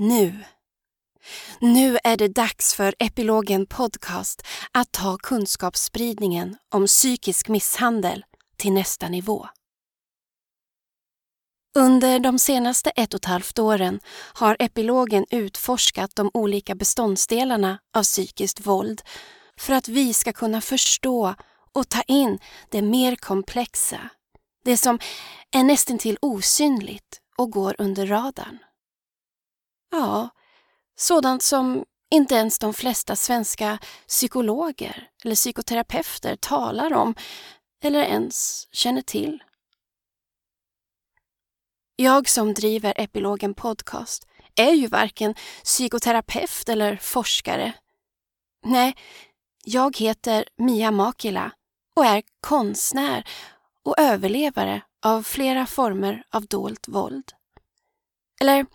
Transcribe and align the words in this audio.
nu. 0.00 0.44
Nu 1.60 1.98
är 2.04 2.16
det 2.16 2.28
dags 2.28 2.74
för 2.74 2.94
Epilogen 2.98 3.66
Podcast 3.66 4.42
att 4.72 4.92
ta 4.92 5.16
kunskapsspridningen 5.16 6.56
om 6.68 6.86
psykisk 6.86 7.48
misshandel 7.48 8.24
till 8.56 8.72
nästa 8.72 9.08
nivå. 9.08 9.48
Under 11.78 12.18
de 12.18 12.38
senaste 12.38 12.90
ett 12.90 13.14
och 13.14 13.18
ett 13.18 13.24
halvt 13.24 13.58
åren 13.58 14.00
har 14.34 14.56
Epilogen 14.58 15.26
utforskat 15.30 16.16
de 16.16 16.30
olika 16.34 16.74
beståndsdelarna 16.74 17.78
av 17.94 18.02
psykiskt 18.02 18.66
våld 18.66 19.02
för 19.56 19.72
att 19.72 19.88
vi 19.88 20.14
ska 20.14 20.32
kunna 20.32 20.60
förstå 20.60 21.34
och 21.72 21.88
ta 21.88 22.02
in 22.02 22.38
det 22.68 22.82
mer 22.82 23.16
komplexa, 23.16 24.00
det 24.64 24.76
som 24.76 24.98
är 25.50 25.64
nästintill 25.64 26.18
osynligt 26.22 27.20
och 27.38 27.50
går 27.50 27.74
under 27.78 28.06
radarn. 28.06 28.58
Ja, 29.90 30.28
sådant 30.96 31.42
som 31.42 31.84
inte 32.10 32.34
ens 32.34 32.58
de 32.58 32.74
flesta 32.74 33.16
svenska 33.16 33.78
psykologer 34.08 35.08
eller 35.24 35.34
psykoterapeuter 35.34 36.36
talar 36.36 36.92
om 36.92 37.14
eller 37.84 38.02
ens 38.02 38.68
känner 38.72 39.02
till. 39.02 39.42
Jag 41.96 42.28
som 42.28 42.54
driver 42.54 42.94
Epilogen 42.96 43.54
Podcast 43.54 44.26
är 44.56 44.72
ju 44.72 44.86
varken 44.86 45.34
psykoterapeut 45.64 46.68
eller 46.68 46.96
forskare. 46.96 47.72
Nej, 48.64 48.96
jag 49.64 49.96
heter 49.96 50.44
Mia 50.56 50.90
Makila 50.90 51.52
och 51.96 52.04
är 52.06 52.22
konstnär 52.40 53.24
och 53.84 53.94
överlevare 53.98 54.82
av 55.02 55.22
flera 55.22 55.66
former 55.66 56.24
av 56.30 56.46
dolt 56.46 56.88
våld. 56.88 57.32
Eller 58.40 58.66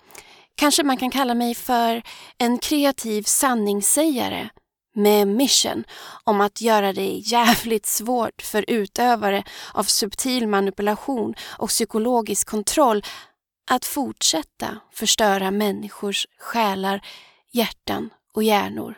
kanske 0.55 0.84
man 0.84 0.98
kan 0.98 1.12
kalla 1.12 1.34
mig 1.34 1.55
för 1.55 2.04
en 2.38 2.58
kreativ 2.58 3.23
sanningssägare 3.23 4.49
med 4.96 5.27
mission 5.27 5.84
om 6.24 6.41
att 6.41 6.62
göra 6.62 6.93
det 6.93 7.13
jävligt 7.13 7.85
svårt 7.85 8.41
för 8.41 8.66
utövare 8.68 9.44
av 9.74 9.84
subtil 9.84 10.48
manipulation 10.48 11.34
och 11.57 11.70
psykologisk 11.70 12.48
kontroll 12.48 13.04
att 13.71 13.85
fortsätta 13.85 14.79
förstöra 14.94 15.52
människors 15.52 16.27
själar, 16.40 17.05
hjärtan 17.51 18.10
och 18.34 18.44
hjärnor. 18.44 18.98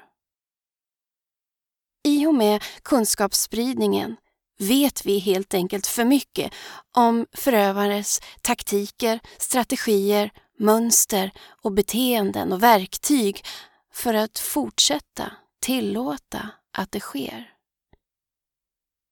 I 2.04 2.26
och 2.26 2.36
med 2.36 2.64
kunskapsspridningen 2.84 4.16
vet 4.60 5.06
vi 5.06 5.20
helt 5.20 5.54
enkelt 5.54 5.88
för 5.88 6.06
mycket 6.06 6.54
om 6.96 7.26
förövares 7.34 8.20
taktiker, 8.42 9.20
strategier, 9.38 10.32
mönster 10.58 11.32
och 11.62 11.72
beteenden 11.72 12.54
och 12.54 12.64
verktyg 12.64 13.46
för 13.94 14.14
att 14.14 14.40
fortsätta 14.40 15.32
tillåta 15.60 16.50
att 16.78 16.92
det 16.92 17.00
sker. 17.00 17.54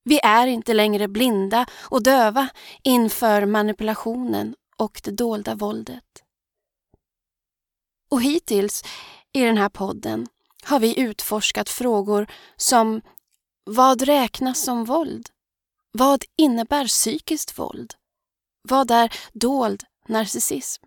Vi 0.04 0.20
är 0.24 0.48
inte 0.48 0.74
längre 0.74 1.08
blinda 1.08 1.66
och 1.74 2.04
döva 2.04 2.50
inför 2.84 3.46
manipulationen 3.46 4.56
och 4.78 5.02
det 5.04 5.12
dolda 5.12 5.56
våldet. 5.56 6.24
Och 8.10 8.22
hittills 8.22 8.84
i 9.34 9.42
den 9.42 9.58
här 9.58 9.70
podden 9.70 10.28
har 10.64 10.80
vi 10.80 11.00
utforskat 11.00 11.70
frågor 11.70 12.28
som 12.56 13.02
vad 13.64 14.02
räknas 14.02 14.62
som 14.62 14.86
våld? 14.86 15.30
Vad 15.92 16.24
innebär 16.38 16.88
psykiskt 16.88 17.60
våld? 17.60 17.94
Vad 18.62 18.92
är 18.92 19.14
dold 19.34 19.84
narcissism? 20.08 20.84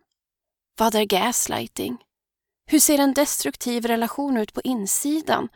Vad 0.78 0.94
är 0.94 1.04
gaslighting? 1.04 1.98
Hur 2.66 2.78
ser 2.78 2.98
en 2.98 3.14
destruktiv 3.14 3.86
relation 3.86 4.36
ut 4.36 4.54
på 4.54 4.60
insidan? 4.64 5.48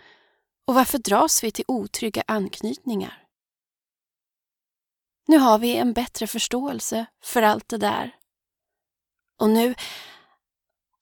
Och 0.67 0.75
varför 0.75 0.99
dras 0.99 1.45
vi 1.45 1.51
till 1.51 1.65
otrygga 1.69 2.23
anknytningar? 2.27 3.23
Nu 5.29 5.39
har 5.39 5.59
vi 5.59 5.77
en 5.77 5.93
bättre 5.93 6.27
förståelse 6.27 7.07
för 7.25 7.43
allt 7.43 7.69
det 7.69 7.77
där. 7.77 8.17
Och 9.41 9.51
nu, 9.51 9.75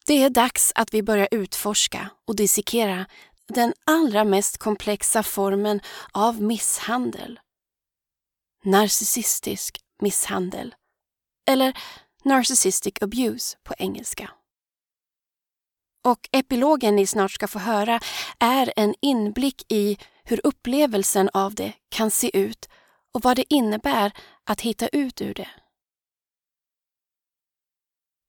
det 0.07 0.23
är 0.23 0.31
dags 0.31 0.73
att 0.75 0.95
vi 0.95 1.03
börjar 1.03 1.29
utforska 1.31 2.11
och 2.27 2.37
dissekera 2.37 3.07
den 3.49 3.75
allra 3.87 4.25
mest 4.25 4.59
komplexa 4.59 5.23
formen 5.23 5.81
av 6.13 6.43
misshandel. 6.43 7.41
Narcissistisk 8.65 9.79
misshandel. 10.01 10.75
Eller 11.47 11.79
narcissistic 12.25 12.95
abuse 13.01 13.57
på 13.63 13.75
engelska. 13.79 14.31
Och 16.05 16.29
epilogen 16.33 16.97
ni 16.97 17.07
snart 17.07 17.31
ska 17.31 17.49
få 17.49 17.59
höra 17.59 18.01
är 18.39 18.73
en 18.77 18.95
inblick 19.01 19.73
i 19.73 19.99
hur 20.25 20.41
upplevelsen 20.45 21.31
av 21.33 21.55
det 21.55 21.73
kan 21.89 22.11
se 22.11 22.39
ut 22.39 22.69
och 23.15 23.23
vad 23.23 23.37
det 23.37 23.55
innebär 23.55 24.13
att 24.45 24.61
hitta 24.61 24.89
ut 24.89 25.21
ur 25.21 25.35
det. 25.35 25.49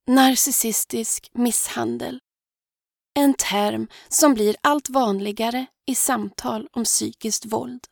Narcissistisk 0.08 1.30
misshandel. 1.34 2.20
En 3.14 3.34
term 3.34 3.88
som 4.08 4.34
blir 4.34 4.56
allt 4.62 4.90
vanligare 4.90 5.66
i 5.86 5.96
samtal 5.96 6.68
om 6.72 6.84
psykiskt 6.84 7.46
våld. 7.46 7.88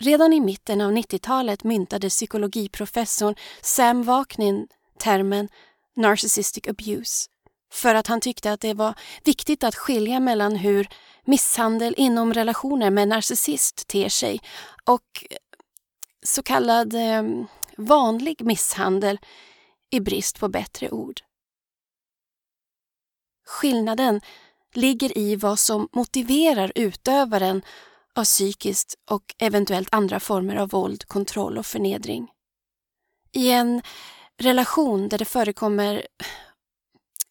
Redan 0.00 0.32
i 0.32 0.40
mitten 0.40 0.80
av 0.80 0.92
90-talet 0.92 1.64
myntade 1.64 2.08
psykologiprofessorn 2.08 3.34
Sam 3.62 4.02
Vaknin 4.02 4.66
termen 4.98 5.48
narcissistic 5.96 6.68
abuse 6.68 7.28
för 7.72 7.94
att 7.94 8.06
han 8.06 8.20
tyckte 8.20 8.52
att 8.52 8.60
det 8.60 8.74
var 8.74 8.94
viktigt 9.24 9.64
att 9.64 9.74
skilja 9.74 10.20
mellan 10.20 10.56
hur 10.56 10.88
misshandel 11.24 11.94
inom 11.96 12.34
relationer 12.34 12.90
med 12.90 13.08
narcissist 13.08 13.86
ter 13.86 14.08
sig 14.08 14.40
och 14.84 15.24
eh, 15.30 15.36
så 16.22 16.42
kallad 16.42 16.94
eh, 16.94 17.22
vanlig 17.76 18.44
misshandel 18.44 19.18
i 19.90 20.00
brist 20.00 20.40
på 20.40 20.48
bättre 20.48 20.90
ord. 20.90 21.20
Skillnaden 23.46 24.20
ligger 24.72 25.18
i 25.18 25.36
vad 25.36 25.58
som 25.58 25.88
motiverar 25.92 26.72
utövaren 26.74 27.62
av 28.14 28.24
psykiskt 28.24 28.94
och 29.10 29.34
eventuellt 29.38 29.94
andra 29.94 30.20
former 30.20 30.56
av 30.56 30.68
våld, 30.68 31.04
kontroll 31.08 31.58
och 31.58 31.66
förnedring. 31.66 32.30
I 33.32 33.50
en 33.50 33.82
relation 34.36 35.08
där 35.08 35.18
det 35.18 35.24
förekommer 35.24 36.06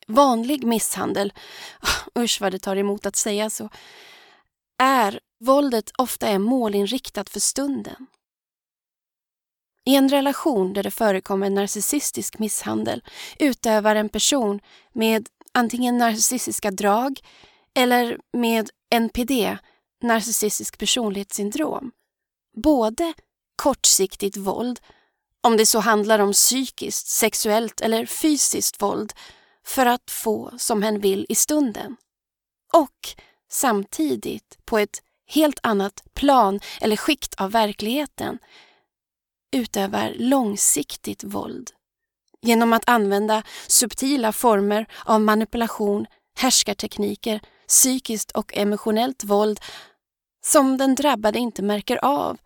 vanlig 0.08 0.64
misshandel, 0.64 1.34
usch 2.20 2.42
vad 2.42 2.52
det 2.52 2.60
tar 2.60 2.76
emot 2.76 3.06
att 3.06 3.16
säga 3.16 3.50
så, 3.50 3.70
är 4.78 5.20
våldet 5.40 5.92
ofta 5.98 6.28
är 6.28 6.40
målinriktat 6.40 7.30
för 7.30 7.40
stunden. 7.40 8.08
I 9.86 9.96
en 9.96 10.10
relation 10.10 10.74
där 10.74 10.84
det 10.84 10.92
förekommer 10.92 11.50
narcissistisk 11.50 12.40
misshandel 12.40 13.04
utövar 13.40 13.96
en 13.96 14.10
person 14.10 14.60
med 14.94 15.30
antingen 15.52 15.98
narcissistiska 15.98 16.72
drag 16.72 17.20
eller 17.76 18.18
med 18.34 18.70
NPD, 18.90 19.58
narcissistisk 20.04 20.78
personlighetssyndrom, 20.78 21.92
både 22.56 23.14
kortsiktigt 23.56 24.38
våld, 24.38 24.80
om 25.42 25.58
det 25.58 25.66
så 25.66 25.80
handlar 25.80 26.20
om 26.20 26.32
psykiskt, 26.34 27.08
sexuellt 27.08 27.82
eller 27.82 28.06
fysiskt 28.06 28.82
våld, 28.82 29.14
för 29.66 29.86
att 29.86 30.12
få 30.12 30.52
som 30.58 30.84
hen 30.84 31.00
vill 31.00 31.26
i 31.30 31.36
stunden. 31.36 31.96
Och 32.74 33.22
samtidigt 33.52 34.58
på 34.66 34.78
ett 34.78 35.02
helt 35.28 35.60
annat 35.64 36.04
plan 36.14 36.60
eller 36.82 36.96
skikt 36.96 37.36
av 37.36 37.52
verkligheten 37.52 38.40
utövar 39.56 40.14
långsiktigt 40.18 41.24
våld 41.24 41.72
genom 42.42 42.74
att 42.74 42.90
använda 42.90 43.44
subtila 43.68 44.32
former 44.32 44.86
av 45.06 45.22
manipulation, 45.22 46.06
härskartekniker, 46.36 47.42
psykiskt 47.68 48.32
och 48.32 48.58
emotionellt 48.58 49.24
våld 49.24 49.60
som 50.46 50.78
den 50.78 50.96
drabbade 50.96 51.40
inte 51.40 51.62
märker 51.62 52.06
av 52.06 52.38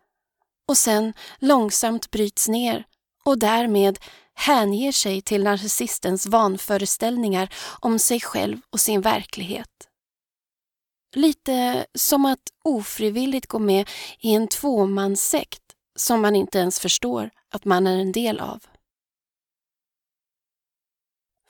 och 0.68 0.78
sen 0.78 1.14
långsamt 1.40 2.12
bryts 2.12 2.48
ner 2.48 2.84
och 3.24 3.40
därmed 3.40 4.00
hänger 4.34 4.92
sig 4.92 5.22
till 5.22 5.44
narcissistens 5.44 6.26
vanföreställningar 6.26 7.54
om 7.80 8.00
sig 8.00 8.20
själv 8.20 8.58
och 8.70 8.80
sin 8.80 9.02
verklighet. 9.02 9.90
Lite 11.16 11.86
som 11.94 12.26
att 12.26 12.40
ofrivilligt 12.64 13.48
gå 13.48 13.60
med 13.60 13.90
i 14.20 14.34
en 14.34 14.48
tvåmanssekt 14.48 15.62
som 15.96 16.22
man 16.22 16.36
inte 16.36 16.60
ens 16.60 16.80
förstår 16.80 17.30
att 17.50 17.66
man 17.66 17.88
är 17.88 17.98
en 17.98 18.12
del 18.12 18.40
av. 18.40 18.64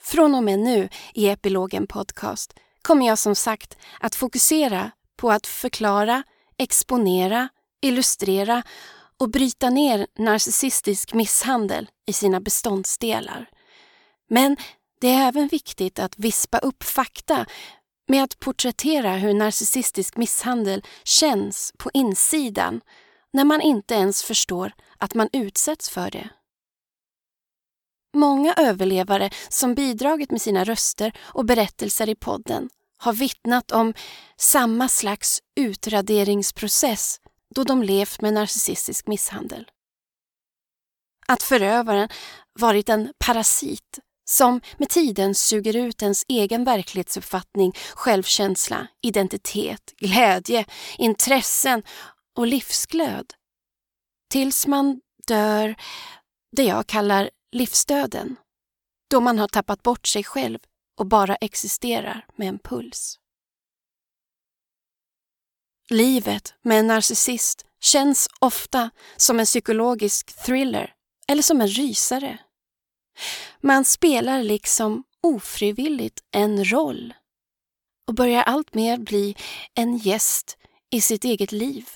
Från 0.00 0.34
och 0.34 0.44
med 0.44 0.58
nu 0.58 0.88
i 1.14 1.28
Epilogen 1.28 1.86
Podcast 1.86 2.54
kommer 2.82 3.06
jag 3.06 3.18
som 3.18 3.34
sagt 3.34 3.76
att 4.00 4.14
fokusera 4.14 4.90
på 5.16 5.30
att 5.30 5.46
förklara, 5.46 6.22
exponera, 6.58 7.48
illustrera 7.82 8.62
och 9.20 9.30
bryta 9.30 9.70
ner 9.70 10.06
narcissistisk 10.18 11.14
misshandel 11.14 11.90
i 12.06 12.12
sina 12.12 12.40
beståndsdelar. 12.40 13.50
Men 14.30 14.56
Det 15.00 15.08
är 15.08 15.28
även 15.28 15.48
viktigt 15.48 15.98
att 15.98 16.18
vispa 16.18 16.58
upp 16.58 16.82
fakta 16.82 17.46
med 18.08 18.24
att 18.24 18.38
porträttera 18.40 19.12
hur 19.12 19.34
narcissistisk 19.34 20.16
misshandel 20.16 20.82
känns 21.04 21.72
på 21.78 21.90
insidan 21.94 22.80
när 23.32 23.44
man 23.44 23.60
inte 23.60 23.94
ens 23.94 24.22
förstår 24.22 24.72
att 24.98 25.14
man 25.14 25.28
utsätts 25.32 25.90
för 25.90 26.10
det. 26.10 26.28
Många 28.16 28.54
överlevare 28.54 29.30
som 29.48 29.74
bidragit 29.74 30.30
med 30.30 30.42
sina 30.42 30.64
röster 30.64 31.12
och 31.18 31.44
berättelser 31.44 32.08
i 32.08 32.14
podden 32.14 32.68
har 32.98 33.12
vittnat 33.12 33.72
om 33.72 33.94
samma 34.36 34.88
slags 34.88 35.42
utraderingsprocess 35.60 37.20
då 37.54 37.64
de 37.64 37.82
levt 37.82 38.20
med 38.20 38.34
narcissistisk 38.34 39.06
misshandel. 39.06 39.70
Att 41.26 41.42
förövaren 41.42 42.08
varit 42.60 42.88
en 42.88 43.12
parasit 43.18 43.98
som 44.24 44.60
med 44.76 44.88
tiden 44.88 45.34
suger 45.34 45.76
ut 45.76 46.02
ens 46.02 46.24
egen 46.28 46.64
verklighetsuppfattning, 46.64 47.72
självkänsla, 47.94 48.86
identitet, 49.02 49.94
glädje, 49.96 50.64
intressen 50.98 51.82
och 52.36 52.46
livsglöd. 52.46 53.34
Tills 54.30 54.66
man 54.66 55.00
dör 55.26 55.74
det 56.56 56.64
jag 56.64 56.86
kallar 56.86 57.30
livsdöden, 57.52 58.36
då 59.10 59.20
man 59.20 59.38
har 59.38 59.48
tappat 59.48 59.82
bort 59.82 60.06
sig 60.06 60.24
själv 60.24 60.58
och 60.98 61.06
bara 61.06 61.36
existerar 61.36 62.26
med 62.36 62.48
en 62.48 62.58
puls. 62.58 63.18
Livet 65.90 66.54
med 66.62 66.78
en 66.78 66.86
narcissist 66.86 67.64
känns 67.80 68.28
ofta 68.40 68.90
som 69.16 69.40
en 69.40 69.46
psykologisk 69.46 70.44
thriller 70.44 70.94
eller 71.28 71.42
som 71.42 71.60
en 71.60 71.68
rysare. 71.68 72.38
Man 73.60 73.84
spelar 73.84 74.42
liksom 74.42 75.04
ofrivilligt 75.22 76.20
en 76.30 76.64
roll 76.64 77.14
och 78.06 78.14
börjar 78.14 78.42
alltmer 78.42 78.96
bli 78.96 79.36
en 79.74 79.96
gäst 79.96 80.58
i 80.90 81.00
sitt 81.00 81.24
eget 81.24 81.52
liv. 81.52 81.88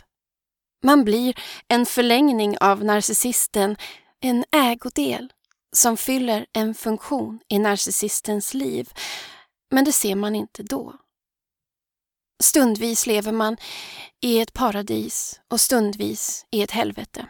Man 0.84 1.04
blir 1.04 1.34
en 1.68 1.86
förlängning 1.86 2.58
av 2.58 2.84
narcissisten, 2.84 3.76
en 4.20 4.44
ägodel 4.52 5.32
som 5.72 5.96
fyller 5.96 6.46
en 6.52 6.74
funktion 6.74 7.40
i 7.48 7.58
narcissistens 7.58 8.54
liv, 8.54 8.92
men 9.70 9.84
det 9.84 9.92
ser 9.92 10.14
man 10.14 10.34
inte 10.34 10.62
då. 10.62 10.94
Stundvis 12.42 13.06
lever 13.06 13.32
man 13.32 13.56
i 14.20 14.40
ett 14.40 14.52
paradis 14.52 15.40
och 15.50 15.60
stundvis 15.60 16.46
i 16.50 16.62
ett 16.62 16.70
helvete. 16.70 17.26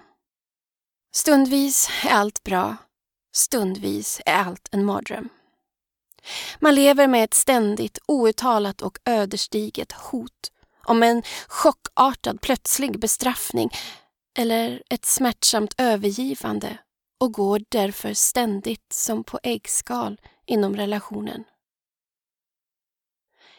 Stundvis 1.15 1.91
är 2.05 2.11
allt 2.11 2.43
bra, 2.43 2.77
stundvis 3.35 4.21
är 4.27 4.35
allt 4.35 4.69
en 4.73 4.85
mardröm. 4.85 5.29
Man 6.59 6.75
lever 6.75 7.07
med 7.07 7.25
ett 7.25 7.35
ständigt 7.35 7.99
outtalat 8.07 8.83
och 8.83 8.99
ödesdigert 9.05 9.93
hot 9.93 10.53
om 10.85 11.03
en 11.03 11.23
chockartad 11.49 12.41
plötslig 12.41 13.01
bestraffning 13.01 13.71
eller 14.39 14.83
ett 14.91 15.05
smärtsamt 15.05 15.75
övergivande 15.79 16.79
och 17.23 17.33
går 17.33 17.61
därför 17.69 18.15
ständigt 18.15 18.93
som 18.93 19.25
på 19.25 19.41
äggskal 19.43 20.21
inom 20.47 20.77
relationen. 20.77 21.45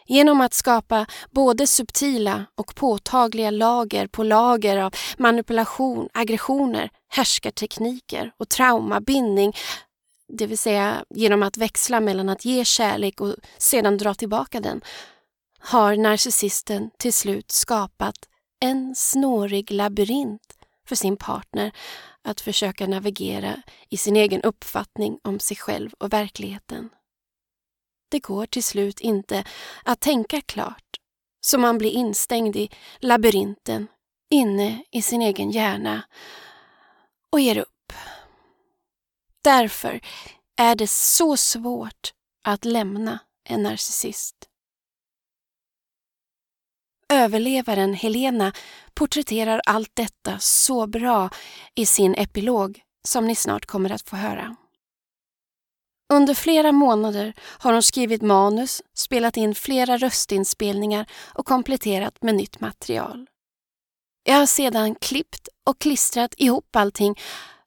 Genom 0.06 0.40
att 0.40 0.54
skapa 0.54 1.06
både 1.30 1.66
subtila 1.66 2.46
och 2.54 2.74
påtagliga 2.74 3.50
lager 3.50 4.06
på 4.06 4.22
lager 4.22 4.76
av 4.76 4.94
manipulation, 5.18 6.08
aggressioner, 6.12 6.90
härskartekniker 7.08 8.32
och 8.36 8.48
traumabindning, 8.48 9.52
det 10.28 10.46
vill 10.46 10.58
säga 10.58 11.04
genom 11.10 11.42
att 11.42 11.56
växla 11.56 12.00
mellan 12.00 12.28
att 12.28 12.44
ge 12.44 12.64
kärlek 12.64 13.20
och 13.20 13.34
sedan 13.58 13.98
dra 13.98 14.14
tillbaka 14.14 14.60
den, 14.60 14.80
har 15.58 15.96
narcissisten 15.96 16.90
till 16.98 17.12
slut 17.12 17.50
skapat 17.50 18.16
en 18.60 18.94
snårig 18.96 19.70
labyrint 19.70 20.58
för 20.88 20.96
sin 20.96 21.16
partner 21.16 21.72
att 22.24 22.40
försöka 22.40 22.86
navigera 22.86 23.62
i 23.88 23.96
sin 23.96 24.16
egen 24.16 24.42
uppfattning 24.42 25.18
om 25.22 25.40
sig 25.40 25.56
själv 25.56 25.94
och 25.98 26.12
verkligheten. 26.12 26.90
Det 28.10 28.18
går 28.18 28.46
till 28.46 28.64
slut 28.64 29.00
inte 29.00 29.44
att 29.84 30.00
tänka 30.00 30.40
klart, 30.40 30.96
så 31.40 31.58
man 31.58 31.78
blir 31.78 31.90
instängd 31.90 32.56
i 32.56 32.70
labyrinten 32.98 33.86
inne 34.30 34.84
i 34.90 35.02
sin 35.02 35.22
egen 35.22 35.50
hjärna 35.50 36.02
och 37.30 37.40
ger 37.40 37.58
upp. 37.58 37.92
Därför 39.42 40.00
är 40.56 40.74
det 40.74 40.90
så 40.90 41.36
svårt 41.36 42.12
att 42.44 42.64
lämna 42.64 43.18
en 43.44 43.62
narcissist. 43.62 44.48
Överlevaren 47.08 47.94
Helena 47.94 48.52
porträtterar 48.94 49.60
allt 49.66 49.90
detta 49.94 50.38
så 50.38 50.86
bra 50.86 51.30
i 51.74 51.86
sin 51.86 52.14
epilog 52.14 52.80
som 53.08 53.26
ni 53.26 53.34
snart 53.34 53.66
kommer 53.66 53.92
att 53.92 54.08
få 54.08 54.16
höra. 54.16 54.56
Under 56.12 56.34
flera 56.34 56.72
månader 56.72 57.34
har 57.40 57.72
hon 57.72 57.82
skrivit 57.82 58.22
manus, 58.22 58.82
spelat 58.94 59.36
in 59.36 59.54
flera 59.54 59.96
röstinspelningar 59.96 61.06
och 61.34 61.46
kompletterat 61.46 62.22
med 62.22 62.34
nytt 62.34 62.60
material. 62.60 63.26
Jag 64.24 64.34
har 64.34 64.46
sedan 64.46 64.94
klippt 64.94 65.48
och 65.66 65.78
klistrat 65.80 66.34
ihop 66.36 66.76
allting 66.76 67.20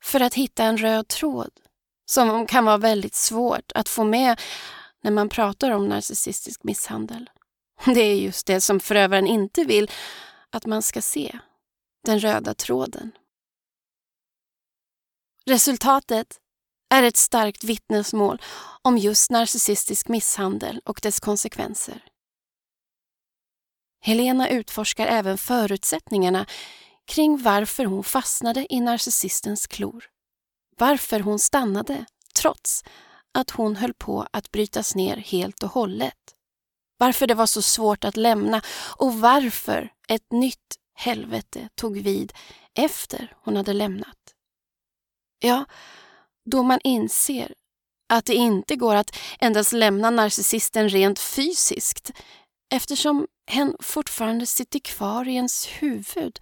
för 0.04 0.20
att 0.20 0.34
hitta 0.34 0.64
en 0.64 0.78
röd 0.78 1.08
tråd 1.08 1.52
som 2.06 2.46
kan 2.48 2.66
vara 2.66 2.78
väldigt 2.78 3.16
svårt 3.16 3.72
att 3.76 3.90
få 3.90 4.04
med 4.04 4.40
när 5.04 5.12
man 5.12 5.30
pratar 5.30 5.72
om 5.72 5.88
narcissistisk 5.88 6.64
misshandel. 6.64 7.30
Det 7.86 8.02
är 8.02 8.16
just 8.16 8.48
det 8.48 8.62
som 8.62 8.80
förövaren 8.80 9.28
inte 9.28 9.64
vill 9.64 9.92
att 10.50 10.66
man 10.66 10.82
ska 10.82 11.02
se. 11.02 11.40
Den 12.04 12.20
röda 12.20 12.54
tråden. 12.54 13.12
Resultatet 15.46 16.40
är 16.90 17.04
ett 17.04 17.18
starkt 17.18 17.64
vittnesmål 17.64 18.42
om 18.82 18.98
just 18.98 19.32
narcissistisk 19.32 20.08
misshandel 20.08 20.82
och 20.86 21.00
dess 21.04 21.20
konsekvenser. 21.20 22.04
Helena 24.02 24.50
utforskar 24.50 25.08
även 25.08 25.38
förutsättningarna 25.38 26.46
kring 27.08 27.44
varför 27.44 27.86
hon 27.86 28.04
fastnade 28.04 28.74
i 28.74 28.80
narcissistens 28.80 29.68
klor. 29.68 30.06
Varför 30.78 31.20
hon 31.20 31.40
stannade 31.40 32.06
trots 32.36 32.84
att 33.34 33.50
hon 33.50 33.76
höll 33.76 33.94
på 33.94 34.28
att 34.32 34.52
brytas 34.52 34.96
ner 34.96 35.18
helt 35.18 35.64
och 35.64 35.70
hållet. 35.70 36.37
Varför 36.98 37.28
det 37.28 37.36
var 37.36 37.46
så 37.46 37.62
svårt 37.62 38.04
att 38.04 38.18
lämna 38.18 38.62
och 38.98 39.14
varför 39.14 39.94
ett 40.08 40.32
nytt 40.32 40.76
helvete 40.94 41.70
tog 41.76 41.98
vid 41.98 42.34
efter 42.74 43.36
hon 43.42 43.56
hade 43.56 43.74
lämnat. 43.74 44.18
Ja, 45.40 45.66
då 46.46 46.64
man 46.64 46.80
inser 46.84 47.54
att 48.10 48.26
det 48.26 48.36
inte 48.36 48.76
går 48.76 48.96
att 48.96 49.18
endast 49.40 49.74
lämna 49.74 50.10
narcissisten 50.10 50.90
rent 50.90 51.20
fysiskt 51.20 52.12
eftersom 52.74 53.28
hen 53.52 53.76
fortfarande 53.80 54.46
sitter 54.46 54.80
kvar 54.80 55.28
i 55.28 55.34
ens 55.34 55.66
huvud 55.66 56.40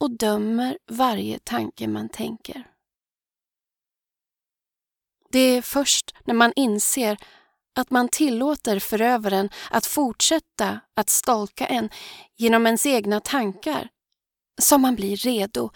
och 0.00 0.10
dömer 0.10 0.78
varje 0.90 1.38
tanke 1.38 1.88
man 1.88 2.08
tänker. 2.08 2.64
Det 5.30 5.38
är 5.38 5.62
först 5.62 6.14
när 6.24 6.34
man 6.34 6.52
inser 6.56 7.18
att 7.74 7.90
man 7.90 8.08
tillåter 8.08 8.78
förövaren 8.78 9.50
att 9.70 9.86
fortsätta 9.86 10.80
att 10.96 11.10
stalka 11.10 11.66
en 11.66 11.90
genom 12.36 12.66
ens 12.66 12.86
egna 12.86 13.20
tankar 13.20 13.88
som 14.60 14.82
man 14.82 14.94
blir 14.94 15.16
redo 15.16 15.70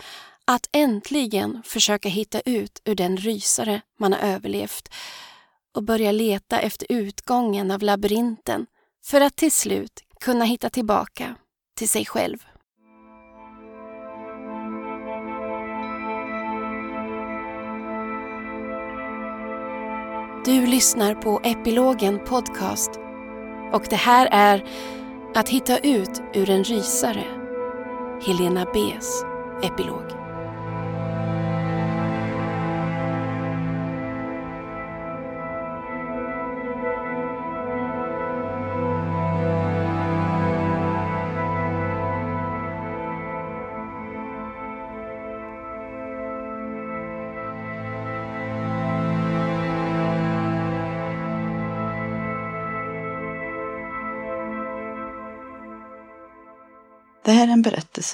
att 0.45 0.69
äntligen 0.73 1.63
försöka 1.65 2.09
hitta 2.09 2.41
ut 2.41 2.83
ur 2.85 2.95
den 2.95 3.17
rysare 3.17 3.81
man 3.99 4.13
har 4.13 4.21
överlevt 4.21 4.89
och 5.75 5.83
börja 5.83 6.13
leta 6.13 6.61
efter 6.61 6.87
utgången 6.89 7.71
av 7.71 7.83
labyrinten 7.83 8.67
för 9.05 9.21
att 9.21 9.37
till 9.37 9.53
slut 9.53 10.01
kunna 10.21 10.45
hitta 10.45 10.71
tillbaka 10.71 11.37
till 11.77 11.89
sig 11.89 12.07
själv. 12.07 12.47
Du 20.45 20.67
lyssnar 20.67 21.15
på 21.15 21.41
Epilogen 21.45 22.19
Podcast 22.27 22.91
och 23.73 23.87
det 23.91 23.97
här 23.97 24.29
är 24.31 24.65
Att 25.35 25.49
hitta 25.49 25.79
ut 25.79 26.23
ur 26.35 26.51
en 26.51 26.65
rysare, 26.65 27.25
Helena 28.27 28.65
B's 28.65 29.25
epilog. 29.63 30.22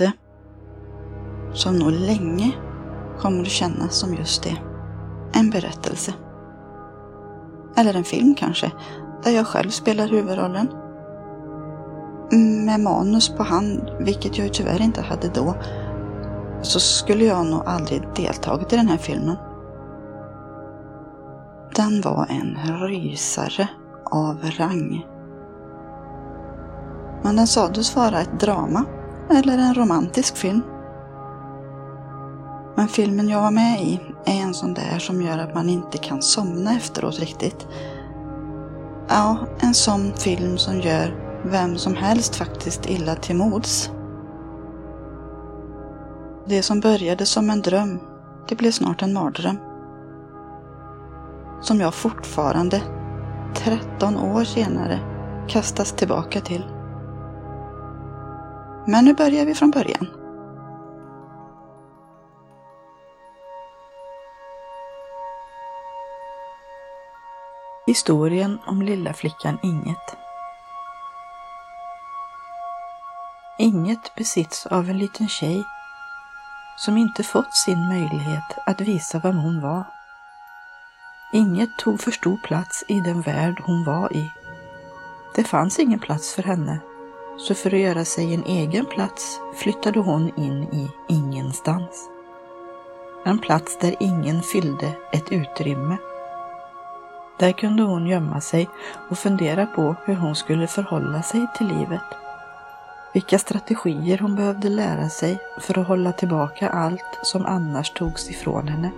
Är 0.01 0.13
som 1.53 1.77
nog 1.77 1.93
länge 1.93 2.53
kommer 3.19 3.41
att 3.41 3.49
kännas 3.49 3.95
som 3.95 4.15
just 4.15 4.43
det. 4.43 4.57
En 5.33 5.51
berättelse. 5.51 6.15
Eller 7.77 7.95
en 7.95 8.05
film 8.05 8.35
kanske, 8.35 8.73
där 9.25 9.31
jag 9.31 9.47
själv 9.47 9.71
spelar 9.71 10.09
huvudrollen. 10.09 10.69
Med 12.67 12.81
manus 12.81 13.29
på 13.29 13.43
hand, 13.43 13.91
vilket 14.01 14.39
jag 14.39 14.47
ju 14.47 14.53
tyvärr 14.53 14.83
inte 14.83 15.03
hade 15.03 15.29
då, 15.29 15.55
så 16.63 16.81
skulle 16.81 17.25
jag 17.25 17.47
nog 17.47 17.63
aldrig 17.67 18.03
deltagit 18.17 18.73
i 18.73 18.77
den 18.77 18.89
här 18.89 18.97
filmen. 18.97 19.37
Den 21.75 22.01
var 22.01 22.27
en 22.31 22.79
rysare 22.89 23.69
av 24.05 24.37
rang. 24.59 25.07
Men 27.23 27.37
den 27.37 27.47
sades 27.47 27.97
vara 27.97 28.21
ett 28.21 28.41
drama 28.41 28.85
eller 29.31 29.59
en 29.59 29.75
romantisk 29.75 30.37
film. 30.37 30.63
Men 32.77 32.89
filmen 32.89 33.29
jag 33.29 33.43
var 33.43 33.51
med 33.51 33.83
i 33.83 34.01
är 34.25 34.41
en 34.41 34.55
sån 34.55 34.75
där 34.75 34.99
som 34.99 35.23
gör 35.23 35.39
att 35.39 35.55
man 35.55 35.69
inte 35.69 35.99
kan 35.99 36.23
somna 36.23 36.77
efteråt 36.77 37.19
riktigt. 37.19 37.67
Ja, 39.09 39.37
en 39.61 39.75
sån 39.75 40.13
film 40.13 40.59
som 40.59 40.81
gör 40.81 41.15
vem 41.45 41.79
som 41.79 41.95
helst 41.95 42.37
faktiskt 42.37 42.91
illa 42.91 43.15
till 43.15 43.37
mods. 43.37 43.91
Det 46.47 46.63
som 46.63 46.81
började 46.81 47.27
som 47.27 47.51
en 47.51 47.63
dröm, 47.63 47.99
det 48.49 48.55
blev 48.55 48.71
snart 48.71 49.03
en 49.03 49.13
mardröm. 49.13 49.57
Som 51.61 51.81
jag 51.81 51.95
fortfarande, 51.95 52.83
13 53.55 54.17
år 54.17 54.45
senare, 54.45 55.01
kastas 55.49 55.93
tillbaka 55.93 56.41
till. 56.41 56.78
Men 58.91 59.05
nu 59.05 59.15
börjar 59.15 59.45
vi 59.45 59.55
från 59.55 59.71
början. 59.71 60.07
Historien 67.87 68.59
om 68.67 68.83
lilla 68.83 69.13
flickan 69.15 69.59
Inget. 69.63 70.17
Inget 73.59 74.15
besitts 74.15 74.67
av 74.67 74.91
en 74.91 74.99
liten 74.99 75.29
tjej 75.29 75.65
som 76.77 76.97
inte 76.97 77.23
fått 77.23 77.55
sin 77.55 77.89
möjlighet 77.89 78.59
att 78.67 78.81
visa 78.81 79.19
vem 79.19 79.37
hon 79.37 79.61
var. 79.61 79.85
Inget 81.33 81.79
tog 81.79 82.01
för 82.01 82.11
stor 82.11 82.37
plats 82.37 82.85
i 82.89 83.01
den 83.01 83.21
värld 83.21 83.63
hon 83.65 83.85
var 83.85 84.17
i. 84.17 84.33
Det 85.35 85.45
fanns 85.45 85.79
ingen 85.79 85.99
plats 85.99 86.35
för 86.35 86.43
henne, 86.43 86.81
så 87.39 87.55
för 87.55 87.75
att 87.75 87.81
göra 87.81 88.05
sig 88.05 88.35
en 88.35 88.45
egen 88.45 88.87
plats 88.87 89.41
flyttade 89.55 90.01
hon 90.01 90.33
in 90.37 90.63
i 90.63 90.91
ingenstans. 91.09 92.09
En 93.25 93.39
plats 93.39 93.79
där 93.81 93.95
ingen 94.01 94.43
fyllde 94.43 94.93
ett 95.13 95.33
utrymme. 95.33 95.97
Där 97.39 97.53
kunde 97.53 97.83
hon 97.83 98.07
gömma 98.07 98.41
sig 98.41 98.69
och 99.11 99.19
fundera 99.19 99.67
på 99.67 99.95
hur 100.05 100.15
hon 100.15 100.37
skulle 100.37 100.67
förhålla 100.67 101.23
sig 101.23 101.47
till 101.57 101.67
livet. 101.67 102.03
Vilka 103.15 103.39
strategier 103.39 104.19
hon 104.19 104.37
behövde 104.37 104.69
lära 104.69 105.09
sig 105.09 105.39
för 105.61 105.79
att 105.79 105.87
hålla 105.87 106.13
tillbaka 106.13 106.69
allt 106.69 107.19
som 107.23 107.47
annars 107.47 107.91
togs 107.91 108.31
ifrån 108.31 108.69
henne. 108.69 108.91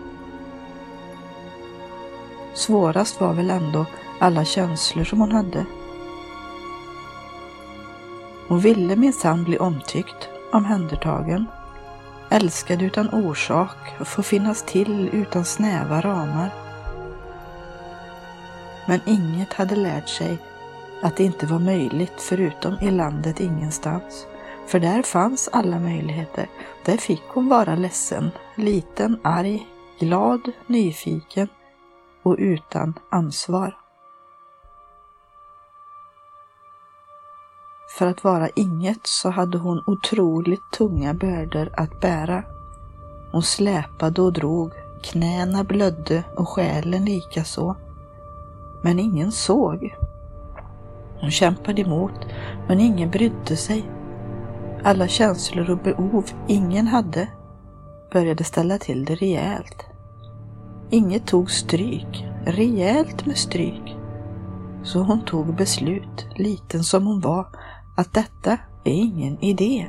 Svårast 2.54 3.20
var 3.20 3.34
väl 3.34 3.50
ändå 3.50 3.86
alla 4.20 4.44
känslor 4.44 5.04
som 5.04 5.20
hon 5.20 5.32
hade. 5.32 5.66
Hon 8.50 8.60
ville 8.60 8.96
minsann 8.96 9.44
bli 9.44 9.58
omtyckt, 9.58 10.28
omhändertagen, 10.52 11.46
älskad 12.30 12.82
utan 12.82 13.08
orsak, 13.14 13.76
och 14.00 14.08
få 14.08 14.22
finnas 14.22 14.62
till 14.62 15.08
utan 15.12 15.44
snäva 15.44 16.00
ramar. 16.00 16.50
Men 18.86 19.00
inget 19.06 19.52
hade 19.52 19.76
lärt 19.76 20.08
sig 20.08 20.38
att 21.02 21.16
det 21.16 21.24
inte 21.24 21.46
var 21.46 21.58
möjligt 21.58 22.20
förutom 22.20 22.74
i 22.80 22.90
landet 22.90 23.40
ingenstans. 23.40 24.26
För 24.66 24.80
där 24.80 25.02
fanns 25.02 25.48
alla 25.52 25.78
möjligheter. 25.78 26.48
Där 26.84 26.96
fick 26.96 27.22
hon 27.28 27.48
vara 27.48 27.74
ledsen, 27.74 28.30
liten, 28.54 29.20
arg, 29.24 29.66
glad, 29.98 30.52
nyfiken 30.66 31.48
och 32.22 32.36
utan 32.38 32.94
ansvar. 33.10 33.79
För 37.98 38.06
att 38.06 38.24
vara 38.24 38.48
inget 38.48 39.06
så 39.06 39.30
hade 39.30 39.58
hon 39.58 39.82
otroligt 39.86 40.72
tunga 40.78 41.14
bördor 41.14 41.70
att 41.76 42.00
bära. 42.00 42.42
Hon 43.32 43.42
släpade 43.42 44.22
och 44.22 44.32
drog, 44.32 44.72
knäna 45.02 45.64
blödde 45.64 46.24
och 46.36 46.48
själen 46.48 47.04
likaså. 47.04 47.76
Men 48.82 48.98
ingen 48.98 49.32
såg. 49.32 49.94
Hon 51.20 51.30
kämpade 51.30 51.82
emot, 51.82 52.26
men 52.68 52.80
ingen 52.80 53.10
brydde 53.10 53.56
sig. 53.56 53.90
Alla 54.84 55.08
känslor 55.08 55.70
och 55.70 55.78
behov 55.78 56.24
ingen 56.48 56.86
hade 56.86 57.28
började 58.12 58.44
ställa 58.44 58.78
till 58.78 59.04
det 59.04 59.14
rejält. 59.14 59.86
Inget 60.90 61.26
tog 61.26 61.50
stryk, 61.50 62.26
rejält 62.46 63.26
med 63.26 63.36
stryk. 63.36 63.96
Så 64.82 64.98
hon 65.02 65.24
tog 65.24 65.56
beslut, 65.56 66.26
liten 66.36 66.84
som 66.84 67.06
hon 67.06 67.20
var, 67.20 67.46
att 68.00 68.14
detta 68.14 68.50
är 68.84 68.92
ingen 68.92 69.44
idé. 69.44 69.88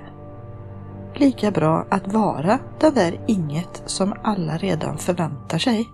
Lika 1.16 1.52
bra 1.52 1.86
att 1.90 2.14
vara 2.14 2.60
den 2.80 2.94
där 2.94 3.20
inget 3.28 3.84
som 3.86 4.14
alla 4.24 4.58
redan 4.58 4.98
förväntar 4.98 5.58
sig. 5.58 5.90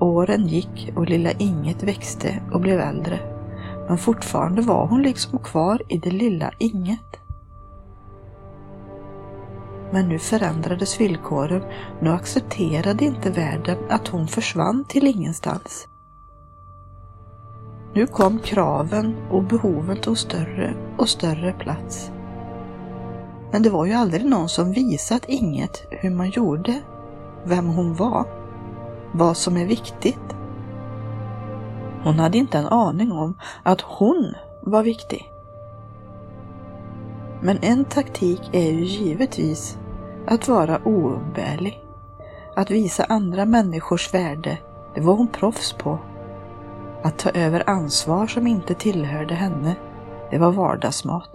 Åren 0.00 0.46
gick 0.46 0.92
och 0.96 1.08
lilla 1.08 1.30
Inget 1.30 1.82
växte 1.82 2.42
och 2.52 2.60
blev 2.60 2.80
äldre. 2.80 3.18
Men 3.88 3.98
fortfarande 3.98 4.62
var 4.62 4.86
hon 4.86 5.02
liksom 5.02 5.38
kvar 5.38 5.82
i 5.88 5.98
det 5.98 6.10
lilla 6.10 6.50
Inget. 6.58 7.20
Men 9.92 10.08
nu 10.08 10.18
förändrades 10.18 11.00
villkoren. 11.00 11.62
Nu 12.00 12.10
accepterade 12.10 13.04
inte 13.04 13.30
världen 13.30 13.78
att 13.90 14.08
hon 14.08 14.28
försvann 14.28 14.84
till 14.88 15.06
ingenstans. 15.06 15.88
Nu 17.94 18.06
kom 18.06 18.38
kraven 18.38 19.16
och 19.30 19.42
behoven 19.42 19.96
tog 19.96 20.18
större 20.18 20.74
och 20.98 21.08
större 21.08 21.52
plats. 21.52 22.10
Men 23.52 23.62
det 23.62 23.70
var 23.70 23.86
ju 23.86 23.92
aldrig 23.92 24.24
någon 24.24 24.48
som 24.48 24.72
visat 24.72 25.24
inget 25.28 25.86
hur 25.90 26.10
man 26.10 26.30
gjorde, 26.30 26.80
vem 27.44 27.66
hon 27.66 27.94
var, 27.94 28.24
vad 29.12 29.36
som 29.36 29.56
är 29.56 29.66
viktigt. 29.66 30.36
Hon 32.02 32.18
hade 32.18 32.38
inte 32.38 32.58
en 32.58 32.66
aning 32.66 33.12
om 33.12 33.38
att 33.62 33.80
hon 33.80 34.34
var 34.62 34.82
viktig. 34.82 35.30
Men 37.40 37.58
en 37.62 37.84
taktik 37.84 38.40
är 38.52 38.72
ju 38.72 38.84
givetvis 38.84 39.78
att 40.26 40.48
vara 40.48 40.80
oumbärlig. 40.84 41.84
Att 42.56 42.70
visa 42.70 43.04
andra 43.04 43.44
människors 43.44 44.14
värde, 44.14 44.58
det 44.94 45.00
var 45.00 45.14
hon 45.14 45.28
proffs 45.28 45.72
på. 45.72 45.98
Att 47.04 47.18
ta 47.18 47.30
över 47.30 47.70
ansvar 47.70 48.26
som 48.26 48.46
inte 48.46 48.74
tillhörde 48.74 49.34
henne, 49.34 49.76
det 50.30 50.38
var 50.38 50.52
vardagsmat. 50.52 51.30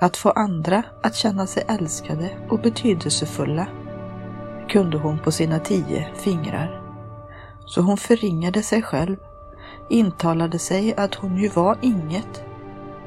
Att 0.00 0.16
få 0.16 0.30
andra 0.30 0.82
att 1.02 1.14
känna 1.14 1.46
sig 1.46 1.64
älskade 1.68 2.30
och 2.50 2.58
betydelsefulla 2.58 3.66
kunde 4.68 4.98
hon 4.98 5.18
på 5.18 5.32
sina 5.32 5.58
tio 5.58 6.08
fingrar. 6.14 6.82
Så 7.66 7.80
hon 7.80 7.96
förringade 7.96 8.62
sig 8.62 8.82
själv, 8.82 9.16
intalade 9.88 10.58
sig 10.58 10.94
att 10.96 11.14
hon 11.14 11.36
ju 11.36 11.48
var 11.48 11.78
inget, 11.80 12.44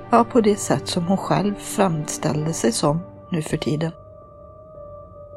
ja 0.09 0.23
på 0.23 0.41
det 0.41 0.55
sätt 0.55 0.87
som 0.87 1.07
hon 1.07 1.17
själv 1.17 1.55
framställde 1.55 2.53
sig 2.53 2.71
som 2.71 2.99
nu 3.29 3.41
för 3.41 3.57
tiden. 3.57 3.91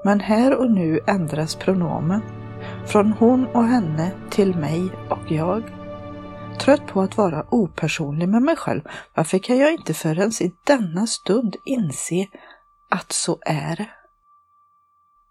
Men 0.05 0.21
här 0.21 0.59
och 0.59 0.71
nu 0.71 1.01
ändras 1.07 1.55
pronomen 1.55 2.21
från 2.87 3.13
hon 3.13 3.47
och 3.47 3.65
henne 3.65 4.11
till 4.31 4.57
mig 4.57 4.91
och 5.11 5.33
jag. 5.33 5.76
Trött 6.59 6.87
på 6.87 7.01
att 7.01 7.17
vara 7.17 7.47
opersonlig 7.51 8.29
med 8.29 8.43
mig 8.43 8.57
själv, 8.57 8.83
varför 9.15 9.39
kan 9.39 9.59
jag 9.59 9.73
inte 9.73 9.95
förrän 9.95 10.31
i 10.41 10.53
denna 10.67 11.07
stund 11.07 11.57
inse 11.67 12.27
att 12.91 13.13
så 13.13 13.39
är 13.47 13.77
det? 13.77 13.91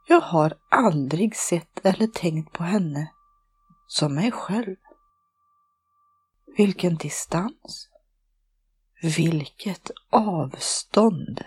Jag 0.08 0.22
har 0.22 0.54
aldrig 0.72 1.36
sett 1.36 1.86
eller 1.86 2.08
tänkt 2.08 2.54
på 2.54 2.64
henne 2.64 3.12
som 3.88 4.16
mig 4.16 4.32
själv. 4.32 4.76
Vilken 6.58 6.96
distans! 6.96 7.90
Vilket 9.02 9.92
avstånd! 10.10 11.42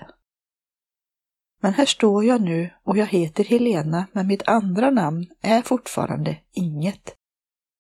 Men 1.61 1.75
här 1.75 1.87
står 1.87 2.25
jag 2.25 2.41
nu 2.41 2.71
och 2.85 2.97
jag 2.97 3.07
heter 3.07 3.45
Helena 3.45 4.07
men 4.13 4.27
mitt 4.27 4.49
andra 4.49 4.91
namn 4.91 5.27
är 5.43 5.63
fortfarande 5.63 6.37
inget. 6.53 7.15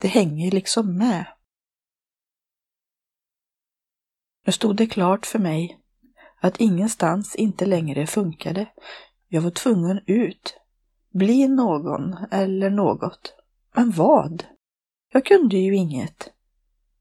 Det 0.00 0.08
hänger 0.08 0.50
liksom 0.50 0.98
med. 0.98 1.26
Nu 4.48 4.52
stod 4.52 4.76
det 4.76 4.86
klart 4.86 5.26
för 5.26 5.38
mig 5.38 5.78
att 6.40 6.60
ingenstans 6.60 7.34
inte 7.34 7.66
längre 7.66 8.06
funkade. 8.06 8.66
Jag 9.26 9.42
var 9.42 9.50
tvungen 9.50 10.00
ut, 10.06 10.56
bli 11.10 11.48
någon 11.48 12.16
eller 12.30 12.70
något. 12.70 13.34
Men 13.74 13.90
vad? 13.90 14.44
Jag 15.12 15.24
kunde 15.24 15.56
ju 15.56 15.76
inget. 15.76 16.32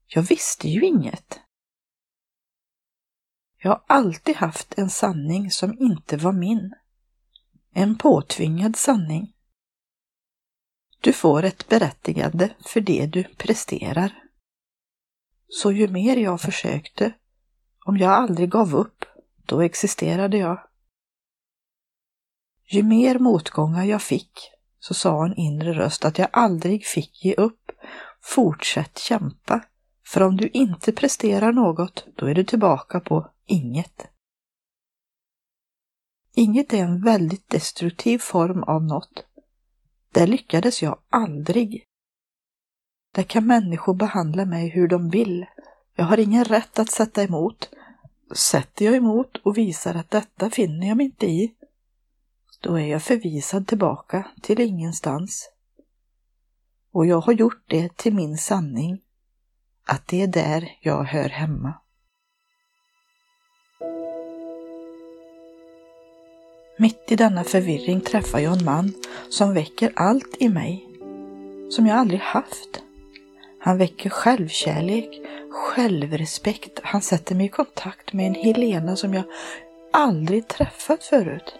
Jag 0.06 0.22
visste 0.22 0.68
ju 0.68 0.80
inget. 0.80 1.40
Jag 3.62 3.70
har 3.70 3.84
alltid 3.86 4.36
haft 4.36 4.78
en 4.78 4.90
sanning 4.90 5.50
som 5.50 5.78
inte 5.78 6.16
var 6.16 6.32
min. 6.32 6.74
En 7.72 7.98
påtvingad 7.98 8.76
sanning. 8.76 9.32
Du 11.00 11.12
får 11.12 11.42
ett 11.42 11.68
berättigande 11.68 12.50
för 12.60 12.80
det 12.80 13.06
du 13.06 13.24
presterar. 13.24 14.22
Så 15.48 15.72
ju 15.72 15.88
mer 15.88 16.16
jag 16.16 16.40
försökte, 16.40 17.14
om 17.88 17.96
jag 17.96 18.12
aldrig 18.12 18.50
gav 18.50 18.74
upp, 18.74 19.04
då 19.46 19.60
existerade 19.60 20.38
jag. 20.38 20.60
Ju 22.66 22.82
mer 22.82 23.18
motgångar 23.18 23.84
jag 23.84 24.02
fick, 24.02 24.50
så 24.78 24.94
sa 24.94 25.26
en 25.26 25.34
inre 25.34 25.72
röst 25.72 26.04
att 26.04 26.18
jag 26.18 26.28
aldrig 26.32 26.86
fick 26.86 27.24
ge 27.24 27.34
upp. 27.34 27.70
Fortsätt 28.20 28.98
kämpa, 28.98 29.64
för 30.06 30.22
om 30.22 30.36
du 30.36 30.48
inte 30.48 30.92
presterar 30.92 31.52
något, 31.52 32.06
då 32.16 32.26
är 32.26 32.34
du 32.34 32.44
tillbaka 32.44 33.00
på 33.00 33.30
inget. 33.46 34.06
Inget 36.34 36.72
är 36.72 36.84
en 36.84 37.02
väldigt 37.02 37.48
destruktiv 37.48 38.18
form 38.18 38.62
av 38.62 38.84
något. 38.84 39.24
Där 40.12 40.26
lyckades 40.26 40.82
jag 40.82 40.98
aldrig. 41.08 41.84
Där 43.14 43.22
kan 43.22 43.46
människor 43.46 43.94
behandla 43.94 44.44
mig 44.44 44.68
hur 44.68 44.88
de 44.88 45.10
vill. 45.10 45.46
Jag 45.94 46.04
har 46.04 46.18
ingen 46.18 46.44
rätt 46.44 46.78
att 46.78 46.90
sätta 46.90 47.22
emot. 47.22 47.70
Sätter 48.32 48.84
jag 48.84 48.96
emot 48.96 49.36
och 49.36 49.58
visar 49.58 49.94
att 49.94 50.10
detta 50.10 50.50
finner 50.50 50.88
jag 50.88 50.96
mig 50.96 51.06
inte 51.06 51.26
i, 51.26 51.54
då 52.60 52.78
är 52.78 52.86
jag 52.86 53.02
förvisad 53.02 53.66
tillbaka 53.66 54.26
till 54.42 54.60
ingenstans. 54.60 55.50
Och 56.92 57.06
jag 57.06 57.20
har 57.20 57.32
gjort 57.32 57.62
det 57.66 57.96
till 57.96 58.14
min 58.14 58.38
sanning, 58.38 59.00
att 59.86 60.06
det 60.06 60.22
är 60.22 60.26
där 60.26 60.78
jag 60.80 61.04
hör 61.04 61.28
hemma. 61.28 61.74
Mitt 66.78 67.12
i 67.12 67.16
denna 67.16 67.44
förvirring 67.44 68.00
träffar 68.00 68.38
jag 68.38 68.58
en 68.58 68.64
man 68.64 68.92
som 69.30 69.54
väcker 69.54 69.92
allt 69.96 70.36
i 70.40 70.48
mig 70.48 70.88
som 71.70 71.86
jag 71.86 71.98
aldrig 71.98 72.20
haft. 72.20 72.82
Han 73.60 73.78
väcker 73.78 74.10
självkärlek, 74.10 75.20
självrespekt. 75.50 76.80
Han 76.82 77.02
sätter 77.02 77.34
mig 77.34 77.46
i 77.46 77.48
kontakt 77.48 78.12
med 78.12 78.26
en 78.26 78.34
Helena 78.34 78.96
som 78.96 79.14
jag 79.14 79.24
aldrig 79.90 80.48
träffat 80.48 81.04
förut. 81.04 81.54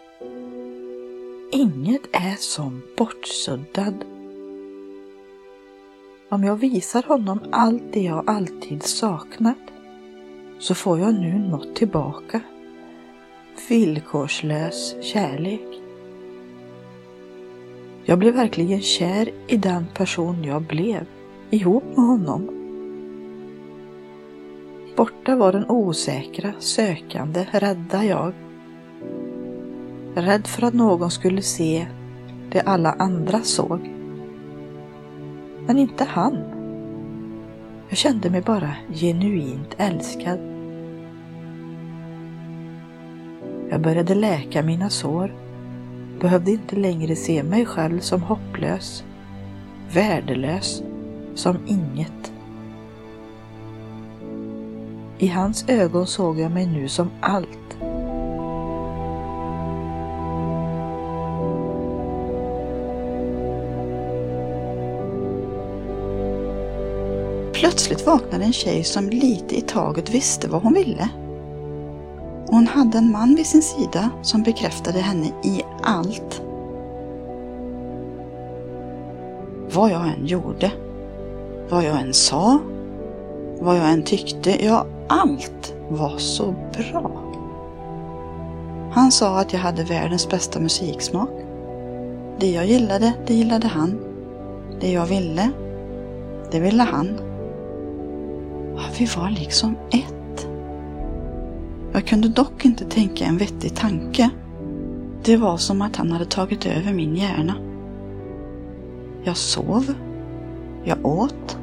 Inget 1.53 2.03
är 2.13 2.37
som 2.37 2.83
bortsuddad. 2.97 4.05
Om 6.29 6.45
jag 6.45 6.57
visar 6.57 7.03
honom 7.03 7.41
allt 7.53 7.93
det 7.93 8.03
jag 8.03 8.31
alltid 8.31 8.83
saknat 8.83 9.59
så 10.59 10.75
får 10.75 10.99
jag 10.99 11.15
nu 11.15 11.39
något 11.39 11.77
tillbaka. 11.77 12.41
Villkorslös 13.69 14.95
kärlek. 15.03 15.81
Jag 18.05 18.19
blev 18.19 18.35
verkligen 18.35 18.83
kär 18.83 19.31
i 19.49 19.57
den 19.57 19.87
person 19.95 20.45
jag 20.45 20.63
blev, 20.63 21.07
ihop 21.51 21.85
med 21.97 22.07
honom. 22.07 22.49
Borta 24.97 25.37
var 25.37 25.53
den 25.53 25.71
osäkra, 25.71 26.53
sökande, 26.59 27.47
rädda 27.51 28.05
jag. 28.05 28.33
Rädd 30.15 30.47
för 30.47 30.67
att 30.67 30.75
någon 30.75 31.11
skulle 31.11 31.43
se 31.43 31.87
det 32.53 32.61
alla 32.61 32.93
andra 32.93 33.41
såg. 33.43 33.81
Men 35.67 35.79
inte 35.79 36.05
han. 36.05 36.39
Jag 37.89 37.99
kände 37.99 38.31
mig 38.31 38.43
bara 38.43 38.77
genuint 38.95 39.75
älskad. 39.79 40.39
Jag 43.71 43.81
började 43.81 44.15
läka 44.15 44.63
mina 44.63 44.91
sår. 44.91 45.35
Behövde 46.21 46.51
inte 46.51 46.77
längre 46.77 47.17
se 47.17 47.43
mig 47.43 47.67
själv 47.67 48.01
som 48.01 48.23
hopplös, 48.23 49.05
värdelös, 49.95 50.83
som 51.39 51.57
inget. 51.67 52.33
I 55.19 55.29
hans 55.29 55.65
ögon 55.69 56.07
såg 56.07 56.39
jag 56.39 56.53
mig 56.53 56.67
nu 56.67 56.89
som 56.89 57.11
allt. 57.21 57.49
Plötsligt 67.53 68.07
vaknade 68.07 68.45
en 68.45 68.53
tjej 68.53 68.85
som 68.85 69.09
lite 69.09 69.57
i 69.59 69.61
taget 69.61 70.11
visste 70.11 70.49
vad 70.49 70.63
hon 70.63 70.75
ville. 70.75 71.09
Hon 72.47 72.67
hade 72.67 72.99
en 72.99 73.13
man 73.13 73.35
vid 73.35 73.47
sin 73.47 73.63
sida 73.63 74.11
som 74.23 74.43
bekräftade 74.43 74.99
henne 74.99 75.27
i 75.27 75.63
allt. 75.83 76.43
Vad 79.75 79.91
jag 79.91 80.09
än 80.09 80.27
gjorde, 80.27 80.73
vad 81.69 81.85
jag 81.85 82.01
än 82.01 82.15
sa, 82.15 82.59
vad 83.61 83.77
jag 83.77 83.93
än 83.93 84.03
tyckte, 84.03 84.65
ja 84.65 84.87
allt 85.09 85.75
var 85.89 86.19
så 86.19 86.55
bra. 86.77 87.11
Han 88.93 89.13
sa 89.13 89.39
att 89.39 89.53
jag 89.53 89.61
hade 89.61 89.85
världens 89.85 90.29
bästa 90.29 90.61
musiksmak. 90.61 91.31
Det 92.39 92.51
jag 92.51 92.67
gillade, 92.67 93.13
det 93.27 93.35
gillade 93.35 93.67
han. 93.67 93.99
Det 94.81 94.93
jag 94.93 95.07
ville, 95.07 95.51
det 96.51 96.61
ville 96.61 96.83
han. 96.83 97.19
Vi 98.99 99.07
var 99.17 99.31
liksom 99.31 99.77
ett. 99.91 100.49
Jag 101.93 102.07
kunde 102.07 102.29
dock 102.29 102.65
inte 102.65 102.85
tänka 102.85 103.25
en 103.25 103.39
vettig 103.39 103.77
tanke. 103.77 104.31
Det 105.25 105.37
var 105.37 105.57
som 105.57 105.83
att 105.83 105.97
han 105.97 106.13
hade 106.13 106.25
tagit 106.25 106.67
över 106.67 106.93
min 106.93 107.17
hjärna. 107.17 107.55
Jag 109.25 109.37
sov. 109.37 109.95
Jag 110.85 111.07
åt. 111.07 111.59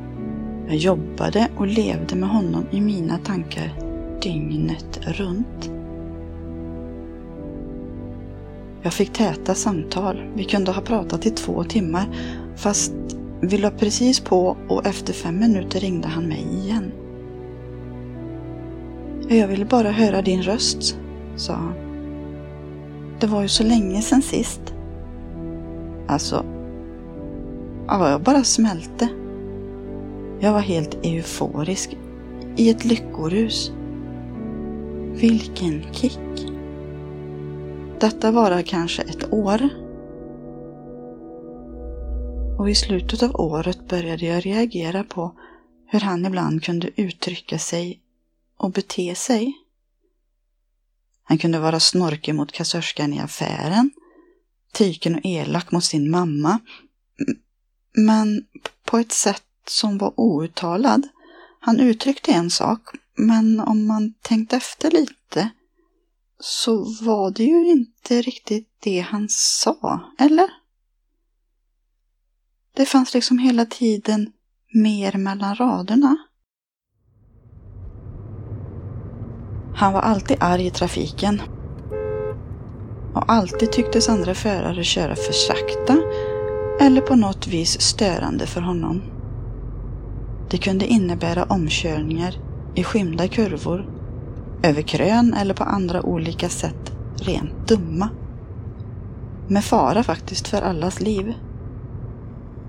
Jag 0.68 0.76
jobbade 0.76 1.48
och 1.58 1.68
levde 1.68 2.16
med 2.16 2.30
honom 2.30 2.66
i 2.72 2.82
mina 2.82 3.18
tankar 3.18 3.74
dygnet 4.22 5.00
runt. 5.08 5.72
Jag 8.82 8.94
fick 8.94 9.14
täta 9.14 9.56
samtal. 9.56 10.22
Vi 10.36 10.44
kunde 10.44 10.72
ha 10.72 10.82
pratat 10.82 11.26
i 11.26 11.30
två 11.30 11.64
timmar 11.64 12.06
fast 12.56 12.94
vi 13.42 13.58
la 13.58 13.72
precis 13.72 14.20
på 14.20 14.58
och 14.68 14.86
efter 14.86 15.14
fem 15.14 15.40
minuter 15.40 15.80
ringde 15.80 16.08
han 16.08 16.24
mig 16.24 16.48
igen. 16.52 16.92
Jag 19.30 19.48
ville 19.48 19.66
bara 19.66 19.92
höra 19.92 20.22
din 20.22 20.42
röst, 20.42 20.98
sa 21.36 21.54
han. 21.54 21.74
Det 23.20 23.28
var 23.28 23.42
ju 23.42 23.48
så 23.48 23.64
länge 23.64 24.02
sedan 24.02 24.22
sist. 24.22 24.62
Alltså, 26.08 26.46
ja, 27.88 28.10
jag 28.10 28.22
bara 28.22 28.44
smälte. 28.44 29.10
Jag 30.40 30.54
var 30.54 30.60
helt 30.60 31.06
euforisk, 31.06 31.98
i 32.58 32.70
ett 32.70 32.86
lyckorus. 32.86 33.72
Vilken 35.14 35.94
kick! 35.94 36.20
Detta 38.00 38.32
varar 38.32 38.62
kanske 38.62 39.02
ett 39.02 39.34
år. 39.34 39.70
Och 42.60 42.70
i 42.70 42.76
slutet 42.76 43.24
av 43.24 43.36
året 43.36 43.88
började 43.90 44.26
jag 44.26 44.46
reagera 44.46 45.04
på 45.04 45.36
hur 45.88 46.00
han 46.00 46.26
ibland 46.26 46.64
kunde 46.64 47.02
uttrycka 47.02 47.60
sig 47.60 48.02
och 48.58 48.72
bete 48.72 49.16
sig. 49.16 49.54
Han 51.24 51.38
kunde 51.38 51.60
vara 51.60 51.80
snorkig 51.80 52.36
mot 52.36 52.52
kassörskan 52.52 53.14
i 53.14 53.20
affären, 53.20 53.92
tyken 54.74 55.16
och 55.16 55.22
elak 55.24 55.72
mot 55.72 55.84
sin 55.84 56.12
mamma, 56.12 56.60
men 57.96 58.46
på 58.84 58.98
ett 58.98 59.12
sätt 59.12 59.44
som 59.68 59.98
var 59.98 60.14
outtalad. 60.20 61.08
Han 61.60 61.80
uttryckte 61.80 62.32
en 62.32 62.50
sak, 62.50 62.82
men 63.18 63.60
om 63.60 63.88
man 63.88 64.14
tänkte 64.22 64.56
efter 64.56 64.92
lite 64.92 65.50
så 66.40 66.84
var 67.02 67.32
det 67.32 67.44
ju 67.44 67.72
inte 67.72 68.22
riktigt 68.22 68.70
det 68.80 69.00
han 69.00 69.28
sa, 69.30 70.00
eller? 70.20 70.50
Det 72.76 72.86
fanns 72.86 73.14
liksom 73.14 73.38
hela 73.38 73.66
tiden 73.66 74.32
mer 74.74 75.18
mellan 75.18 75.56
raderna. 75.56 76.18
Han 79.76 79.94
var 79.94 80.02
alltid 80.02 80.38
arg 80.40 80.66
i 80.66 80.72
trafiken. 80.72 81.42
Och 83.14 83.32
alltid 83.32 83.72
tycktes 83.72 84.10
andra 84.10 84.36
förare 84.36 84.84
köra 84.84 85.16
för 85.16 85.34
sakta 85.34 85.98
eller 86.82 87.02
på 87.02 87.16
något 87.16 87.48
vis 87.48 87.82
störande 87.82 88.46
för 88.46 88.62
honom. 88.62 89.02
Det 90.50 90.58
kunde 90.58 90.86
innebära 90.88 91.44
omkörningar 91.44 92.36
i 92.76 92.84
skymda 92.84 93.28
kurvor 93.28 93.86
över 94.64 94.82
krön 94.82 95.34
eller 95.34 95.54
på 95.54 95.64
andra 95.64 96.04
olika 96.04 96.50
sätt 96.50 96.92
rent 97.22 97.68
dumma. 97.68 98.10
Med 99.48 99.64
fara 99.64 100.04
faktiskt 100.04 100.48
för 100.48 100.62
allas 100.62 101.02
liv. 101.02 101.34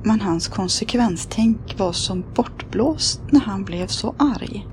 Men 0.05 0.21
hans 0.21 0.49
konsekvenstänk 0.49 1.79
var 1.79 1.93
som 1.93 2.25
bortblåst 2.35 3.21
när 3.31 3.41
han 3.41 3.65
blev 3.65 3.87
så 3.87 4.15
arg. 4.19 4.67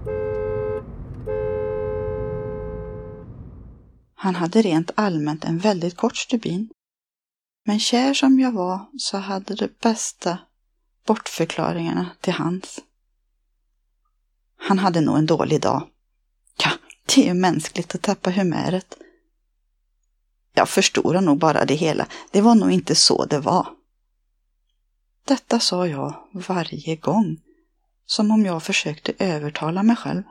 Han 4.15 4.35
hade 4.35 4.61
rent 4.61 4.91
allmänt 4.95 5.45
en 5.45 5.57
väldigt 5.57 5.97
kort 5.97 6.17
stubin. 6.17 6.69
Men 7.63 7.80
kär 7.80 8.13
som 8.13 8.39
jag 8.39 8.52
var 8.52 8.86
så 8.97 9.17
hade 9.17 9.56
det 9.56 9.80
bästa 9.80 10.39
bortförklaringarna 11.06 12.10
till 12.21 12.34
hans. 12.34 12.80
Han 14.58 14.80
hade 14.80 15.02
nog 15.02 15.17
en 15.17 15.26
dålig 15.26 15.62
dag. 15.62 15.88
Ja, 16.63 16.71
det 17.06 17.21
är 17.21 17.26
ju 17.26 17.34
mänskligt 17.34 17.95
att 17.95 18.02
tappa 18.02 18.30
humöret. 18.32 18.97
Jag 20.54 20.69
förstod 20.69 21.23
nog 21.23 21.38
bara 21.38 21.65
det 21.65 21.76
hela. 21.76 22.08
Det 22.32 22.41
var 22.41 22.56
nog 22.56 22.71
inte 22.71 22.95
så 22.95 23.26
det 23.26 23.39
var. 23.39 23.67
Detta 25.26 25.60
sa 25.60 25.88
jag 25.88 26.15
varje 26.34 26.95
gång, 26.95 27.41
som 28.06 28.32
om 28.32 28.45
jag 28.45 28.63
försökte 28.63 29.13
övertala 29.19 29.84
mig 29.84 29.95
själv. 29.95 30.23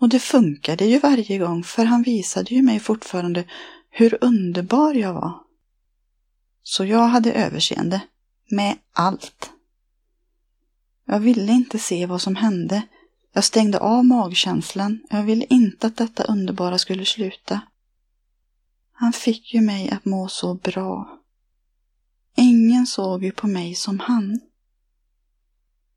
Och 0.00 0.08
det 0.08 0.20
funkade 0.20 0.84
ju 0.84 0.98
varje 0.98 1.38
gång, 1.38 1.64
för 1.64 1.84
han 1.84 2.02
visade 2.02 2.54
ju 2.54 2.62
mig 2.62 2.80
fortfarande 2.80 3.44
hur 3.90 4.18
underbar 4.20 4.94
jag 4.94 5.12
var. 5.12 5.47
Så 6.70 6.84
jag 6.84 7.08
hade 7.08 7.32
överseende 7.32 8.00
med 8.50 8.78
allt. 8.92 9.50
Jag 11.04 11.20
ville 11.20 11.52
inte 11.52 11.78
se 11.78 12.06
vad 12.06 12.22
som 12.22 12.36
hände. 12.36 12.82
Jag 13.32 13.44
stängde 13.44 13.78
av 13.78 14.04
magkänslan. 14.04 15.06
Jag 15.10 15.22
ville 15.22 15.44
inte 15.44 15.86
att 15.86 15.96
detta 15.96 16.22
underbara 16.22 16.78
skulle 16.78 17.04
sluta. 17.04 17.60
Han 18.92 19.12
fick 19.12 19.54
ju 19.54 19.60
mig 19.60 19.90
att 19.90 20.04
må 20.04 20.28
så 20.28 20.54
bra. 20.54 21.20
Ingen 22.36 22.86
såg 22.86 23.24
ju 23.24 23.32
på 23.32 23.46
mig 23.46 23.74
som 23.74 24.00
han. 24.00 24.40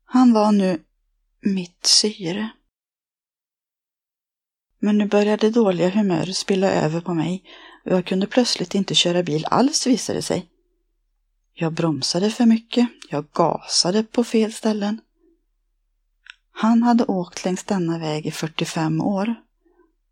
Han 0.04 0.32
var 0.32 0.52
nu 0.52 0.82
mitt 1.40 1.86
syre. 1.86 2.50
Men 4.78 4.98
nu 4.98 5.08
började 5.08 5.50
dåliga 5.50 5.90
humör 5.90 6.26
spilla 6.26 6.70
över 6.70 7.00
på 7.00 7.14
mig 7.14 7.44
och 7.84 7.92
jag 7.92 8.06
kunde 8.06 8.26
plötsligt 8.26 8.74
inte 8.74 8.94
köra 8.94 9.22
bil 9.22 9.46
alls 9.50 9.86
visade 9.86 10.18
det 10.18 10.22
sig. 10.22 10.48
Jag 11.54 11.72
bromsade 11.72 12.30
för 12.30 12.46
mycket, 12.46 12.88
jag 13.08 13.24
gasade 13.32 14.02
på 14.02 14.24
fel 14.24 14.52
ställen. 14.52 15.00
Han 16.52 16.82
hade 16.82 17.04
åkt 17.04 17.44
längs 17.44 17.64
denna 17.64 17.98
väg 17.98 18.26
i 18.26 18.30
45 18.30 19.00
år. 19.00 19.34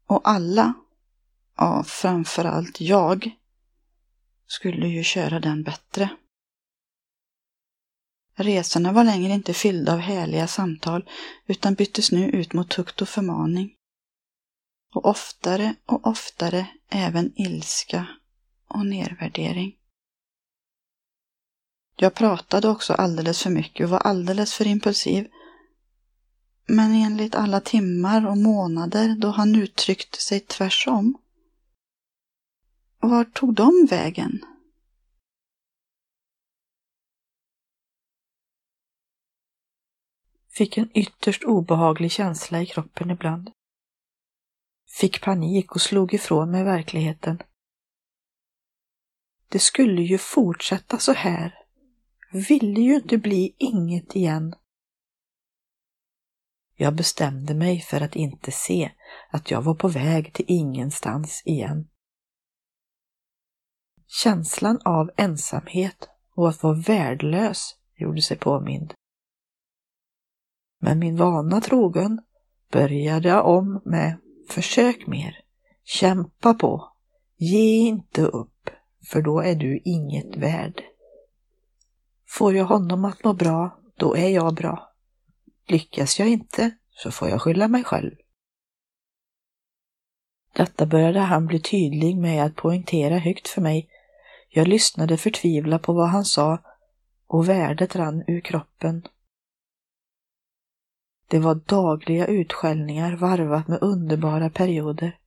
Och 0.07 0.29
alla, 0.29 0.75
ja 1.57 1.85
framförallt 1.87 2.81
jag, 2.81 3.31
skulle 4.47 4.89
ju 4.89 5.05
köra 5.05 5.41
den 5.41 5.63
bättre. 5.63 6.11
Resorna 8.35 8.93
var 8.93 9.05
längre 9.05 9.33
inte 9.33 9.55
fyllda 9.55 9.93
av 9.93 9.99
härliga 9.99 10.47
samtal 10.47 11.09
utan 11.47 11.75
byttes 11.75 12.13
nu 12.13 12.31
ut 12.31 12.53
mot 12.53 12.71
tukt 12.71 13.03
och 13.03 13.09
förmaning. 13.09 13.75
Och 14.95 15.07
oftare 15.07 15.75
och 15.87 16.07
oftare 16.07 16.67
även 16.89 17.33
ilska 17.37 18.07
och 18.69 18.87
nedvärdering. 18.87 19.80
Jag 22.03 22.15
pratade 22.15 22.69
också 22.69 22.93
alldeles 22.93 23.43
för 23.43 23.51
mycket 23.51 23.85
och 23.85 23.91
var 23.91 23.99
alldeles 23.99 24.55
för 24.55 24.67
impulsiv. 24.67 25.29
Men 26.67 26.93
enligt 26.93 27.35
alla 27.35 27.61
timmar 27.61 28.27
och 28.27 28.39
månader 28.39 29.17
då 29.19 29.29
han 29.29 29.55
uttryckte 29.55 30.19
sig 30.19 30.41
tvärsom. 30.41 31.19
Var 32.99 33.25
tog 33.25 33.55
de 33.55 33.87
vägen? 33.91 34.45
Fick 40.49 40.79
en 40.79 40.91
ytterst 40.95 41.45
obehaglig 41.45 42.13
känsla 42.13 42.63
i 42.63 42.67
kroppen 42.67 43.11
ibland. 43.11 43.51
Fick 45.01 45.21
panik 45.21 45.75
och 45.75 45.81
slog 45.81 46.15
ifrån 46.15 46.51
mig 46.51 46.65
verkligheten. 46.65 47.43
Det 49.49 49.59
skulle 49.59 50.03
ju 50.03 50.19
fortsätta 50.19 50.99
så 50.99 51.13
här 51.13 51.60
ville 52.33 52.81
ju 52.81 52.95
inte 52.95 53.19
bli 53.19 53.55
inget 53.59 54.17
igen. 54.17 54.55
Jag 56.77 56.95
bestämde 56.95 57.55
mig 57.55 57.81
för 57.81 58.01
att 58.01 58.17
inte 58.17 58.53
se 58.53 58.93
att 59.31 59.51
jag 59.51 59.63
var 59.63 59.75
på 59.75 59.89
väg 59.89 60.33
till 60.33 60.45
ingenstans 60.49 61.43
igen. 61.45 61.89
Känslan 64.07 64.79
av 64.85 65.11
ensamhet 65.17 66.09
och 66.35 66.49
att 66.49 66.63
vara 66.63 66.75
värdelös 66.75 67.77
gjorde 67.97 68.23
sig 68.23 68.37
påmind. 68.39 68.95
Men 70.81 70.99
min 70.99 71.17
vana 71.17 71.61
trogen 71.61 72.23
började 72.73 73.29
jag 73.29 73.47
om 73.47 73.83
med 73.85 74.17
försök 74.49 75.07
mer, 75.07 75.37
kämpa 75.85 76.55
på, 76.55 76.93
ge 77.37 77.77
inte 77.77 78.23
upp, 78.23 78.71
för 79.11 79.23
då 79.23 79.41
är 79.41 79.55
du 79.55 79.81
inget 79.85 80.37
värd. 80.37 80.90
Får 82.31 82.55
jag 82.55 82.65
honom 82.65 83.05
att 83.05 83.25
må 83.25 83.33
bra, 83.33 83.81
då 83.97 84.17
är 84.17 84.29
jag 84.29 84.55
bra. 84.55 84.93
Lyckas 85.67 86.19
jag 86.19 86.29
inte, 86.29 86.71
så 86.91 87.11
får 87.11 87.29
jag 87.29 87.43
skylla 87.43 87.69
mig 87.69 87.85
själv. 87.85 88.15
Detta 90.53 90.87
började 90.87 91.21
han 91.21 91.47
bli 91.47 91.61
tydlig 91.61 92.17
med 92.17 92.45
att 92.45 92.57
poängtera 92.57 93.19
högt 93.19 93.49
för 93.49 93.61
mig. 93.61 93.89
Jag 94.49 94.69
lyssnade 94.69 95.17
förtvivlat 95.17 95.83
på 95.83 95.93
vad 95.93 96.09
han 96.09 96.25
sa 96.25 96.59
och 97.27 97.49
värdet 97.49 97.97
rann 97.97 98.25
ur 98.27 98.41
kroppen. 98.41 99.07
Det 101.29 101.39
var 101.39 101.55
dagliga 101.55 102.27
utskällningar 102.27 103.17
varvat 103.17 103.69
med 103.69 103.83
underbara 103.83 104.51
perioder. 104.51 105.19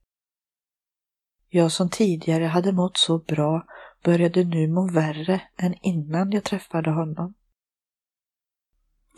Jag 1.48 1.72
som 1.72 1.90
tidigare 1.90 2.44
hade 2.44 2.72
mått 2.72 2.96
så 2.96 3.18
bra 3.18 3.66
började 4.04 4.44
nu 4.44 4.68
må 4.68 4.88
värre 4.88 5.40
än 5.56 5.74
innan 5.80 6.32
jag 6.32 6.44
träffade 6.44 6.90
honom. 6.90 7.34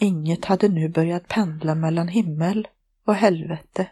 Inget 0.00 0.44
hade 0.44 0.68
nu 0.68 0.88
börjat 0.88 1.28
pendla 1.28 1.74
mellan 1.74 2.08
himmel 2.08 2.68
och 3.04 3.14
helvete. 3.14 3.90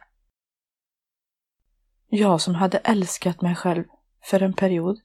Jag 2.09 2.40
som 2.40 2.54
hade 2.54 2.78
älskat 2.78 3.40
mig 3.40 3.54
själv 3.54 3.85
för 4.22 4.42
en 4.42 4.52
period. 4.52 5.00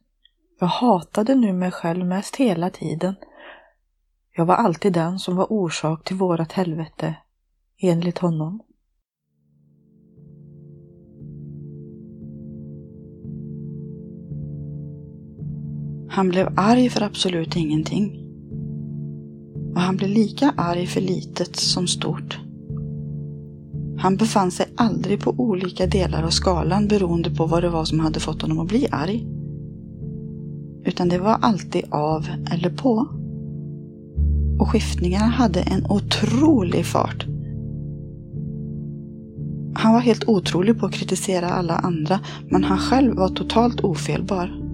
Jag 0.60 0.68
hatade 0.68 1.36
nu 1.36 1.54
mig 1.54 1.72
själv 1.72 2.06
mest 2.06 2.36
hela 2.36 2.70
tiden. 2.70 3.16
Jag 4.32 4.46
var 4.46 4.56
alltid 4.56 4.94
den 4.94 5.20
som 5.20 5.36
var 5.36 5.52
orsak 5.52 6.04
till 6.04 6.16
vårat 6.16 6.52
helvete, 6.52 7.16
enligt 7.78 8.18
honom. 8.18 8.64
Han 16.10 16.30
blev 16.30 16.54
arg 16.56 16.90
för 16.90 17.02
absolut 17.02 17.56
ingenting. 17.56 18.26
Och 19.76 19.82
han 19.82 19.98
blev 19.98 20.10
lika 20.10 20.54
arg 20.58 20.88
för 20.88 21.02
litet 21.02 21.56
som 21.56 21.88
stort. 21.88 22.40
Han 23.98 24.18
befann 24.18 24.52
sig 24.52 24.66
aldrig 24.76 25.20
på 25.20 25.32
olika 25.38 25.88
delar 25.88 26.24
av 26.24 26.30
skalan 26.30 26.88
beroende 26.88 27.32
på 27.32 27.46
vad 27.46 27.64
det 27.64 27.70
var 27.70 27.86
som 27.86 28.00
hade 28.00 28.20
fått 28.20 28.42
honom 28.42 28.60
att 28.60 28.68
bli 28.68 28.88
arg. 28.92 29.28
Utan 30.86 31.10
det 31.10 31.20
var 31.20 31.38
alltid 31.42 31.84
av 31.90 32.28
eller 32.52 32.70
på. 32.70 33.08
Och 34.60 34.70
skiftningarna 34.70 35.26
hade 35.26 35.62
en 35.62 35.86
otrolig 35.90 36.86
fart. 36.86 37.26
Han 39.74 39.94
var 39.94 40.00
helt 40.00 40.28
otrolig 40.28 40.80
på 40.80 40.86
att 40.86 40.94
kritisera 40.94 41.50
alla 41.50 41.76
andra, 41.76 42.20
men 42.50 42.64
han 42.64 42.78
själv 42.78 43.16
var 43.16 43.30
totalt 43.30 43.82
ofelbar. 43.82 44.69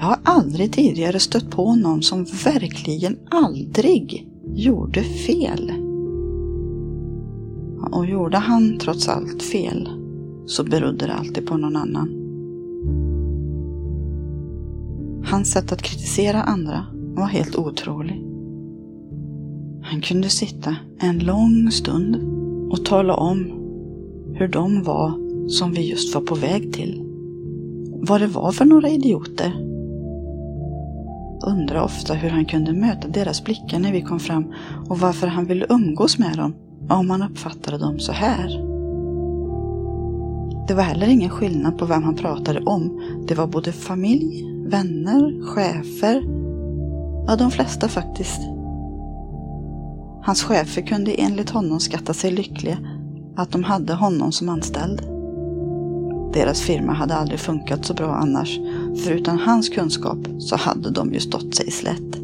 Jag 0.00 0.06
har 0.06 0.18
aldrig 0.22 0.72
tidigare 0.72 1.18
stött 1.18 1.50
på 1.50 1.74
någon 1.74 2.02
som 2.02 2.26
verkligen 2.44 3.18
aldrig 3.30 4.28
gjorde 4.54 5.02
fel. 5.02 5.72
Och 7.92 8.06
gjorde 8.06 8.38
han 8.38 8.78
trots 8.78 9.08
allt 9.08 9.42
fel 9.42 9.88
så 10.46 10.64
berodde 10.64 11.06
det 11.06 11.12
alltid 11.12 11.46
på 11.46 11.56
någon 11.56 11.76
annan. 11.76 12.08
Hans 15.24 15.52
sätt 15.52 15.72
att 15.72 15.82
kritisera 15.82 16.42
andra 16.42 16.86
var 16.92 17.26
helt 17.26 17.56
otrolig. 17.56 18.24
Han 19.82 20.00
kunde 20.00 20.28
sitta 20.28 20.76
en 20.98 21.18
lång 21.18 21.70
stund 21.70 22.16
och 22.72 22.84
tala 22.84 23.14
om 23.14 23.38
hur 24.34 24.48
de 24.48 24.82
var 24.82 25.12
som 25.48 25.72
vi 25.72 25.90
just 25.90 26.14
var 26.14 26.22
på 26.22 26.34
väg 26.34 26.72
till. 26.72 27.04
Vad 28.02 28.20
det 28.20 28.26
var 28.26 28.52
för 28.52 28.64
några 28.64 28.88
idioter 28.88 29.69
undrade 31.42 31.84
ofta 31.84 32.14
hur 32.14 32.30
han 32.30 32.44
kunde 32.44 32.72
möta 32.72 33.08
deras 33.08 33.44
blickar 33.44 33.78
när 33.78 33.92
vi 33.92 34.02
kom 34.02 34.20
fram 34.20 34.52
och 34.88 34.98
varför 34.98 35.26
han 35.26 35.46
ville 35.46 35.66
umgås 35.68 36.18
med 36.18 36.36
dem 36.36 36.54
om 36.88 37.10
han 37.10 37.22
uppfattade 37.22 37.78
dem 37.78 37.98
så 37.98 38.12
här. 38.12 38.70
Det 40.68 40.74
var 40.74 40.82
heller 40.82 41.08
ingen 41.08 41.30
skillnad 41.30 41.78
på 41.78 41.84
vem 41.84 42.02
han 42.02 42.14
pratade 42.14 42.60
om. 42.60 43.02
Det 43.28 43.34
var 43.34 43.46
både 43.46 43.72
familj, 43.72 44.44
vänner, 44.66 45.46
chefer. 45.46 46.22
Ja, 47.26 47.36
de 47.36 47.50
flesta 47.50 47.88
faktiskt. 47.88 48.40
Hans 50.22 50.42
chefer 50.42 50.82
kunde 50.82 51.12
enligt 51.12 51.50
honom 51.50 51.80
skatta 51.80 52.14
sig 52.14 52.30
lyckliga 52.30 52.78
att 53.36 53.52
de 53.52 53.64
hade 53.64 53.94
honom 53.94 54.32
som 54.32 54.48
anställd. 54.48 55.09
Deras 56.32 56.62
firma 56.62 56.92
hade 56.92 57.14
aldrig 57.14 57.40
funkat 57.40 57.84
så 57.84 57.94
bra 57.94 58.14
annars, 58.14 58.58
för 59.04 59.10
utan 59.10 59.38
hans 59.38 59.68
kunskap 59.68 60.18
så 60.38 60.56
hade 60.56 60.90
de 60.90 61.12
ju 61.12 61.20
stått 61.20 61.54
sig 61.54 61.70
slätt. 61.70 62.20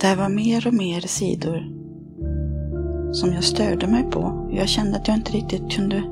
Det 0.00 0.14
var 0.16 0.28
mer 0.28 0.66
och 0.66 0.74
mer 0.74 1.00
sidor 1.00 1.76
som 3.12 3.32
jag 3.32 3.44
störde 3.44 3.86
mig 3.86 4.02
på. 4.10 4.48
Jag 4.52 4.68
kände 4.68 4.96
att 4.96 5.08
jag 5.08 5.16
inte 5.16 5.32
riktigt 5.32 5.72
kunde 5.72 6.02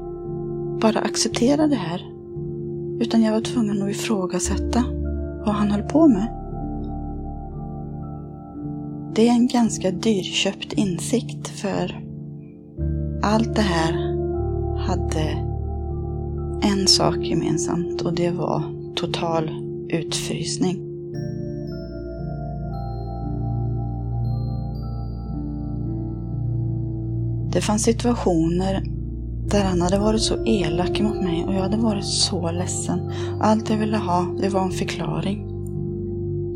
bara 0.81 1.01
acceptera 1.01 1.67
det 1.67 1.77
här. 1.77 2.01
Utan 3.01 3.23
jag 3.23 3.33
var 3.33 3.41
tvungen 3.41 3.83
att 3.83 3.91
ifrågasätta 3.91 4.85
vad 5.47 5.55
han 5.55 5.71
höll 5.71 5.83
på 5.83 6.09
med. 6.09 6.44
Det 9.17 9.29
är 9.29 9.33
en 9.33 9.49
ganska 9.49 9.91
dyrköpt 9.91 10.73
insikt 10.73 11.49
för 11.49 12.01
allt 13.23 13.55
det 13.55 13.63
här 13.63 13.93
hade 14.79 15.31
en 16.63 16.87
sak 16.87 17.17
gemensamt 17.21 18.03
och 18.03 18.15
det 18.15 18.31
var 18.31 18.63
total 18.95 19.51
utfrysning. 19.89 20.77
Det 27.53 27.61
fanns 27.61 27.83
situationer 27.83 28.85
där 29.51 29.65
han 29.65 29.83
hade 29.83 29.99
varit 29.99 30.23
så 30.23 30.45
elak 30.47 31.01
mot 31.01 31.23
mig 31.23 31.45
och 31.45 31.55
jag 31.55 31.61
hade 31.61 31.77
varit 31.77 32.07
så 32.07 32.51
ledsen. 32.51 33.13
Allt 33.41 33.71
jag 33.71 33.77
ville 33.77 33.97
ha, 33.97 34.27
det 34.41 34.49
var 34.49 34.63
en 34.63 34.71
förklaring. 34.71 35.51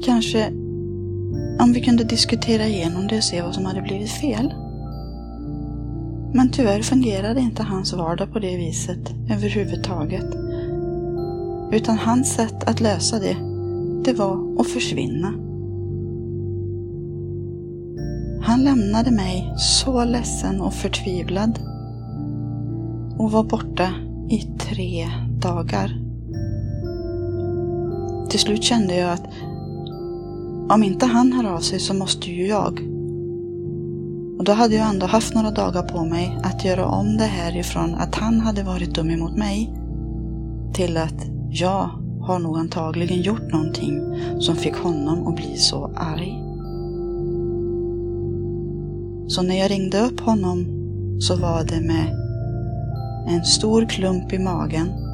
Kanske 0.05 0.53
om 1.61 1.73
vi 1.73 1.81
kunde 1.81 2.05
diskutera 2.05 2.67
igenom 2.67 3.07
det 3.07 3.17
och 3.17 3.25
se 3.25 3.43
vad 3.43 3.55
som 3.55 3.65
hade 3.65 3.83
blivit 3.83 4.11
fel. 4.11 4.55
Men 6.33 6.51
tyvärr 6.53 6.83
fungerade 6.83 7.41
inte 7.41 7.63
hans 7.63 7.93
vardag 7.93 8.33
på 8.33 8.39
det 8.39 8.57
viset 8.57 9.15
överhuvudtaget. 9.31 10.27
Utan 11.73 11.99
hans 11.99 12.35
sätt 12.35 12.65
att 12.65 12.81
lösa 12.81 13.19
det, 13.19 13.37
det 14.05 14.13
var 14.13 14.61
att 14.61 14.69
försvinna. 14.69 15.33
Han 18.43 18.65
lämnade 18.65 19.11
mig 19.11 19.55
så 19.57 20.05
ledsen 20.05 20.61
och 20.61 20.75
förtvivlad 20.75 21.59
och 23.19 23.33
var 23.33 23.45
borta 23.45 23.95
i 24.31 24.39
tre 24.59 25.09
dagar. 25.41 26.01
Till 28.31 28.41
slut 28.41 28.63
kände 28.63 28.97
jag 28.97 29.13
att 29.13 29.27
om 30.69 30.83
inte 30.83 31.07
han 31.07 31.33
hör 31.33 31.55
av 31.55 31.61
sig 31.61 31.79
så 31.79 31.95
måste 31.95 32.31
ju 32.31 32.47
jag. 32.47 32.81
Och 34.39 34.45
då 34.45 34.53
hade 34.53 34.75
jag 34.75 34.89
ändå 34.89 35.07
haft 35.07 35.35
några 35.35 35.51
dagar 35.51 35.83
på 35.83 36.05
mig 36.05 36.39
att 36.43 36.65
göra 36.65 36.87
om 36.87 37.17
det 37.17 37.25
här 37.25 37.57
ifrån 37.57 37.95
att 37.95 38.15
han 38.15 38.41
hade 38.41 38.63
varit 38.63 38.95
dum 38.95 39.11
emot 39.11 39.37
mig 39.37 39.75
till 40.75 40.97
att 40.97 41.27
jag 41.51 41.91
har 42.21 42.39
nog 42.39 42.59
antagligen 42.59 43.23
gjort 43.23 43.53
någonting 43.53 44.01
som 44.41 44.57
fick 44.57 44.77
honom 44.77 45.27
att 45.27 45.37
bli 45.37 45.57
så 45.57 45.91
arg. 45.97 46.45
Så 49.29 49.43
när 49.43 49.59
jag 49.59 49.71
ringde 49.71 50.01
upp 50.01 50.21
honom 50.21 50.67
så 51.21 51.37
var 51.37 51.65
det 51.65 51.81
med 51.81 52.15
en 53.29 53.45
stor 53.45 53.87
klump 53.87 54.33
i 54.33 54.39
magen 54.39 55.08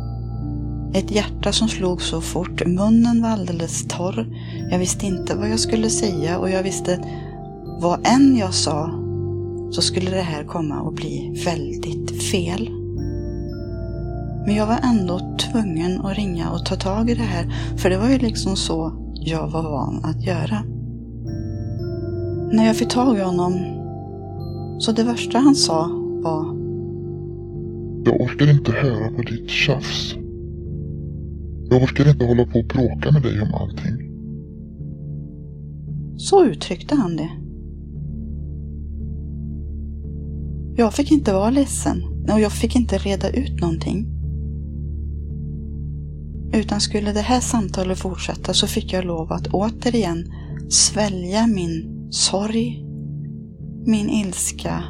ett 0.95 1.11
hjärta 1.11 1.53
som 1.53 1.69
slog 1.69 2.03
så 2.03 2.21
fort, 2.21 2.67
munnen 2.67 3.23
var 3.23 3.29
alldeles 3.29 3.89
torr. 3.89 4.27
Jag 4.71 4.79
visste 4.79 5.07
inte 5.07 5.35
vad 5.37 5.51
jag 5.51 5.61
skulle 5.61 5.91
säga 5.91 6.39
och 6.39 6.51
jag 6.51 6.63
visste 6.63 6.99
vad 7.81 8.07
än 8.07 8.37
jag 8.37 8.55
sa 8.55 8.91
så 9.71 9.83
skulle 9.83 10.11
det 10.11 10.23
här 10.23 10.45
komma 10.45 10.89
att 10.89 10.95
bli 10.95 11.43
väldigt 11.45 12.23
fel. 12.23 12.71
Men 14.47 14.55
jag 14.55 14.67
var 14.67 14.79
ändå 14.83 15.37
tvungen 15.39 16.01
att 16.01 16.17
ringa 16.17 16.51
och 16.51 16.67
ta 16.67 16.77
tag 16.77 17.11
i 17.11 17.15
det 17.15 17.23
här, 17.23 17.55
för 17.77 17.91
det 17.91 17.99
var 17.99 18.09
ju 18.09 18.19
liksom 18.19 18.57
så 18.57 18.93
jag 19.15 19.49
var 19.49 19.63
van 19.63 20.05
att 20.05 20.23
göra. 20.27 20.63
När 22.53 22.67
jag 22.67 22.77
fick 22.77 22.89
tag 22.89 23.19
i 23.19 23.21
honom, 23.21 23.53
så 24.81 24.93
det 24.93 25.05
värsta 25.05 25.39
han 25.39 25.55
sa 25.55 25.91
var 26.23 26.45
Jag 28.05 28.21
orkar 28.21 28.51
inte 28.51 28.73
höra 28.73 29.11
på 29.11 29.23
ditt 29.23 29.51
tjafs. 29.51 30.24
Jag 31.71 31.83
orkar 31.83 32.09
inte 32.09 32.25
hålla 32.25 32.45
på 32.45 32.59
och 32.59 32.67
bråka 32.67 33.13
med 33.13 33.23
dig 33.23 33.41
om 33.41 33.55
allting. 33.55 34.11
Så 36.17 36.45
uttryckte 36.45 36.95
han 36.95 37.17
det. 37.17 37.31
Jag 40.77 40.95
fick 40.95 41.13
inte 41.13 41.33
vara 41.33 41.51
ledsen 41.51 42.03
och 42.33 42.41
jag 42.41 42.53
fick 42.53 42.77
inte 42.77 42.99
reda 42.99 43.31
ut 43.31 43.61
någonting. 43.61 44.07
Utan 46.53 46.81
skulle 46.81 47.13
det 47.13 47.21
här 47.21 47.41
samtalet 47.41 47.99
fortsätta 47.99 48.55
så 48.55 48.67
fick 48.67 48.93
jag 48.93 49.05
lov 49.05 49.33
att 49.33 49.47
återigen 49.47 50.33
svälja 50.69 51.47
min 51.47 52.09
sorg, 52.11 52.85
min 53.87 54.11
ilska 54.11 54.85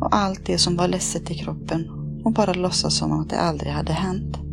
och 0.00 0.16
allt 0.16 0.46
det 0.46 0.58
som 0.58 0.76
var 0.76 0.88
ledset 0.88 1.30
i 1.30 1.34
kroppen 1.34 1.88
och 2.24 2.32
bara 2.32 2.52
låtsas 2.52 2.98
som 2.98 3.12
att 3.12 3.30
det 3.30 3.40
aldrig 3.40 3.72
hade 3.72 3.92
hänt. 3.92 4.47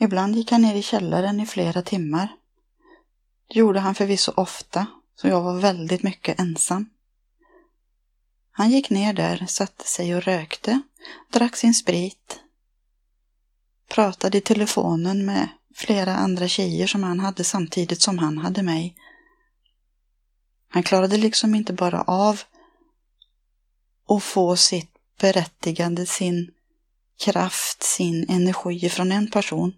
Ibland 0.00 0.36
gick 0.36 0.50
han 0.50 0.62
ner 0.62 0.74
i 0.74 0.82
källaren 0.82 1.40
i 1.40 1.46
flera 1.46 1.82
timmar. 1.82 2.28
Det 3.48 3.58
gjorde 3.58 3.80
han 3.80 3.94
förvisso 3.94 4.32
ofta, 4.36 4.86
så 5.16 5.28
jag 5.28 5.42
var 5.42 5.60
väldigt 5.60 6.02
mycket 6.02 6.40
ensam. 6.40 6.90
Han 8.50 8.70
gick 8.70 8.90
ner 8.90 9.12
där, 9.12 9.46
satte 9.46 9.86
sig 9.86 10.16
och 10.16 10.22
rökte, 10.22 10.80
drack 11.32 11.56
sin 11.56 11.74
sprit, 11.74 12.40
pratade 13.88 14.38
i 14.38 14.40
telefonen 14.40 15.26
med 15.26 15.48
flera 15.74 16.14
andra 16.14 16.48
tjejer 16.48 16.86
som 16.86 17.02
han 17.02 17.20
hade 17.20 17.44
samtidigt 17.44 18.02
som 18.02 18.18
han 18.18 18.38
hade 18.38 18.62
mig. 18.62 18.96
Han 20.68 20.82
klarade 20.82 21.16
liksom 21.16 21.54
inte 21.54 21.72
bara 21.72 22.02
av 22.02 22.40
att 24.08 24.22
få 24.22 24.56
sitt 24.56 24.90
berättigande, 25.20 26.06
sin 26.06 26.50
kraft, 27.18 27.82
sin 27.82 28.26
energi 28.28 28.88
från 28.88 29.12
en 29.12 29.30
person. 29.30 29.72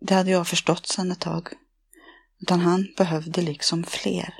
Det 0.00 0.14
hade 0.14 0.30
jag 0.30 0.48
förstått 0.48 0.86
sedan 0.86 1.12
ett 1.12 1.20
tag. 1.20 1.48
Utan 2.40 2.60
han 2.60 2.86
behövde 2.96 3.42
liksom 3.42 3.84
fler. 3.84 4.34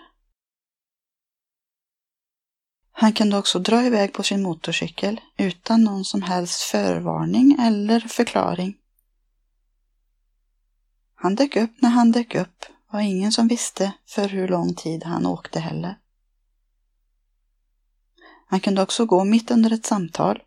Han 2.93 3.13
kunde 3.13 3.39
också 3.39 3.59
dra 3.59 3.83
iväg 3.83 4.13
på 4.13 4.23
sin 4.23 4.43
motorcykel 4.43 5.21
utan 5.37 5.85
någon 5.85 6.05
som 6.05 6.23
helst 6.23 6.61
förvarning 6.61 7.57
eller 7.61 8.01
förklaring. 8.01 8.77
Han 11.15 11.35
dök 11.35 11.57
upp 11.57 11.83
när 11.83 11.91
han 11.91 12.13
dök 12.13 12.35
upp 12.35 12.67
var 12.93 13.01
ingen 13.01 13.33
som 13.33 13.49
visste 13.49 13.93
för 14.07 14.29
hur 14.29 14.49
lång 14.49 14.75
tid 14.75 15.05
han 15.05 15.27
åkte 15.27 15.61
heller. 15.61 15.99
Han 18.47 18.61
kunde 18.61 18.83
också 18.83 19.07
gå 19.07 19.25
mitt 19.25 19.51
under 19.51 19.73
ett 19.73 19.87
samtal 19.87 20.43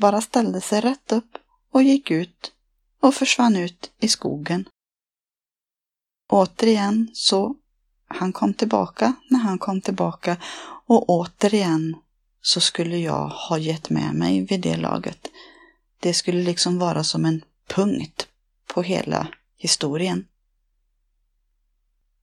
bara 0.00 0.20
ställde 0.20 0.60
sig 0.60 0.80
rätt 0.80 1.12
upp 1.12 1.38
och 1.72 1.82
gick 1.82 2.10
ut 2.10 2.52
och 3.00 3.14
försvann 3.14 3.56
ut 3.56 3.92
i 4.00 4.08
skogen. 4.08 4.68
Återigen 6.28 7.10
så 7.12 7.54
han 8.08 8.32
kom 8.32 8.54
tillbaka 8.54 9.14
när 9.28 9.38
han 9.38 9.58
kom 9.58 9.80
tillbaka 9.80 10.36
och 10.86 11.10
återigen 11.10 11.96
så 12.42 12.60
skulle 12.60 12.98
jag 12.98 13.28
ha 13.28 13.58
gett 13.58 13.90
med 13.90 14.14
mig 14.14 14.40
vid 14.40 14.60
det 14.60 14.76
laget. 14.76 15.28
Det 16.00 16.14
skulle 16.14 16.42
liksom 16.42 16.78
vara 16.78 17.04
som 17.04 17.24
en 17.24 17.44
punkt 17.68 18.28
på 18.66 18.82
hela 18.82 19.28
historien. 19.56 20.26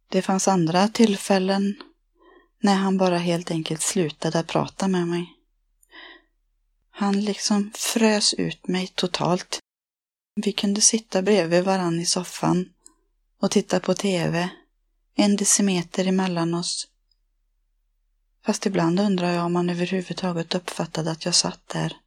Det 0.09 0.21
fanns 0.21 0.47
andra 0.47 0.87
tillfällen 0.87 1.75
när 2.59 2.75
han 2.75 2.97
bara 2.97 3.17
helt 3.17 3.51
enkelt 3.51 3.81
slutade 3.81 4.43
prata 4.43 4.87
med 4.87 5.07
mig. 5.07 5.36
Han 6.99 7.21
liksom 7.21 7.71
frös 7.75 8.33
ut 8.33 8.67
mig 8.67 8.87
totalt. 8.87 9.59
Vi 10.35 10.51
kunde 10.51 10.81
sitta 10.81 11.21
bredvid 11.21 11.63
varann 11.63 11.99
i 11.99 12.05
soffan 12.05 12.69
och 13.41 13.51
titta 13.51 13.79
på 13.79 13.93
TV, 13.93 14.49
en 15.15 15.35
decimeter 15.35 16.07
emellan 16.07 16.53
oss. 16.53 16.87
Fast 18.45 18.65
ibland 18.65 18.99
undrar 18.99 19.31
jag 19.31 19.45
om 19.45 19.55
han 19.55 19.69
överhuvudtaget 19.69 20.55
uppfattade 20.55 21.11
att 21.11 21.25
jag 21.25 21.35
satt 21.35 21.67
där. 21.67 21.97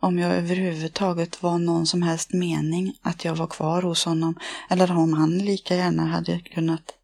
om 0.00 0.18
jag 0.18 0.32
överhuvudtaget 0.32 1.42
var 1.42 1.58
någon 1.58 1.86
som 1.86 2.02
helst 2.02 2.32
mening 2.32 2.98
att 3.02 3.24
jag 3.24 3.34
var 3.34 3.46
kvar 3.46 3.82
hos 3.82 4.04
honom 4.04 4.38
eller 4.70 4.92
om 4.92 5.12
han 5.12 5.38
lika 5.38 5.76
gärna 5.76 6.06
hade 6.06 6.40
kunnat 6.40 6.94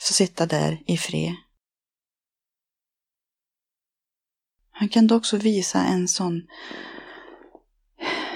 få 0.00 0.12
sitta 0.12 0.46
där 0.46 0.82
i 0.86 0.96
fred. 0.96 1.34
Han 4.80 4.88
kunde 4.88 5.14
också 5.14 5.36
visa 5.36 5.84
en 5.84 6.08
sån 6.08 6.42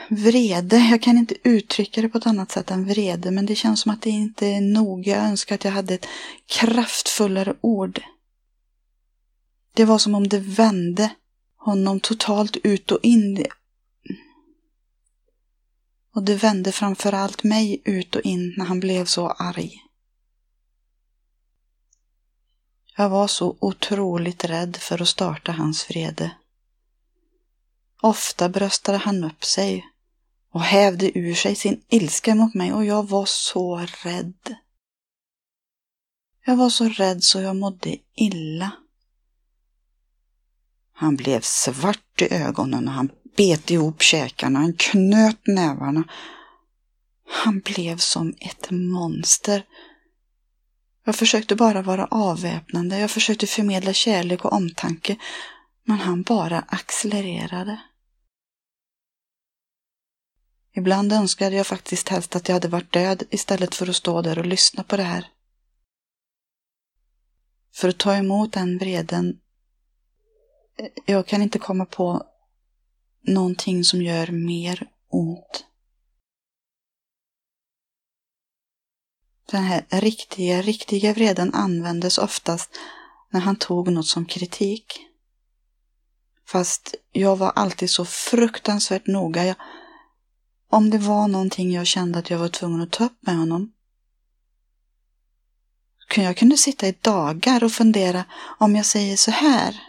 vrede. 0.08 0.78
Jag 0.78 1.02
kan 1.02 1.18
inte 1.18 1.34
uttrycka 1.42 2.02
det 2.02 2.08
på 2.08 2.18
ett 2.18 2.26
annat 2.26 2.50
sätt 2.50 2.70
än 2.70 2.84
vrede, 2.84 3.30
men 3.30 3.46
det 3.46 3.54
känns 3.54 3.80
som 3.80 3.92
att 3.92 4.02
det 4.02 4.10
inte 4.10 4.46
är 4.46 4.60
nog. 4.60 5.06
Jag 5.06 5.18
önskar 5.18 5.54
att 5.54 5.64
jag 5.64 5.72
hade 5.72 5.94
ett 5.94 6.06
kraftfullare 6.46 7.54
ord. 7.60 8.00
Det 9.74 9.84
var 9.84 9.98
som 9.98 10.14
om 10.14 10.28
det 10.28 10.38
vände 10.38 11.10
honom 11.56 12.00
totalt 12.00 12.56
ut 12.56 12.92
och 12.92 13.00
in. 13.02 13.44
Och 16.14 16.22
det 16.22 16.34
vände 16.34 16.72
framförallt 16.72 17.42
mig 17.42 17.82
ut 17.84 18.16
och 18.16 18.22
in 18.22 18.54
när 18.56 18.64
han 18.64 18.80
blev 18.80 19.04
så 19.04 19.28
arg. 19.28 19.83
Jag 22.96 23.08
var 23.08 23.26
så 23.26 23.56
otroligt 23.60 24.44
rädd 24.44 24.76
för 24.76 25.02
att 25.02 25.08
starta 25.08 25.52
hans 25.52 25.90
vrede. 25.90 26.36
Ofta 28.02 28.48
bröstade 28.48 28.98
han 28.98 29.24
upp 29.24 29.44
sig 29.44 29.86
och 30.52 30.60
hävde 30.60 31.18
ur 31.18 31.34
sig 31.34 31.54
sin 31.54 31.82
ilska 31.88 32.34
mot 32.34 32.54
mig 32.54 32.72
och 32.72 32.84
jag 32.84 33.08
var 33.08 33.24
så 33.26 33.86
rädd. 34.04 34.54
Jag 36.46 36.56
var 36.56 36.70
så 36.70 36.88
rädd 36.88 37.22
så 37.22 37.40
jag 37.40 37.56
mådde 37.56 37.96
illa. 38.14 38.70
Han 40.92 41.16
blev 41.16 41.40
svart 41.40 42.22
i 42.22 42.34
ögonen 42.34 42.88
och 42.88 42.94
han 42.94 43.10
bet 43.36 43.70
ihop 43.70 44.02
käkarna, 44.02 44.58
han 44.58 44.72
knöt 44.72 45.46
nävarna. 45.46 46.04
Han 47.28 47.60
blev 47.60 47.96
som 47.96 48.34
ett 48.40 48.70
monster. 48.70 49.64
Jag 51.04 51.16
försökte 51.16 51.56
bara 51.56 51.82
vara 51.82 52.06
avväpnande, 52.06 52.98
jag 52.98 53.10
försökte 53.10 53.46
förmedla 53.46 53.92
kärlek 53.92 54.44
och 54.44 54.52
omtanke, 54.52 55.16
men 55.84 55.98
han 55.98 56.22
bara 56.22 56.64
accelererade. 56.68 57.80
Ibland 60.76 61.12
önskade 61.12 61.56
jag 61.56 61.66
faktiskt 61.66 62.08
helst 62.08 62.36
att 62.36 62.48
jag 62.48 62.54
hade 62.54 62.68
varit 62.68 62.92
död 62.92 63.22
istället 63.30 63.74
för 63.74 63.88
att 63.88 63.96
stå 63.96 64.22
där 64.22 64.38
och 64.38 64.46
lyssna 64.46 64.82
på 64.82 64.96
det 64.96 65.02
här. 65.02 65.26
För 67.74 67.88
att 67.88 67.98
ta 67.98 68.14
emot 68.14 68.52
den 68.52 68.78
vreden. 68.78 69.40
Eh, 70.78 70.88
jag 71.06 71.26
kan 71.26 71.42
inte 71.42 71.58
komma 71.58 71.86
på 71.86 72.22
någonting 73.22 73.84
som 73.84 74.02
gör 74.02 74.26
mer 74.26 74.86
ont. 75.08 75.64
Den 79.50 79.62
här 79.62 79.84
riktiga, 79.90 80.62
riktiga 80.62 81.12
vreden 81.12 81.54
användes 81.54 82.18
oftast 82.18 82.70
när 83.30 83.40
han 83.40 83.56
tog 83.56 83.92
något 83.92 84.06
som 84.06 84.26
kritik. 84.26 85.06
Fast 86.46 86.94
jag 87.12 87.36
var 87.36 87.50
alltid 87.50 87.90
så 87.90 88.04
fruktansvärt 88.04 89.06
noga. 89.06 89.44
Jag, 89.44 89.56
om 90.70 90.90
det 90.90 90.98
var 90.98 91.28
någonting 91.28 91.72
jag 91.72 91.86
kände 91.86 92.18
att 92.18 92.30
jag 92.30 92.38
var 92.38 92.48
tvungen 92.48 92.80
att 92.80 92.90
ta 92.90 93.04
upp 93.04 93.18
med 93.20 93.36
honom. 93.36 93.72
Jag 96.16 96.36
kunde 96.36 96.56
sitta 96.56 96.88
i 96.88 96.94
dagar 97.00 97.64
och 97.64 97.72
fundera 97.72 98.24
om 98.58 98.76
jag 98.76 98.86
säger 98.86 99.16
så 99.16 99.30
här. 99.30 99.82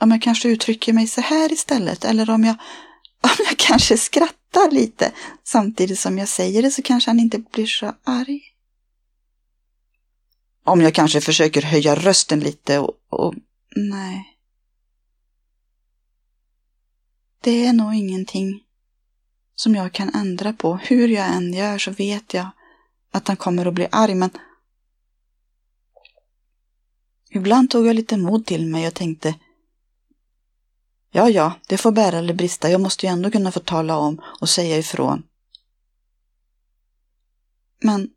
Om 0.00 0.10
jag 0.10 0.22
kanske 0.22 0.48
uttrycker 0.48 0.92
mig 0.92 1.06
så 1.06 1.20
här 1.20 1.52
istället 1.52 2.04
eller 2.04 2.30
om 2.30 2.44
jag, 2.44 2.56
om 3.20 3.44
jag 3.46 3.58
kanske 3.58 3.96
skrattar 3.96 4.70
lite 4.70 5.12
samtidigt 5.44 5.98
som 5.98 6.18
jag 6.18 6.28
säger 6.28 6.62
det 6.62 6.70
så 6.70 6.82
kanske 6.82 7.10
han 7.10 7.20
inte 7.20 7.38
blir 7.38 7.66
så 7.66 7.94
arg. 8.04 8.40
Om 10.64 10.80
jag 10.80 10.94
kanske 10.94 11.20
försöker 11.20 11.62
höja 11.62 11.94
rösten 11.94 12.40
lite 12.40 12.78
och, 12.78 12.94
och 13.08 13.34
nej. 13.76 14.38
Det 17.40 17.66
är 17.66 17.72
nog 17.72 17.94
ingenting 17.94 18.64
som 19.54 19.74
jag 19.74 19.92
kan 19.92 20.14
ändra 20.14 20.52
på. 20.52 20.76
Hur 20.76 21.08
jag 21.08 21.26
än 21.26 21.52
gör 21.52 21.78
så 21.78 21.90
vet 21.90 22.34
jag 22.34 22.50
att 23.12 23.28
han 23.28 23.36
kommer 23.36 23.66
att 23.66 23.74
bli 23.74 23.88
arg, 23.92 24.14
men 24.14 24.30
ibland 27.30 27.70
tog 27.70 27.86
jag 27.86 27.96
lite 27.96 28.16
mod 28.16 28.46
till 28.46 28.66
mig 28.66 28.86
och 28.86 28.94
tänkte 28.94 29.34
Ja, 31.10 31.30
ja, 31.30 31.52
det 31.68 31.78
får 31.78 31.92
bära 31.92 32.18
eller 32.18 32.34
brista. 32.34 32.70
Jag 32.70 32.80
måste 32.80 33.06
ju 33.06 33.12
ändå 33.12 33.30
kunna 33.30 33.52
få 33.52 33.60
tala 33.60 33.96
om 33.96 34.22
och 34.40 34.48
säga 34.48 34.78
ifrån. 34.78 35.22
Men 37.82 38.10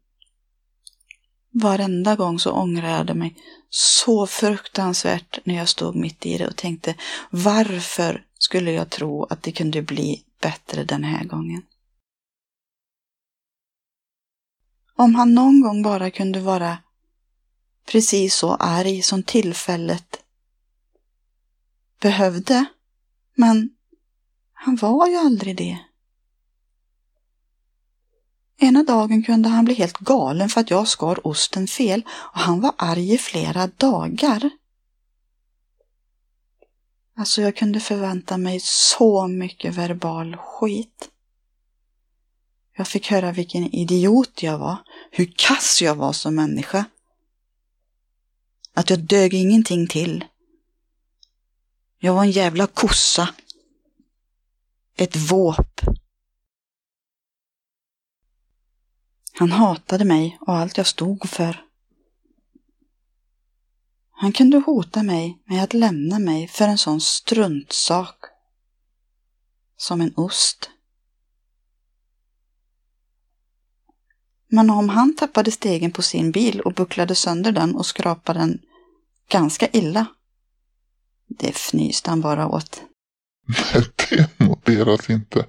varenda 1.54 2.16
gång 2.16 2.40
så 2.40 2.52
ångrade 2.52 3.10
jag 3.10 3.18
mig 3.18 3.36
så 3.70 4.28
fruktansvärt 4.28 5.40
när 5.44 5.56
jag 5.56 5.70
stod 5.70 5.96
mitt 5.96 6.26
i 6.26 6.38
det 6.38 6.48
och 6.48 6.56
tänkte 6.56 6.96
varför 7.30 8.26
skulle 8.38 8.72
jag 8.72 8.90
tro 8.90 9.24
att 9.24 9.44
det 9.44 9.52
kunde 9.52 9.82
bli 9.82 10.24
bättre 10.42 10.84
den 10.84 11.04
här 11.04 11.24
gången. 11.24 11.62
Om 14.96 15.16
han 15.16 15.34
någon 15.34 15.62
gång 15.62 15.84
bara 15.84 16.12
kunde 16.12 16.40
vara 16.40 16.78
precis 17.86 18.36
så 18.36 18.56
arg 18.56 19.02
som 19.02 19.24
tillfället 19.24 20.24
behövde. 22.00 22.66
Men 23.36 23.70
han 24.54 24.76
var 24.76 25.08
ju 25.08 25.16
aldrig 25.16 25.58
det. 25.58 25.80
Ena 28.58 28.84
dagen 28.84 29.24
kunde 29.24 29.50
han 29.50 29.66
bli 29.66 29.74
helt 29.74 29.98
galen 29.98 30.50
för 30.50 30.62
att 30.62 30.70
jag 30.70 30.88
skar 30.88 31.28
osten 31.28 31.68
fel 31.68 32.04
och 32.10 32.40
han 32.40 32.62
var 32.62 32.74
arg 32.78 33.14
i 33.14 33.18
flera 33.18 33.68
dagar. 33.68 34.50
Alltså 37.16 37.42
jag 37.42 37.56
kunde 37.56 37.80
förvänta 37.80 38.38
mig 38.38 38.60
så 38.64 39.28
mycket 39.28 39.76
verbal 39.76 40.38
skit. 40.38 41.10
Jag 42.78 42.88
fick 42.88 43.12
höra 43.12 43.32
vilken 43.32 43.76
idiot 43.76 44.44
jag 44.44 44.58
var, 44.58 44.78
hur 45.12 45.34
kass 45.38 45.82
jag 45.82 45.96
var 45.96 46.14
som 46.14 46.36
människa. 46.36 46.86
Att 48.74 48.90
jag 48.90 49.00
dög 49.00 49.34
ingenting 49.34 49.88
till. 49.88 50.26
Jag 52.04 52.14
var 52.14 52.24
en 52.24 52.32
jävla 52.32 52.68
kossa. 52.68 53.30
Ett 54.96 55.16
våp. 55.16 55.82
Han 59.34 59.52
hatade 59.52 60.06
mig 60.06 60.38
och 60.42 60.56
allt 60.56 60.78
jag 60.78 60.88
stod 60.88 61.30
för. 61.30 61.66
Han 64.12 64.32
kunde 64.32 64.58
hota 64.58 65.04
mig 65.04 65.42
med 65.46 65.64
att 65.64 65.74
lämna 65.74 66.20
mig 66.20 66.48
för 66.48 66.68
en 66.68 66.78
sån 66.78 67.02
struntsak 67.02 68.26
som 69.78 70.02
en 70.02 70.14
ost. 70.16 70.70
Men 74.48 74.70
om 74.70 74.90
han 74.90 75.16
tappade 75.16 75.52
stegen 75.52 75.92
på 75.92 76.02
sin 76.02 76.32
bil 76.32 76.62
och 76.62 76.74
bucklade 76.74 77.16
sönder 77.16 77.52
den 77.52 77.76
och 77.76 77.86
skrapade 77.86 78.40
den 78.40 78.62
ganska 79.30 79.68
illa, 79.68 80.06
det 81.40 81.56
fnyste 81.56 82.10
han 82.10 82.22
bara 82.22 82.48
åt. 82.48 82.82
Det 84.10 84.40
noteras 84.40 85.10
inte. 85.10 85.46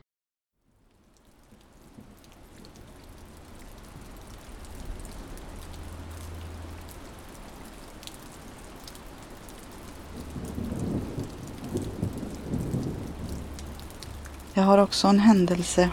Jag 14.54 14.62
har 14.62 14.78
också 14.78 15.08
en 15.08 15.20
händelse 15.20 15.90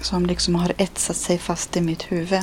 som 0.00 0.26
liksom 0.26 0.54
har 0.54 0.72
etsat 0.78 1.16
sig 1.16 1.38
fast 1.38 1.76
i 1.76 1.80
mitt 1.80 2.02
huvud. 2.02 2.42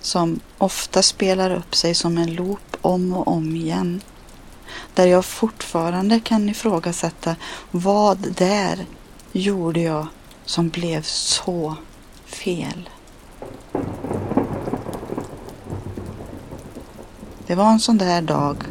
Som 0.00 0.40
ofta 0.58 1.02
spelar 1.02 1.50
upp 1.50 1.74
sig 1.74 1.94
som 1.94 2.18
en 2.18 2.34
loop 2.34 2.65
om 2.86 3.12
och 3.12 3.28
om 3.28 3.56
igen. 3.56 4.00
Där 4.94 5.06
jag 5.06 5.24
fortfarande 5.24 6.20
kan 6.20 6.48
ifrågasätta 6.48 7.36
vad 7.70 8.18
där 8.18 8.86
gjorde 9.32 9.80
jag 9.80 10.06
som 10.44 10.68
blev 10.68 11.02
så 11.02 11.76
fel. 12.24 12.88
Det 17.46 17.54
var 17.54 17.70
en 17.70 17.80
sån 17.80 17.98
där 17.98 18.22
dag. 18.22 18.64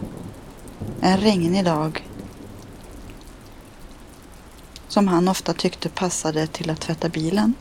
En 1.02 1.18
regnig 1.18 1.66
dag 1.66 2.08
som 4.88 5.08
han 5.08 5.28
ofta 5.28 5.54
tyckte 5.54 5.90
passade 5.90 6.48
till 6.48 6.70
att 6.70 6.82
tvätta 6.82 7.10
bilen. 7.10 7.54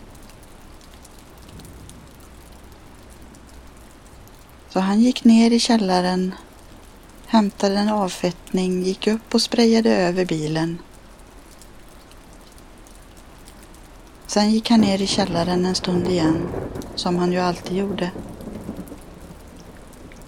Så 4.69 4.81
han 4.81 5.01
gick 5.01 5.25
ner 5.25 5.51
i 5.51 5.61
källaren 5.61 6.35
hämtade 7.27 7.79
en 7.79 7.89
avfettning, 7.89 8.83
gick 8.83 9.07
upp 9.07 9.35
och 9.35 9.43
sprayade 9.43 9.97
över 9.97 10.25
bilen. 10.25 10.79
Sen 14.27 14.51
gick 14.51 14.71
han 14.71 14.81
ner 14.81 15.03
i 15.03 15.07
källaren 15.07 15.65
en 15.65 15.75
stund 15.75 16.09
igen, 16.09 16.49
som 16.95 17.17
han 17.17 17.33
ju 17.33 17.39
alltid 17.39 17.77
gjorde. 17.77 18.11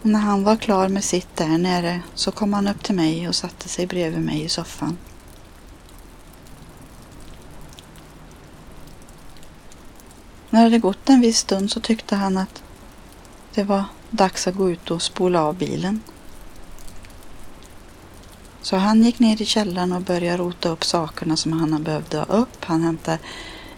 Och 0.02 0.10
när 0.10 0.20
han 0.20 0.44
var 0.44 0.56
klar 0.56 0.88
med 0.88 1.04
sitt 1.04 1.36
där 1.36 1.58
nere 1.58 2.00
så 2.14 2.30
kom 2.30 2.52
han 2.52 2.68
upp 2.68 2.82
till 2.82 2.94
mig 2.94 3.28
och 3.28 3.34
satte 3.34 3.68
sig 3.68 3.86
bredvid 3.86 4.24
mig 4.24 4.42
i 4.42 4.48
soffan. 4.48 4.98
När 10.50 10.60
det 10.60 10.66
hade 10.66 10.78
gått 10.78 11.08
en 11.08 11.20
viss 11.20 11.38
stund 11.38 11.70
så 11.70 11.80
tyckte 11.80 12.16
han 12.16 12.36
att 12.36 12.62
det 13.54 13.64
var 13.64 13.84
dags 14.10 14.46
att 14.46 14.54
gå 14.54 14.70
ut 14.70 14.90
och 14.90 15.02
spola 15.02 15.42
av 15.42 15.56
bilen. 15.56 16.00
Så 18.66 18.76
han 18.76 19.02
gick 19.02 19.18
ner 19.18 19.42
i 19.42 19.44
källaren 19.44 19.92
och 19.92 20.02
började 20.02 20.36
rota 20.36 20.68
upp 20.68 20.84
sakerna 20.84 21.36
som 21.36 21.52
han 21.52 21.82
behövde 21.82 22.18
ha 22.18 22.24
upp. 22.24 22.64
Han 22.64 22.82
hämtade 22.82 23.18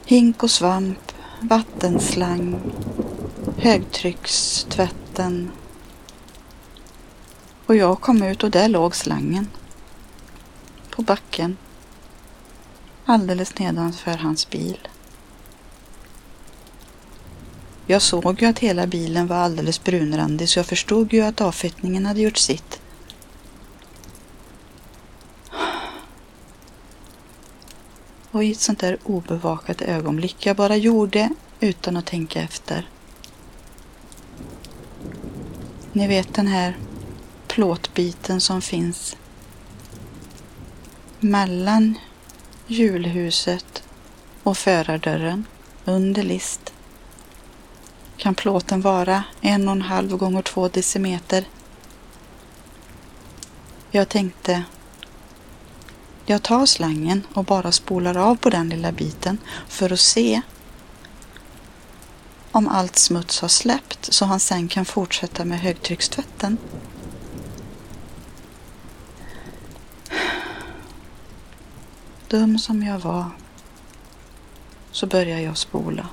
hink 0.05 0.43
och 0.43 0.51
svamp, 0.51 1.13
vattenslang, 1.41 2.61
högtryckstvätten. 3.57 5.51
Och 7.67 7.77
jag 7.77 8.01
kom 8.01 8.23
ut 8.23 8.43
och 8.43 8.51
där 8.51 8.69
låg 8.69 8.97
slangen. 8.97 9.49
På 10.91 11.03
backen. 11.03 11.57
Alldeles 13.05 13.59
nedanför 13.59 14.17
hans 14.17 14.51
bil. 14.51 14.89
Jag 17.87 18.03
såg 18.03 18.43
ju 18.43 18.49
att 18.49 18.59
hela 18.59 18.87
bilen 18.87 19.27
var 19.27 19.37
alldeles 19.37 19.85
brunrandig 19.85 20.49
så 20.49 20.59
jag 20.59 20.67
förstod 20.67 21.13
ju 21.13 21.21
att 21.21 21.41
avfettningen 21.41 22.07
hade 22.07 22.21
gjort 22.21 22.37
sitt. 22.37 22.81
Och 28.31 28.45
i 28.45 28.53
ett 28.53 28.61
sånt 28.61 28.79
där 28.79 28.99
obevakat 29.05 29.83
ögonblick 29.83 30.47
jag 30.47 30.57
bara 30.57 30.77
gjorde 30.77 31.31
utan 31.61 31.97
att 31.97 32.07
tänka 32.07 32.43
efter. 32.43 32.89
Ni 35.93 36.07
vet 36.09 36.35
den 36.35 36.47
här 36.47 36.77
plåtbiten 37.47 38.41
som 38.41 38.63
finns 38.63 39.17
mellan 41.21 41.99
hjulhuset 42.67 43.83
och 44.43 44.59
förardörren 44.59 45.45
under 45.85 46.23
list 46.23 46.73
kan 48.17 48.35
plåten 48.35 48.81
vara 48.81 49.25
en 49.41 49.69
och 49.69 49.73
en 49.73 49.83
halv 49.83 50.17
gånger 50.17 50.43
två 50.43 50.69
decimeter. 50.69 51.45
Jag 53.91 54.09
tänkte, 54.09 54.65
jag 56.29 56.43
tar 56.43 56.67
slangen 56.67 57.27
och 57.35 57.45
bara 57.45 57.73
spolar 57.73 58.17
av 58.17 58.37
på 58.37 58.51
den 58.51 58.69
lilla 58.69 58.93
biten 58.93 59.39
för 59.69 59.93
att 59.93 60.01
se 60.01 60.41
om 62.53 62.69
allt 62.69 62.97
smuts 62.97 63.41
har 63.41 63.49
släppt 63.49 64.13
så 64.13 64.25
han 64.25 64.41
sen 64.41 64.69
kan 64.69 64.85
fortsätta 64.85 65.45
med 65.45 65.61
högtryckstvätten. 65.61 66.59
Dum 72.29 72.59
som 72.59 72.83
jag 72.83 72.99
var 72.99 73.31
så 74.91 75.07
börjar 75.07 75.39
jag 75.39 75.57
spola. 75.57 76.09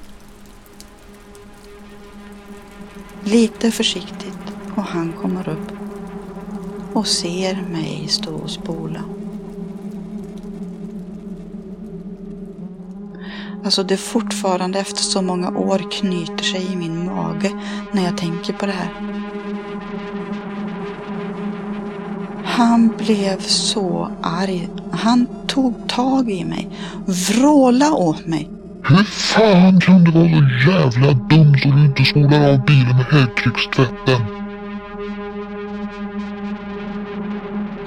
Lite 3.24 3.72
försiktigt 3.72 4.54
och 4.76 4.84
han 4.84 5.14
kommer 5.14 5.50
upp 5.50 5.72
och 6.94 7.08
ser 7.08 7.56
mig 7.56 8.08
stå 8.08 8.36
och 8.36 8.52
spola. 8.52 9.04
Alltså 13.66 13.84
det 13.84 13.98
fortfarande 13.98 14.80
efter 14.80 15.02
så 15.02 15.22
många 15.22 15.50
år 15.50 15.92
knyter 15.92 16.44
sig 16.44 16.74
i 16.74 16.76
min 16.76 17.06
mage 17.06 17.52
när 17.92 18.04
jag 18.04 18.18
tänker 18.18 18.54
på 18.54 18.66
det 18.66 18.72
här. 18.72 18.90
Han 22.46 22.94
blev 22.98 23.40
så 23.40 24.10
arg. 24.22 24.70
Han 24.92 25.28
tog 25.48 25.88
tag 25.88 26.32
i 26.32 26.46
mig, 26.46 26.70
vråla 27.06 27.94
åt 27.94 28.26
mig 28.26 28.50
hur 28.88 29.04
fan 29.04 29.80
kan 29.82 30.04
du 30.04 30.12
vara 30.12 30.30
så 30.30 30.70
jävla 30.72 31.14
dum 31.14 31.58
så 31.58 31.70
du 31.70 31.86
inte 31.86 32.06
spolar 32.06 32.50
av 32.54 32.66
bilen 32.66 32.96
med 32.96 33.06
högtryckstvätten? 33.06 34.45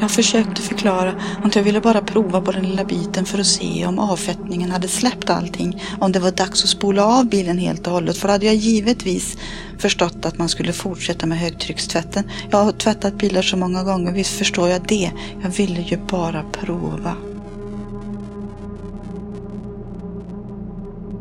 Jag 0.00 0.10
försökte 0.10 0.62
förklara 0.62 1.14
att 1.44 1.56
jag 1.56 1.62
ville 1.62 1.80
bara 1.80 2.00
prova 2.00 2.40
på 2.40 2.52
den 2.52 2.62
lilla 2.68 2.84
biten 2.84 3.24
för 3.24 3.38
att 3.38 3.46
se 3.46 3.86
om 3.86 3.98
avfettningen 3.98 4.70
hade 4.70 4.88
släppt 4.88 5.30
allting. 5.30 5.82
Om 6.00 6.12
det 6.12 6.18
var 6.18 6.30
dags 6.30 6.64
att 6.64 6.68
spola 6.70 7.04
av 7.04 7.28
bilen 7.28 7.58
helt 7.58 7.86
och 7.86 7.92
hållet. 7.92 8.18
För 8.18 8.28
hade 8.28 8.46
jag 8.46 8.54
givetvis 8.54 9.38
förstått 9.78 10.24
att 10.24 10.38
man 10.38 10.48
skulle 10.48 10.72
fortsätta 10.72 11.26
med 11.26 11.38
högtryckstvätten. 11.38 12.30
Jag 12.50 12.64
har 12.64 12.72
tvättat 12.72 13.18
bilar 13.18 13.42
så 13.42 13.56
många 13.56 13.84
gånger, 13.84 14.12
visst 14.12 14.38
förstår 14.38 14.68
jag 14.68 14.82
det. 14.88 15.10
Jag 15.42 15.50
ville 15.50 15.80
ju 15.80 15.96
bara 15.96 16.42
prova. 16.52 17.14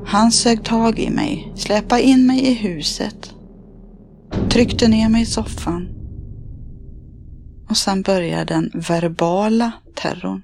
Han 0.06 0.32
sög 0.32 0.64
tag 0.64 1.00
i 1.00 1.10
mig, 1.10 1.52
släpade 1.56 2.02
in 2.02 2.28
mig 2.28 2.40
i 2.40 2.54
huset, 2.54 3.34
tryckte 4.50 4.88
ner 4.88 5.10
mig 5.10 5.22
i 5.22 5.26
soffan. 5.26 5.97
Och 7.70 7.78
sen 7.78 8.02
började 8.02 8.54
den 8.54 8.72
verbala 8.74 9.72
terrorn. 9.96 10.42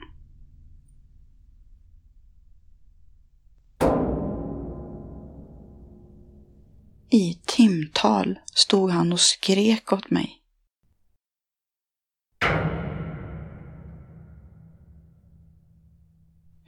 I 7.10 7.40
timtal 7.46 8.40
stod 8.54 8.92
han 8.92 9.14
och 9.14 9.20
skrek 9.20 9.94
åt 9.94 10.10
mig. 10.10 10.44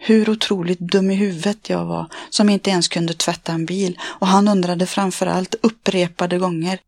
hur 0.06 0.30
otroligt 0.30 0.80
dum 0.80 1.12
i 1.12 1.16
huvudet 1.16 1.70
jag 1.70 1.86
var 1.86 2.08
som 2.30 2.50
inte 2.50 2.70
ens 2.70 2.88
kunde 2.88 3.14
tvätta 3.14 3.52
en 3.52 3.66
bil 3.66 4.00
och 4.02 4.28
han 4.28 4.48
undrade 4.48 4.86
framförallt 4.86 5.56
upprepade 5.62 6.38
gånger. 6.38 6.80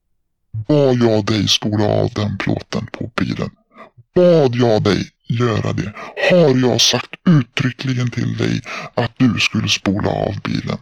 Bad 0.68 0.97
jag 0.97 1.26
dig 1.26 1.47
spola 1.47 1.86
av 1.86 2.09
den 2.09 2.38
plåten 2.38 2.88
på 2.91 3.11
bilen? 3.15 3.49
Bad 4.18 4.55
jag 4.55 4.84
dig 4.84 5.11
göra 5.28 5.74
det? 5.74 5.93
Har 6.32 6.70
jag 6.70 6.82
sagt 6.82 7.09
uttryckligen 7.28 8.11
till 8.11 8.38
dig 8.38 8.61
att 8.95 9.11
du 9.18 9.39
skulle 9.39 9.70
spola 9.70 10.09
av 10.09 10.41
bilen? 10.43 10.78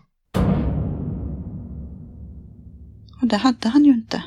Och 3.21 3.27
det 3.27 3.37
hade 3.37 3.69
han 3.69 3.85
ju 3.85 3.91
inte. 3.91 4.23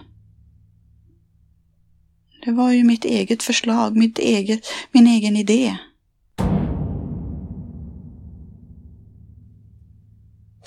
Det 2.44 2.52
var 2.52 2.72
ju 2.72 2.84
mitt 2.84 3.04
eget 3.04 3.42
förslag, 3.42 3.96
mitt 3.96 4.18
eget, 4.18 4.66
min 4.92 5.06
egen 5.06 5.36
idé. 5.36 5.76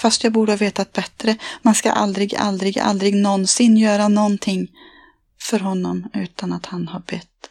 Fast 0.02 0.24
jag 0.24 0.34
borde 0.34 0.52
ha 0.52 0.58
vetat 0.58 0.94
bättre. 0.94 1.38
Man 1.62 1.76
ska 1.76 1.92
aldrig, 1.92 2.36
aldrig, 2.36 2.80
aldrig 2.80 3.16
någonsin 3.16 3.78
göra 3.78 4.08
någonting 4.08 4.68
för 5.42 5.60
honom 5.60 6.10
utan 6.14 6.54
att 6.54 6.66
han 6.66 6.88
har 6.88 7.00
bett. 7.00 7.51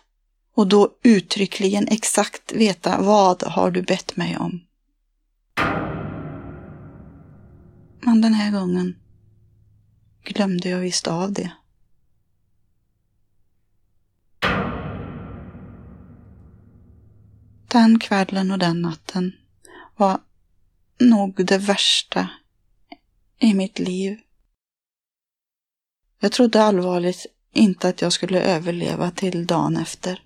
Och 0.61 0.67
då 0.67 0.91
uttryckligen 1.03 1.89
exakt 1.89 2.53
veta 2.53 3.03
vad 3.03 3.43
har 3.43 3.71
du 3.71 3.83
bett 3.83 4.17
mig 4.17 4.37
om. 4.37 4.61
Men 8.01 8.21
den 8.21 8.35
här 8.35 8.51
gången 8.51 8.97
glömde 10.25 10.69
jag 10.69 10.79
visst 10.79 11.09
av 11.09 11.33
det. 11.33 11.53
Den 17.69 17.99
kvällen 17.99 18.51
och 18.51 18.59
den 18.59 18.83
natten 18.83 19.33
var 19.97 20.21
nog 20.99 21.47
det 21.47 21.59
värsta 21.59 22.29
i 23.39 23.55
mitt 23.55 23.79
liv. 23.79 24.21
Jag 26.21 26.33
trodde 26.33 26.63
allvarligt 26.63 27.27
inte 27.53 27.89
att 27.89 28.03
jag 28.03 28.13
skulle 28.13 28.41
överleva 28.41 29.11
till 29.11 29.47
dagen 29.47 29.77
efter. 29.77 30.23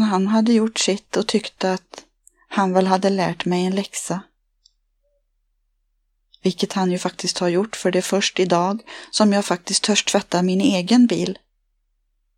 Han 0.00 0.26
hade 0.26 0.52
gjort 0.52 0.78
sitt 0.78 1.16
och 1.16 1.26
tyckte 1.26 1.72
att 1.72 2.04
han 2.48 2.72
väl 2.72 2.86
hade 2.86 3.10
lärt 3.10 3.44
mig 3.44 3.66
en 3.66 3.74
läxa 3.74 4.22
vilket 6.42 6.72
han 6.72 6.90
ju 6.90 6.98
faktiskt 6.98 7.38
har 7.38 7.48
gjort, 7.48 7.76
för 7.76 7.90
det 7.90 7.98
är 7.98 8.02
först 8.02 8.40
idag 8.40 8.82
som 9.10 9.32
jag 9.32 9.44
faktiskt 9.44 9.82
törs 9.82 10.04
tvätta 10.04 10.42
min 10.42 10.60
egen 10.60 11.06
bil 11.06 11.38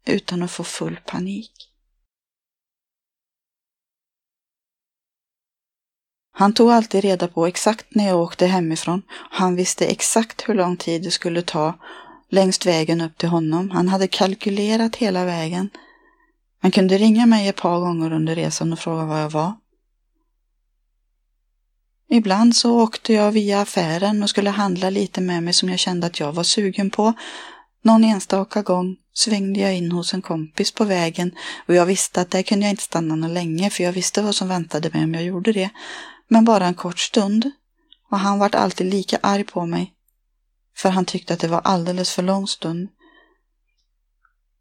utan 0.06 0.42
att 0.42 0.50
få 0.50 0.64
full 0.64 1.00
panik. 1.06 1.68
Han 6.34 6.54
tog 6.54 6.70
alltid 6.70 7.02
reda 7.02 7.28
på 7.28 7.46
exakt 7.46 7.94
när 7.94 8.06
jag 8.06 8.20
åkte 8.20 8.46
hemifrån. 8.46 9.02
Han 9.08 9.56
visste 9.56 9.86
exakt 9.86 10.48
hur 10.48 10.54
lång 10.54 10.76
tid 10.76 11.02
det 11.02 11.10
skulle 11.10 11.42
ta 11.42 11.78
längst 12.28 12.66
vägen 12.66 13.00
upp 13.00 13.18
till 13.18 13.28
honom. 13.28 13.70
Han 13.70 13.88
hade 13.88 14.08
kalkylerat 14.08 14.96
hela 14.96 15.24
vägen. 15.24 15.70
Han 16.62 16.70
kunde 16.70 16.98
ringa 16.98 17.26
mig 17.26 17.48
ett 17.48 17.56
par 17.56 17.80
gånger 17.80 18.12
under 18.12 18.34
resan 18.34 18.72
och 18.72 18.78
fråga 18.78 19.04
var 19.04 19.18
jag 19.18 19.30
var. 19.30 19.52
Ibland 22.10 22.56
så 22.56 22.80
åkte 22.80 23.12
jag 23.12 23.32
via 23.32 23.60
affären 23.60 24.22
och 24.22 24.30
skulle 24.30 24.50
handla 24.50 24.90
lite 24.90 25.20
med 25.20 25.42
mig 25.42 25.52
som 25.52 25.68
jag 25.68 25.78
kände 25.78 26.06
att 26.06 26.20
jag 26.20 26.32
var 26.32 26.42
sugen 26.42 26.90
på. 26.90 27.12
Någon 27.82 28.04
enstaka 28.04 28.62
gång 28.62 28.96
svängde 29.14 29.60
jag 29.60 29.76
in 29.76 29.92
hos 29.92 30.14
en 30.14 30.22
kompis 30.22 30.72
på 30.72 30.84
vägen 30.84 31.32
och 31.66 31.74
jag 31.74 31.86
visste 31.86 32.20
att 32.20 32.30
där 32.30 32.42
kunde 32.42 32.66
jag 32.66 32.72
inte 32.72 32.82
stanna 32.82 33.14
någon 33.14 33.34
länge 33.34 33.70
för 33.70 33.84
jag 33.84 33.92
visste 33.92 34.22
vad 34.22 34.34
som 34.34 34.48
väntade 34.48 34.90
mig 34.92 35.04
om 35.04 35.14
jag 35.14 35.24
gjorde 35.24 35.52
det. 35.52 35.70
Men 36.28 36.44
bara 36.44 36.66
en 36.66 36.74
kort 36.74 36.98
stund. 36.98 37.50
Och 38.10 38.18
han 38.18 38.38
vart 38.38 38.54
alltid 38.54 38.86
lika 38.86 39.18
arg 39.22 39.44
på 39.44 39.66
mig. 39.66 39.92
För 40.76 40.88
han 40.88 41.04
tyckte 41.04 41.34
att 41.34 41.40
det 41.40 41.48
var 41.48 41.60
alldeles 41.60 42.12
för 42.12 42.22
lång 42.22 42.46
stund. 42.46 42.88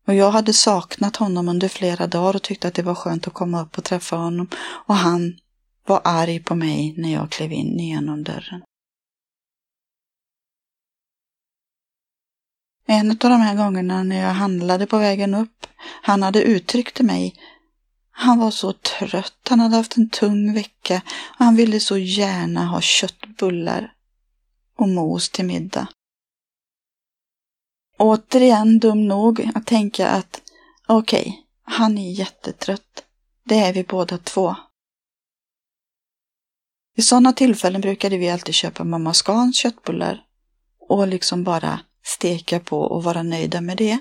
Och 0.07 0.13
jag 0.13 0.31
hade 0.31 0.53
saknat 0.53 1.15
honom 1.15 1.49
under 1.49 1.67
flera 1.67 2.07
dagar 2.07 2.35
och 2.35 2.41
tyckte 2.41 2.67
att 2.67 2.73
det 2.73 2.83
var 2.83 2.95
skönt 2.95 3.27
att 3.27 3.33
komma 3.33 3.61
upp 3.61 3.77
och 3.77 3.83
träffa 3.83 4.15
honom. 4.15 4.47
Och 4.59 4.95
han 4.95 5.39
var 5.85 6.01
arg 6.03 6.39
på 6.39 6.55
mig 6.55 6.93
när 6.97 7.13
jag 7.13 7.29
klev 7.29 7.51
in 7.51 7.79
genom 7.79 8.23
dörren. 8.23 8.61
En 12.87 13.11
av 13.11 13.17
de 13.17 13.41
här 13.41 13.55
gångerna 13.55 14.03
när 14.03 14.21
jag 14.21 14.33
handlade 14.33 14.87
på 14.87 14.97
vägen 14.97 15.33
upp, 15.33 15.67
han 16.01 16.23
hade 16.23 16.41
uttryckt 16.41 16.95
till 16.95 17.05
mig 17.05 17.35
han 18.21 18.39
var 18.39 18.51
så 18.51 18.73
trött, 18.73 19.47
han 19.49 19.59
hade 19.59 19.75
haft 19.75 19.97
en 19.97 20.09
tung 20.09 20.53
vecka 20.53 21.01
och 21.07 21.45
han 21.45 21.55
ville 21.55 21.79
så 21.79 21.97
gärna 21.97 22.65
ha 22.65 22.81
köttbullar 22.81 23.93
och 24.77 24.89
mos 24.89 25.29
till 25.29 25.45
middag. 25.45 25.87
Återigen 28.01 28.79
dum 28.79 29.07
nog 29.07 29.49
att 29.55 29.65
tänka 29.65 30.07
att 30.07 30.41
okej, 30.87 31.21
okay, 31.21 31.33
han 31.63 31.97
är 31.97 32.11
jättetrött. 32.11 33.03
Det 33.43 33.55
är 33.55 33.73
vi 33.73 33.83
båda 33.83 34.17
två. 34.17 34.55
Vid 36.95 37.05
sådana 37.05 37.33
tillfällen 37.33 37.81
brukade 37.81 38.17
vi 38.17 38.29
alltid 38.29 38.55
köpa 38.55 38.83
mamma 38.83 39.13
Scans 39.13 39.57
köttbullar 39.57 40.23
och 40.79 41.07
liksom 41.07 41.43
bara 41.43 41.79
steka 42.03 42.59
på 42.59 42.79
och 42.79 43.03
vara 43.03 43.23
nöjda 43.23 43.61
med 43.61 43.77
det. 43.77 43.99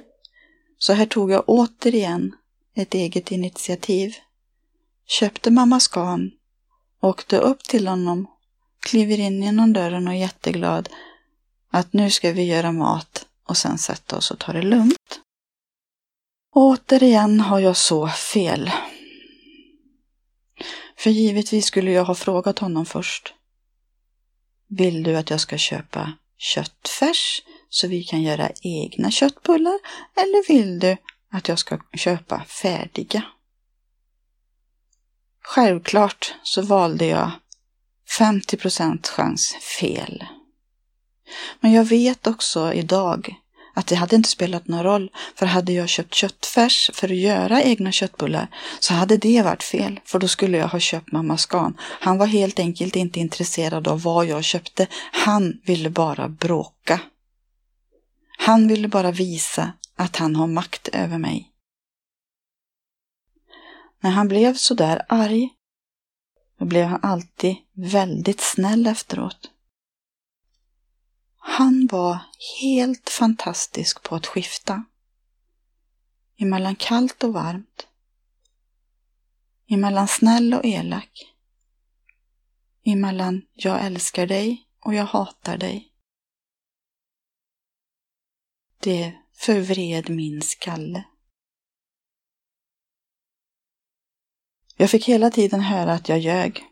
Så 0.78 0.92
här 0.92 1.06
tog 1.06 1.30
jag 1.30 1.44
återigen 1.46 2.32
ett 2.74 2.94
eget 2.94 3.30
initiativ. 3.30 4.14
Köpte 5.06 5.50
mamma 5.50 5.80
Scan, 5.80 6.30
åkte 7.00 7.38
upp 7.38 7.64
till 7.64 7.88
honom, 7.88 8.26
kliver 8.80 9.20
in 9.20 9.42
genom 9.42 9.72
dörren 9.72 10.08
och 10.08 10.14
är 10.14 10.18
jätteglad 10.18 10.88
att 11.70 11.92
nu 11.92 12.10
ska 12.10 12.32
vi 12.32 12.44
göra 12.44 12.72
mat 12.72 13.26
och 13.50 13.56
sen 13.56 13.78
sätta 13.78 14.16
oss 14.16 14.30
och 14.30 14.38
ta 14.38 14.52
det 14.52 14.62
lugnt. 14.62 15.20
Återigen 16.54 17.40
har 17.40 17.60
jag 17.60 17.76
så 17.76 18.08
fel. 18.08 18.70
För 20.96 21.10
givetvis 21.10 21.66
skulle 21.66 21.90
jag 21.90 22.04
ha 22.04 22.14
frågat 22.14 22.58
honom 22.58 22.86
först. 22.86 23.34
Vill 24.68 25.02
du 25.02 25.16
att 25.16 25.30
jag 25.30 25.40
ska 25.40 25.58
köpa 25.58 26.12
köttfärs 26.38 27.42
så 27.68 27.88
vi 27.88 28.04
kan 28.04 28.22
göra 28.22 28.50
egna 28.62 29.10
köttbullar 29.10 29.78
eller 30.16 30.48
vill 30.48 30.78
du 30.78 30.96
att 31.30 31.48
jag 31.48 31.58
ska 31.58 31.78
köpa 31.94 32.44
färdiga? 32.44 33.22
Självklart 35.42 36.34
så 36.42 36.62
valde 36.62 37.06
jag 37.06 37.30
50 38.18 38.58
chans 39.02 39.56
fel. 39.80 40.24
Men 41.60 41.72
jag 41.72 41.84
vet 41.84 42.26
också 42.26 42.72
idag 42.72 43.34
att 43.74 43.86
det 43.86 43.94
hade 43.94 44.16
inte 44.16 44.28
spelat 44.28 44.68
någon 44.68 44.82
roll, 44.82 45.10
för 45.34 45.46
hade 45.46 45.72
jag 45.72 45.88
köpt 45.88 46.14
köttfärs 46.14 46.90
för 46.94 47.08
att 47.08 47.16
göra 47.16 47.62
egna 47.62 47.92
köttbullar 47.92 48.48
så 48.80 48.94
hade 48.94 49.16
det 49.16 49.42
varit 49.42 49.62
fel, 49.62 50.00
för 50.04 50.18
då 50.18 50.28
skulle 50.28 50.58
jag 50.58 50.68
ha 50.68 50.78
köpt 50.78 51.12
mamma 51.12 51.36
Scan. 51.36 51.76
Han 51.80 52.18
var 52.18 52.26
helt 52.26 52.58
enkelt 52.58 52.96
inte 52.96 53.20
intresserad 53.20 53.88
av 53.88 54.02
vad 54.02 54.26
jag 54.26 54.44
köpte. 54.44 54.86
Han 55.12 55.60
ville 55.64 55.90
bara 55.90 56.28
bråka. 56.28 57.00
Han 58.38 58.68
ville 58.68 58.88
bara 58.88 59.10
visa 59.10 59.72
att 59.96 60.16
han 60.16 60.36
har 60.36 60.46
makt 60.46 60.88
över 60.88 61.18
mig. 61.18 61.46
När 64.02 64.10
han 64.10 64.28
blev 64.28 64.54
så 64.54 64.74
där 64.74 65.02
arg, 65.08 65.48
då 66.58 66.64
blev 66.64 66.86
han 66.86 67.00
alltid 67.02 67.56
väldigt 67.74 68.40
snäll 68.40 68.86
efteråt. 68.86 69.50
Han 71.42 71.86
var 71.86 72.18
helt 72.60 73.10
fantastisk 73.10 74.02
på 74.02 74.14
att 74.14 74.26
skifta. 74.26 74.84
Emellan 76.38 76.76
kallt 76.76 77.24
och 77.24 77.32
varmt. 77.32 77.88
Emellan 79.68 80.08
snäll 80.08 80.54
och 80.54 80.64
elak. 80.64 81.34
Emellan 82.84 83.42
jag 83.52 83.84
älskar 83.84 84.26
dig 84.26 84.68
och 84.80 84.94
jag 84.94 85.04
hatar 85.04 85.58
dig. 85.58 85.92
Det 88.78 89.14
förvred 89.32 90.10
min 90.10 90.42
skalle. 90.42 91.04
Jag 94.76 94.90
fick 94.90 95.08
hela 95.08 95.30
tiden 95.30 95.60
höra 95.60 95.92
att 95.92 96.08
jag 96.08 96.18
ljög. 96.18 96.69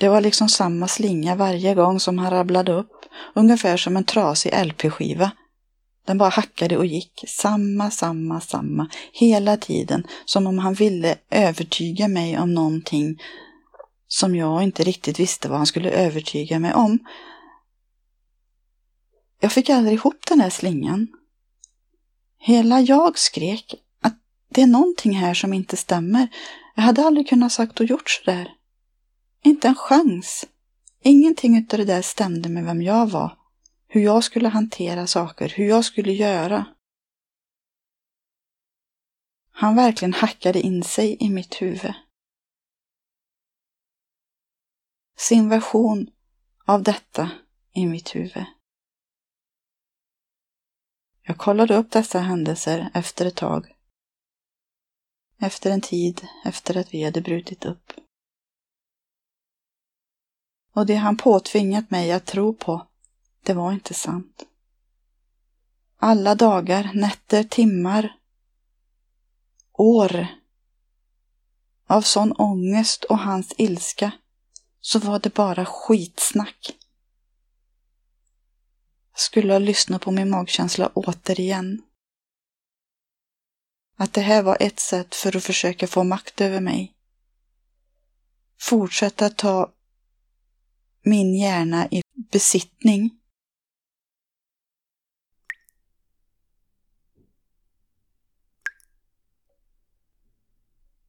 Det 0.00 0.08
var 0.08 0.20
liksom 0.20 0.48
samma 0.48 0.88
slinga 0.88 1.34
varje 1.34 1.74
gång 1.74 2.00
som 2.00 2.18
han 2.18 2.30
rabblade 2.30 2.72
upp, 2.72 3.04
ungefär 3.34 3.76
som 3.76 3.96
en 3.96 4.04
trasig 4.04 4.52
LP-skiva. 4.66 5.30
Den 6.06 6.18
bara 6.18 6.28
hackade 6.28 6.76
och 6.76 6.86
gick, 6.86 7.24
samma, 7.26 7.90
samma, 7.90 8.40
samma, 8.40 8.88
hela 9.12 9.56
tiden, 9.56 10.06
som 10.24 10.46
om 10.46 10.58
han 10.58 10.74
ville 10.74 11.16
övertyga 11.30 12.08
mig 12.08 12.38
om 12.38 12.54
någonting 12.54 13.22
som 14.08 14.36
jag 14.36 14.62
inte 14.62 14.84
riktigt 14.84 15.20
visste 15.20 15.48
vad 15.48 15.58
han 15.58 15.66
skulle 15.66 15.90
övertyga 15.90 16.58
mig 16.58 16.74
om. 16.74 16.98
Jag 19.40 19.52
fick 19.52 19.70
aldrig 19.70 19.94
ihop 19.94 20.26
den 20.28 20.40
här 20.40 20.50
slingan. 20.50 21.08
Hela 22.38 22.80
jag 22.80 23.18
skrek 23.18 23.74
att 24.02 24.16
det 24.54 24.62
är 24.62 24.66
någonting 24.66 25.12
här 25.12 25.34
som 25.34 25.52
inte 25.52 25.76
stämmer. 25.76 26.28
Jag 26.76 26.82
hade 26.82 27.06
aldrig 27.06 27.28
kunnat 27.28 27.52
sagt 27.52 27.80
och 27.80 27.86
gjort 27.86 28.10
sådär. 28.10 28.59
Inte 29.42 29.68
en 29.68 29.74
chans. 29.74 30.46
Ingenting 31.02 31.58
utav 31.58 31.78
det 31.78 31.84
där 31.84 32.02
stämde 32.02 32.48
med 32.48 32.64
vem 32.64 32.82
jag 32.82 33.06
var, 33.06 33.38
hur 33.86 34.00
jag 34.00 34.24
skulle 34.24 34.48
hantera 34.48 35.06
saker, 35.06 35.48
hur 35.48 35.68
jag 35.68 35.84
skulle 35.84 36.12
göra. 36.12 36.64
Han 39.50 39.76
verkligen 39.76 40.14
hackade 40.14 40.60
in 40.60 40.84
sig 40.84 41.16
i 41.20 41.30
mitt 41.30 41.62
huvud. 41.62 41.94
Sin 45.16 45.48
version 45.48 46.10
av 46.64 46.82
detta 46.82 47.30
i 47.72 47.86
mitt 47.86 48.14
huvud. 48.14 48.44
Jag 51.22 51.38
kollade 51.38 51.76
upp 51.76 51.90
dessa 51.90 52.18
händelser 52.18 52.90
efter 52.94 53.26
ett 53.26 53.36
tag. 53.36 53.74
Efter 55.38 55.70
en 55.70 55.80
tid 55.80 56.28
efter 56.44 56.76
att 56.76 56.94
vi 56.94 57.04
hade 57.04 57.20
brutit 57.20 57.64
upp 57.64 57.92
och 60.80 60.86
det 60.86 60.94
han 60.94 61.16
påtvingat 61.16 61.90
mig 61.90 62.12
att 62.12 62.26
tro 62.26 62.54
på, 62.54 62.86
det 63.44 63.54
var 63.54 63.72
inte 63.72 63.94
sant. 63.94 64.46
Alla 65.96 66.34
dagar, 66.34 66.90
nätter, 66.94 67.44
timmar, 67.44 68.16
år 69.72 70.26
av 71.86 72.02
sån 72.02 72.32
ångest 72.32 73.04
och 73.04 73.18
hans 73.18 73.54
ilska 73.58 74.12
så 74.80 74.98
var 74.98 75.18
det 75.18 75.34
bara 75.34 75.64
skitsnack. 75.64 76.76
Jag 79.12 79.20
skulle 79.20 79.52
ha 79.52 79.58
lyssnat 79.58 80.02
på 80.02 80.10
min 80.10 80.30
magkänsla 80.30 80.90
återigen. 80.94 81.82
Att 83.96 84.12
det 84.12 84.20
här 84.20 84.42
var 84.42 84.56
ett 84.60 84.80
sätt 84.80 85.14
för 85.14 85.36
att 85.36 85.44
försöka 85.44 85.86
få 85.86 86.04
makt 86.04 86.40
över 86.40 86.60
mig. 86.60 86.94
Fortsätta 88.60 89.30
ta 89.30 89.72
min 91.02 91.34
hjärna 91.34 91.88
i 91.90 92.02
besittning. 92.14 93.10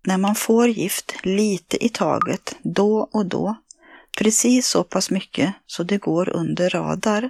När 0.04 0.18
man 0.18 0.36
får 0.36 0.68
gift 0.68 1.16
lite 1.24 1.86
i 1.86 1.90
taget, 1.90 2.56
då 2.64 3.10
och 3.12 3.26
då, 3.26 3.56
precis 4.18 4.68
så 4.68 4.84
pass 4.84 5.10
mycket 5.12 5.54
så 5.66 5.84
det 5.84 5.98
går 5.98 6.30
under 6.30 6.70
radar, 6.70 7.30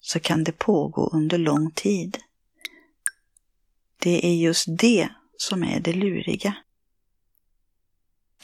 så 0.00 0.20
kan 0.20 0.44
det 0.44 0.52
pågå 0.52 1.10
under 1.12 1.38
lång 1.38 1.70
tid. 1.70 2.18
Det 3.98 4.26
är 4.26 4.34
just 4.34 4.66
det 4.78 5.08
som 5.36 5.64
är 5.64 5.80
det 5.80 5.92
luriga 5.92 6.56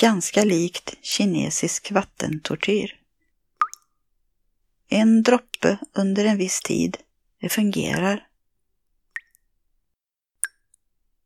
ganska 0.03 0.45
likt 0.45 0.95
kinesisk 1.03 1.91
vattentortyr. 1.91 3.01
En 4.89 5.23
droppe 5.23 5.79
under 5.93 6.25
en 6.25 6.39
viss 6.39 6.61
tid, 6.61 6.97
det 7.41 7.49
fungerar. 7.49 8.29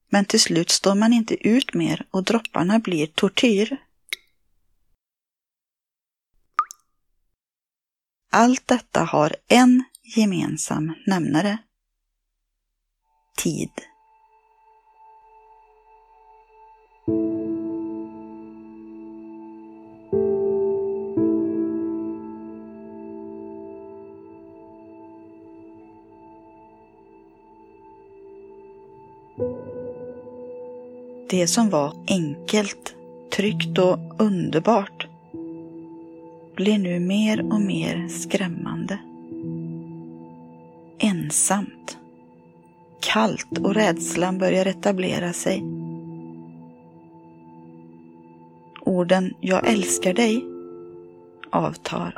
Men 0.08 0.24
till 0.24 0.40
slut 0.40 0.70
står 0.70 0.94
man 0.94 1.12
inte 1.12 1.48
ut 1.48 1.74
mer 1.74 2.06
och 2.10 2.24
dropparna 2.24 2.78
blir 2.78 3.06
tortyr. 3.06 3.76
Allt 8.30 8.66
detta 8.68 9.04
har 9.04 9.36
en 9.48 9.84
gemensam 10.16 10.94
nämnare. 11.06 11.58
Tid. 13.36 13.70
Det 31.36 31.46
som 31.46 31.70
var 31.70 31.92
enkelt, 32.08 32.94
tryggt 33.32 33.78
och 33.78 33.98
underbart 34.18 35.06
blir 36.54 36.78
nu 36.78 37.00
mer 37.00 37.52
och 37.52 37.60
mer 37.60 38.08
skrämmande. 38.08 38.98
Ensamt. 40.98 41.98
Kallt 43.00 43.58
och 43.58 43.74
rädslan 43.74 44.38
börjar 44.38 44.66
etablera 44.66 45.32
sig. 45.32 45.62
Orden 48.80 49.34
”jag 49.40 49.68
älskar 49.68 50.14
dig” 50.14 50.44
avtar. 51.50 52.14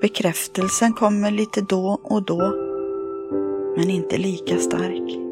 Bekräftelsen 0.00 0.92
kommer 0.92 1.30
lite 1.30 1.60
då 1.60 2.00
och 2.02 2.22
då, 2.22 2.54
men 3.76 3.90
inte 3.90 4.18
lika 4.18 4.58
stark. 4.58 5.23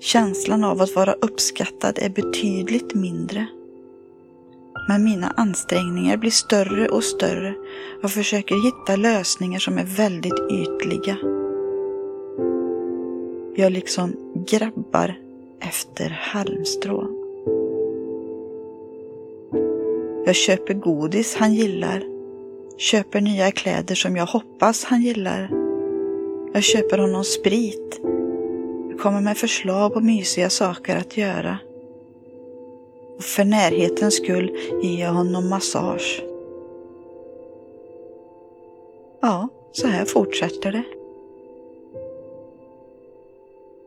Känslan 0.00 0.64
av 0.64 0.82
att 0.82 0.96
vara 0.96 1.12
uppskattad 1.12 1.98
är 1.98 2.08
betydligt 2.08 2.94
mindre. 2.94 3.46
Men 4.88 5.04
mina 5.04 5.32
ansträngningar 5.36 6.16
blir 6.16 6.30
större 6.30 6.88
och 6.88 7.04
större. 7.04 7.54
Jag 8.02 8.10
försöker 8.10 8.64
hitta 8.64 8.96
lösningar 8.96 9.58
som 9.58 9.78
är 9.78 9.84
väldigt 9.84 10.38
ytliga. 10.50 11.16
Jag 13.56 13.72
liksom 13.72 14.34
grabbar 14.48 15.18
efter 15.60 16.10
halmstrån. 16.20 17.14
Jag 20.26 20.36
köper 20.36 20.74
godis 20.74 21.36
han 21.36 21.54
gillar. 21.54 22.02
Köper 22.76 23.20
nya 23.20 23.50
kläder 23.50 23.94
som 23.94 24.16
jag 24.16 24.26
hoppas 24.26 24.84
han 24.84 25.02
gillar. 25.02 25.50
Jag 26.52 26.62
köper 26.62 26.98
honom 26.98 27.24
sprit 27.24 28.00
kommer 28.98 29.20
med 29.20 29.38
förslag 29.38 29.94
på 29.94 30.00
mysiga 30.00 30.50
saker 30.50 30.96
att 30.96 31.16
göra. 31.16 31.58
Och 33.16 33.24
för 33.24 33.44
närhetens 33.44 34.16
skull 34.16 34.50
ger 34.82 35.00
jag 35.00 35.12
honom 35.12 35.48
massage. 35.48 36.22
Ja, 39.20 39.48
så 39.72 39.86
här 39.86 40.04
fortsätter 40.04 40.72
det. 40.72 40.84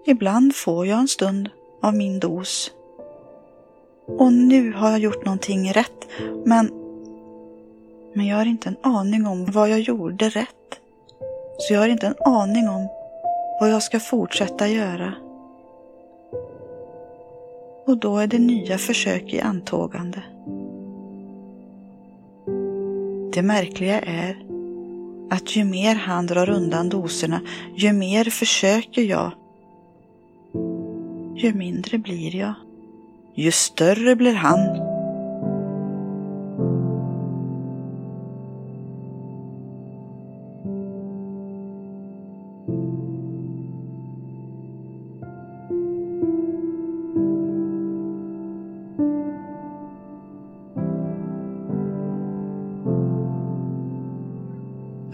Ibland 0.05 0.55
får 0.55 0.87
jag 0.87 0.99
en 0.99 1.07
stund 1.07 1.49
av 1.81 1.95
min 1.95 2.19
dos. 2.19 2.71
Och 4.05 4.33
nu 4.33 4.73
har 4.73 4.89
jag 4.89 4.99
gjort 4.99 5.25
någonting 5.25 5.71
rätt, 5.73 6.07
men, 6.45 6.71
men 8.13 8.27
jag 8.27 8.37
har 8.37 8.45
inte 8.45 8.69
en 8.69 8.77
aning 8.93 9.27
om 9.27 9.45
vad 9.45 9.69
jag 9.69 9.79
gjorde 9.79 10.29
rätt. 10.29 10.79
Så 11.57 11.73
jag 11.73 11.79
har 11.79 11.87
inte 11.87 12.07
en 12.07 12.15
aning 12.25 12.69
om 12.69 13.00
vad 13.61 13.69
jag 13.69 13.83
ska 13.83 13.99
fortsätta 13.99 14.67
göra. 14.67 15.13
Och 17.87 17.97
då 17.97 18.17
är 18.17 18.27
det 18.27 18.39
nya 18.39 18.77
försök 18.77 19.33
i 19.33 19.41
antågande. 19.41 20.23
Det 23.33 23.41
märkliga 23.41 24.01
är 24.01 24.45
att 25.29 25.55
ju 25.55 25.63
mer 25.63 25.95
han 25.95 26.27
drar 26.27 26.49
undan 26.49 26.89
doserna, 26.89 27.41
ju 27.75 27.93
mer 27.93 28.25
försöker 28.25 29.01
jag, 29.01 29.31
ju 31.35 31.53
mindre 31.53 31.97
blir 31.97 32.35
jag. 32.35 32.53
Ju 33.33 33.51
större 33.51 34.15
blir 34.15 34.33
han 34.33 34.90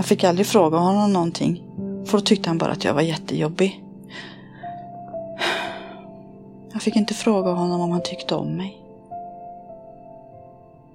fick 0.08 0.24
aldrig 0.24 0.48
fråga 0.48 0.78
honom 0.78 1.14
någonting. 1.14 1.64
För 2.06 2.18
då 2.18 2.24
tyckte 2.24 2.50
han 2.50 2.58
bara 2.58 2.72
att 2.72 2.84
jag 2.84 2.94
var 2.94 3.02
jättejobbig. 3.02 3.84
Jag 6.74 6.82
fick 6.82 6.96
inte 6.96 7.14
fråga 7.14 7.52
honom 7.52 7.82
om 7.82 7.92
han 7.92 8.04
tyckte 8.04 8.36
om 8.36 8.58
mig. 8.58 8.82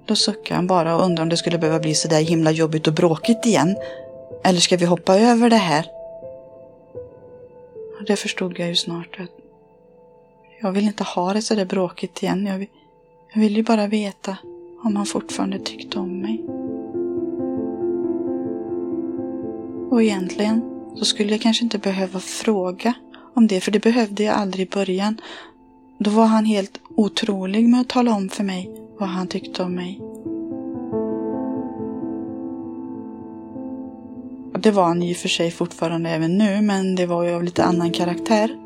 Då 0.07 0.17
suckade 0.17 0.55
han 0.55 0.67
bara 0.67 0.97
och 0.97 1.05
undrade 1.05 1.23
om 1.23 1.29
det 1.29 1.37
skulle 1.37 1.59
behöva 1.59 1.81
bli 1.81 1.95
så 1.95 2.09
där 2.09 2.21
himla 2.21 2.51
jobbigt 2.51 2.87
och 2.87 2.95
bråkigt 2.95 3.47
igen. 3.47 3.77
Eller 4.45 4.61
ska 4.61 4.77
vi 4.77 4.85
hoppa 4.85 5.19
över 5.19 5.51
det 5.51 5.57
här? 5.57 5.87
Det 8.07 8.17
förstod 8.17 8.59
jag 8.59 8.69
ju 8.69 8.77
snart 8.77 9.21
att 9.21 9.31
jag 10.61 10.73
vill 10.73 10.85
inte 10.85 11.05
ha 11.05 11.33
det 11.33 11.43
så 11.43 11.55
där 11.55 11.65
bråkigt 11.65 12.23
igen. 12.23 12.47
Jag 12.47 12.59
vill, 12.59 12.69
jag 13.35 13.41
vill 13.41 13.57
ju 13.57 13.63
bara 13.63 13.87
veta 13.87 14.37
om 14.85 14.97
han 14.97 15.07
fortfarande 15.07 15.59
tyckte 15.59 15.99
om 15.99 16.21
mig. 16.21 16.62
Och 19.93 20.03
egentligen 20.03 20.63
så 20.97 21.05
skulle 21.05 21.31
jag 21.31 21.41
kanske 21.41 21.65
inte 21.65 21.79
behöva 21.79 22.21
fråga 22.21 22.95
om 23.35 23.47
det, 23.47 23.61
för 23.61 23.71
det 23.71 23.79
behövde 23.79 24.23
jag 24.23 24.35
aldrig 24.35 24.67
i 24.67 24.71
början. 24.71 25.21
Då 25.99 26.11
var 26.11 26.27
han 26.27 26.45
helt 26.45 26.81
otrolig 26.97 27.69
med 27.69 27.81
att 27.81 27.89
tala 27.89 28.15
om 28.15 28.29
för 28.29 28.45
mig 28.45 28.71
vad 28.99 29.09
han 29.09 29.27
tyckte 29.27 29.63
om 29.63 29.75
mig. 29.75 30.01
Det 34.59 34.71
var 34.71 34.85
han 34.85 35.03
i 35.03 35.13
och 35.13 35.17
för 35.17 35.29
sig 35.29 35.51
fortfarande 35.51 36.11
även 36.11 36.39
nu, 36.39 36.63
men 36.63 36.95
det 36.95 37.07
var 37.07 37.25
ju 37.25 37.35
av 37.35 37.45
lite 37.45 37.65
annan 37.65 37.91
karaktär. 37.91 38.62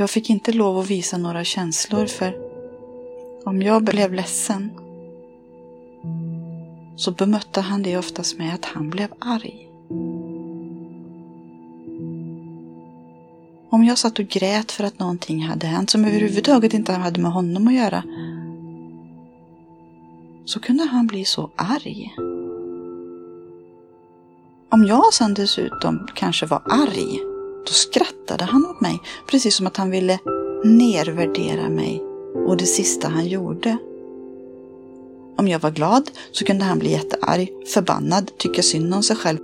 Jag 0.00 0.10
fick 0.10 0.30
inte 0.30 0.52
lov 0.52 0.78
att 0.78 0.90
visa 0.90 1.18
några 1.18 1.44
känslor 1.44 2.06
för 2.06 2.36
om 3.44 3.62
jag 3.62 3.84
blev 3.84 4.12
ledsen 4.12 4.70
så 6.96 7.10
bemötte 7.10 7.60
han 7.60 7.82
det 7.82 7.98
oftast 7.98 8.38
med 8.38 8.54
att 8.54 8.64
han 8.64 8.90
blev 8.90 9.08
arg. 9.18 9.68
Om 13.70 13.84
jag 13.84 13.98
satt 13.98 14.18
och 14.18 14.24
grät 14.28 14.72
för 14.72 14.84
att 14.84 14.98
någonting 14.98 15.42
hade 15.42 15.66
hänt 15.66 15.90
som 15.90 16.04
överhuvudtaget 16.04 16.74
inte 16.74 16.92
hade 16.92 17.20
med 17.20 17.32
honom 17.32 17.68
att 17.68 17.74
göra 17.74 18.02
så 20.44 20.60
kunde 20.60 20.84
han 20.84 21.06
bli 21.06 21.24
så 21.24 21.50
arg. 21.56 22.14
Om 24.70 24.84
jag 24.84 25.14
sen 25.14 25.34
dessutom 25.34 26.08
kanske 26.14 26.46
var 26.46 26.62
arg 26.64 27.37
då 27.66 27.72
skrattade 27.72 28.44
han 28.44 28.66
åt 28.66 28.80
mig, 28.80 29.00
precis 29.26 29.54
som 29.56 29.66
att 29.66 29.76
han 29.76 29.90
ville 29.90 30.18
nervärdera 30.64 31.68
mig 31.68 32.02
och 32.46 32.56
det 32.56 32.66
sista 32.66 33.08
han 33.08 33.26
gjorde. 33.26 33.78
Om 35.36 35.48
jag 35.48 35.58
var 35.58 35.70
glad 35.70 36.10
så 36.32 36.44
kunde 36.44 36.64
han 36.64 36.78
bli 36.78 36.90
jättearg, 36.90 37.48
förbannad, 37.66 38.30
tycka 38.38 38.62
synd 38.62 38.94
om 38.94 39.02
sig 39.02 39.16
själv. 39.16 39.38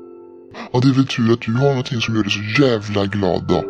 Ja, 0.72 0.80
det 0.80 0.88
är 0.88 0.94
väl 0.94 1.06
tur 1.06 1.32
att 1.32 1.40
du 1.40 1.52
har 1.52 1.68
någonting 1.68 2.00
som 2.00 2.16
gör 2.16 2.22
dig 2.22 2.32
så 2.32 2.62
jävla 2.62 3.06
glad 3.06 3.44
då. 3.48 3.62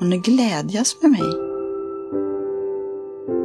Och 0.00 0.06
nu 0.06 0.16
glädjas 0.18 0.96
med 1.02 1.10
mig. 1.10 1.54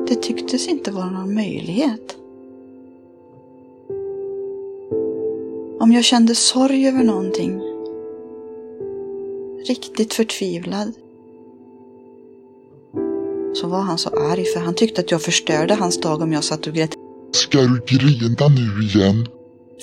Det 0.08 0.16
tycktes 0.16 0.68
inte 0.68 0.92
vara 0.92 1.10
någon 1.10 1.34
möjlighet. 1.34 2.16
Om 5.80 5.92
jag 5.92 6.04
kände 6.04 6.36
sorg 6.36 6.88
över 6.88 7.04
någonting 7.04 7.69
riktigt 9.70 10.14
förtvivlad. 10.14 10.94
Så 13.54 13.68
var 13.68 13.80
han 13.82 13.98
så 13.98 14.10
arg 14.10 14.46
för 14.46 14.60
han 14.60 14.76
tyckte 14.76 15.02
att 15.02 15.12
jag 15.12 15.22
förstörde 15.22 15.74
hans 15.74 16.02
dag 16.02 16.22
om 16.22 16.34
jag 16.34 16.44
satt 16.44 16.68
och 16.68 16.74
grät. 16.74 16.96
Ska 17.32 17.58
du 17.58 17.82
grina 17.86 18.48
nu 18.48 18.84
igen? 18.88 19.28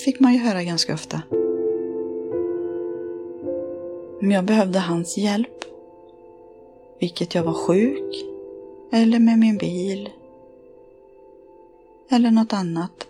fick 0.04 0.20
man 0.20 0.32
ju 0.32 0.38
höra 0.38 0.62
ganska 0.62 0.94
ofta. 0.94 1.22
Om 4.22 4.30
jag 4.30 4.44
behövde 4.44 4.78
hans 4.78 5.18
hjälp, 5.18 5.64
vilket 7.00 7.34
jag 7.34 7.42
var 7.42 7.52
sjuk, 7.52 8.24
eller 8.92 9.18
med 9.18 9.38
min 9.38 9.58
bil, 9.58 10.10
eller 12.10 12.30
något 12.30 12.52
annat, 12.52 13.06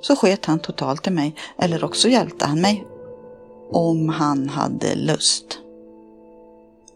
så 0.00 0.16
sket 0.16 0.44
han 0.44 0.58
totalt 0.58 1.06
i 1.06 1.10
mig, 1.10 1.34
eller 1.58 1.84
också 1.84 2.08
hjälpte 2.08 2.44
han 2.44 2.60
mig. 2.60 2.84
Om 3.70 4.08
han 4.08 4.48
hade 4.48 4.94
lust. 4.94 5.58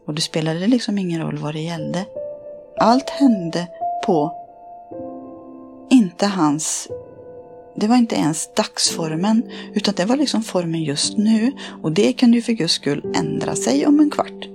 Och 0.06 0.14
det 0.14 0.20
spelade 0.20 0.66
liksom 0.66 0.98
ingen 0.98 1.20
roll 1.20 1.38
vad 1.38 1.54
det 1.54 1.60
gällde. 1.60 2.04
Allt 2.78 3.10
hände 3.10 3.66
på 4.06 4.32
inte 5.90 6.26
hans 6.26 6.88
det 7.76 7.86
var 7.86 7.96
inte 7.96 8.16
ens 8.16 8.48
dagsformen, 8.56 9.42
utan 9.74 9.94
det 9.96 10.04
var 10.04 10.16
liksom 10.16 10.42
formen 10.42 10.82
just 10.82 11.18
nu 11.18 11.52
och 11.82 11.92
det 11.92 12.12
kunde 12.12 12.36
ju 12.36 12.42
för 12.42 12.52
guds 12.52 12.72
skull 12.72 13.12
ändra 13.14 13.56
sig 13.56 13.86
om 13.86 14.00
en 14.00 14.10
kvart. 14.10 14.48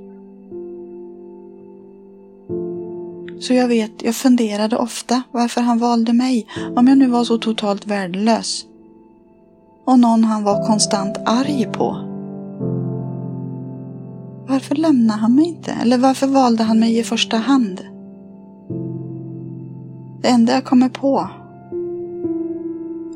Så 3.39 3.53
jag 3.53 3.67
vet, 3.67 3.91
jag 4.03 4.15
funderade 4.15 4.77
ofta 4.77 5.23
varför 5.31 5.61
han 5.61 5.79
valde 5.79 6.13
mig, 6.13 6.47
om 6.75 6.87
jag 6.87 6.97
nu 6.97 7.07
var 7.07 7.23
så 7.23 7.37
totalt 7.37 7.87
värdelös. 7.87 8.65
Och 9.85 9.99
någon 9.99 10.23
han 10.23 10.43
var 10.43 10.67
konstant 10.67 11.17
arg 11.25 11.67
på. 11.73 12.08
Varför 14.49 14.75
lämnade 14.75 15.19
han 15.19 15.35
mig 15.35 15.45
inte? 15.45 15.71
Eller 15.71 15.97
varför 15.97 16.27
valde 16.27 16.63
han 16.63 16.79
mig 16.79 16.97
i 16.97 17.03
första 17.03 17.37
hand? 17.37 17.81
Det 20.21 20.27
enda 20.27 20.53
jag 20.53 20.65
kommer 20.65 20.89
på 20.89 21.29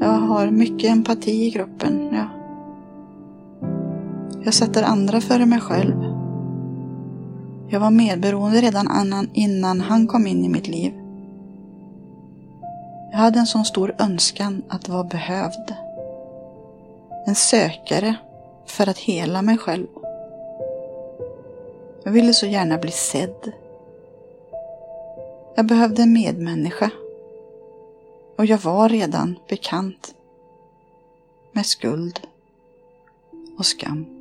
jag 0.04 0.20
har 0.20 0.52
mycket 0.52 0.92
empati 0.92 1.46
i 1.46 1.50
gruppen. 1.50 2.10
Ja. 2.12 2.28
Jag 4.44 4.54
sätter 4.54 4.84
andra 4.84 5.22
före 5.22 5.46
mig 5.46 5.60
själv. 5.60 6.04
Jag 7.70 7.80
var 7.80 7.92
medberoende 7.92 8.62
redan 8.62 9.30
innan 9.34 9.82
han 9.82 10.08
kom 10.08 10.28
in 10.28 10.46
i 10.46 10.50
mitt 10.50 10.68
liv. 10.68 10.94
Jag 13.12 13.18
hade 13.18 13.40
en 13.40 13.46
sån 13.46 13.66
stor 13.66 13.96
önskan 14.00 14.64
att 14.70 14.90
vara 14.90 15.04
behövd. 15.04 15.74
En 17.26 17.36
sökare 17.36 18.16
för 18.66 18.90
att 18.90 18.98
hela 18.98 19.42
mig 19.42 19.58
själv. 19.58 19.88
Jag 22.04 22.12
ville 22.12 22.34
så 22.34 22.45
gärna 22.45 22.78
bli 22.78 22.91
sedd. 22.91 23.51
Jag 25.56 25.66
behövde 25.66 26.01
en 26.01 26.14
medmänniska 26.14 26.89
och 28.38 28.45
jag 28.45 28.58
var 28.58 28.89
redan 28.89 29.39
bekant 29.49 30.16
med 31.51 31.66
skuld 31.66 32.20
och 33.58 33.66
skam. 33.66 34.12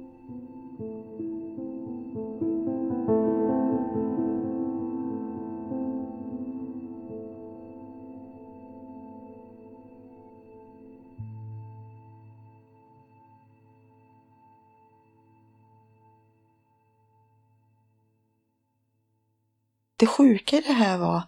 Det 20.02 20.06
sjuka 20.06 20.58
i 20.58 20.60
det 20.60 20.72
här 20.72 20.98
var 20.98 21.22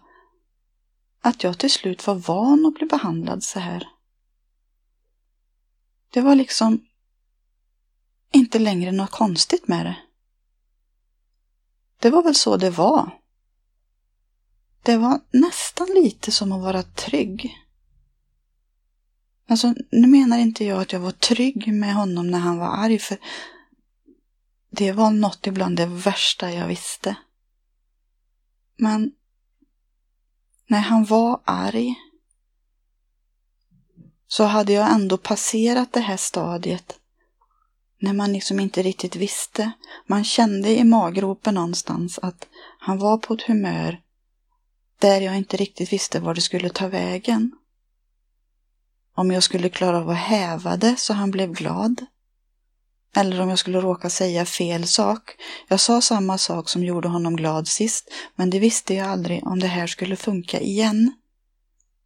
att 1.21 1.43
jag 1.43 1.57
till 1.57 1.71
slut 1.71 2.07
var 2.07 2.15
van 2.15 2.65
att 2.65 2.73
bli 2.73 2.85
behandlad 2.85 3.43
så 3.43 3.59
här. 3.59 3.87
Det 6.09 6.21
var 6.21 6.35
liksom 6.35 6.85
inte 8.31 8.59
längre 8.59 8.91
något 8.91 9.11
konstigt 9.11 9.67
med 9.67 9.85
det. 9.85 9.97
Det 11.99 12.09
var 12.09 12.23
väl 12.23 12.35
så 12.35 12.57
det 12.57 12.69
var. 12.69 13.19
Det 14.83 14.97
var 14.97 15.19
nästan 15.31 15.87
lite 15.87 16.31
som 16.31 16.51
att 16.51 16.61
vara 16.61 16.83
trygg. 16.83 17.57
Alltså, 19.47 19.73
nu 19.91 20.07
menar 20.07 20.37
inte 20.37 20.65
jag 20.65 20.81
att 20.81 20.93
jag 20.93 20.99
var 20.99 21.11
trygg 21.11 21.73
med 21.73 21.95
honom 21.95 22.31
när 22.31 22.39
han 22.39 22.57
var 22.57 22.67
arg, 22.67 22.99
för 22.99 23.17
det 24.69 24.91
var 24.91 25.11
något 25.11 25.47
ibland 25.47 25.77
det 25.77 25.85
värsta 25.85 26.51
jag 26.51 26.67
visste. 26.67 27.15
Men 28.75 29.11
när 30.67 30.79
han 30.79 31.05
var 31.05 31.41
arg 31.45 31.95
så 34.27 34.43
hade 34.43 34.73
jag 34.73 34.91
ändå 34.91 35.17
passerat 35.17 35.93
det 35.93 35.99
här 35.99 36.17
stadiet 36.17 36.99
när 37.99 38.13
man 38.13 38.33
liksom 38.33 38.59
inte 38.59 38.81
riktigt 38.81 39.15
visste. 39.15 39.71
Man 40.07 40.23
kände 40.23 40.69
i 40.69 40.83
maggropen 40.83 41.53
någonstans 41.53 42.19
att 42.19 42.47
han 42.79 42.97
var 42.97 43.17
på 43.17 43.33
ett 43.33 43.41
humör 43.41 44.01
där 44.99 45.21
jag 45.21 45.37
inte 45.37 45.57
riktigt 45.57 45.93
visste 45.93 46.19
var 46.19 46.33
det 46.33 46.41
skulle 46.41 46.69
ta 46.69 46.87
vägen. 46.87 47.51
Om 49.15 49.31
jag 49.31 49.43
skulle 49.43 49.69
klara 49.69 49.97
av 49.97 50.09
att 50.09 50.17
häva 50.17 50.77
det 50.77 50.95
så 50.99 51.13
han 51.13 51.31
blev 51.31 51.51
glad. 51.51 52.05
Eller 53.15 53.41
om 53.41 53.49
jag 53.49 53.59
skulle 53.59 53.81
råka 53.81 54.09
säga 54.09 54.45
fel 54.45 54.87
sak. 54.87 55.35
Jag 55.67 55.79
sa 55.79 56.01
samma 56.01 56.37
sak 56.37 56.69
som 56.69 56.83
gjorde 56.83 57.07
honom 57.07 57.35
glad 57.35 57.67
sist, 57.67 58.13
men 58.35 58.49
det 58.49 58.59
visste 58.59 58.93
jag 58.93 59.07
aldrig 59.07 59.47
om 59.47 59.59
det 59.59 59.67
här 59.67 59.87
skulle 59.87 60.15
funka 60.15 60.59
igen. 60.59 61.13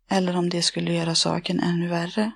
Eller 0.10 0.38
om 0.38 0.50
det 0.50 0.62
skulle 0.62 0.94
göra 0.94 1.16
saken 1.16 1.60
ännu 1.60 1.88
värre. 1.88 2.32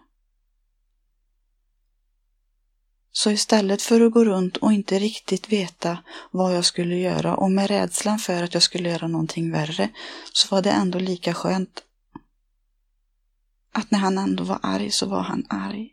Så 3.12 3.32
istället 3.32 3.82
för 3.82 4.02
att 4.02 4.12
gå 4.12 4.26
runt 4.26 4.58
och 4.58 4.74
inte 4.74 5.00
riktigt 5.00 5.52
veta 5.52 5.98
vad 6.32 6.56
jag 6.56 6.66
skulle 6.66 6.96
göra 6.96 7.36
och 7.36 7.52
med 7.52 7.68
rädslan 7.68 8.20
för 8.20 8.44
att 8.44 8.54
jag 8.54 8.64
skulle 8.64 8.90
göra 8.90 9.08
någonting 9.08 9.52
värre, 9.52 9.90
så 10.34 10.56
var 10.56 10.62
det 10.62 10.72
ändå 10.72 11.00
lika 11.00 11.34
skönt 11.34 11.84
att 13.72 13.92
när 13.92 14.00
han 14.00 14.18
ändå 14.18 14.44
var 14.44 14.60
arg 14.64 14.92
så 14.92 15.06
var 15.06 15.22
han 15.22 15.46
arg. 15.50 15.90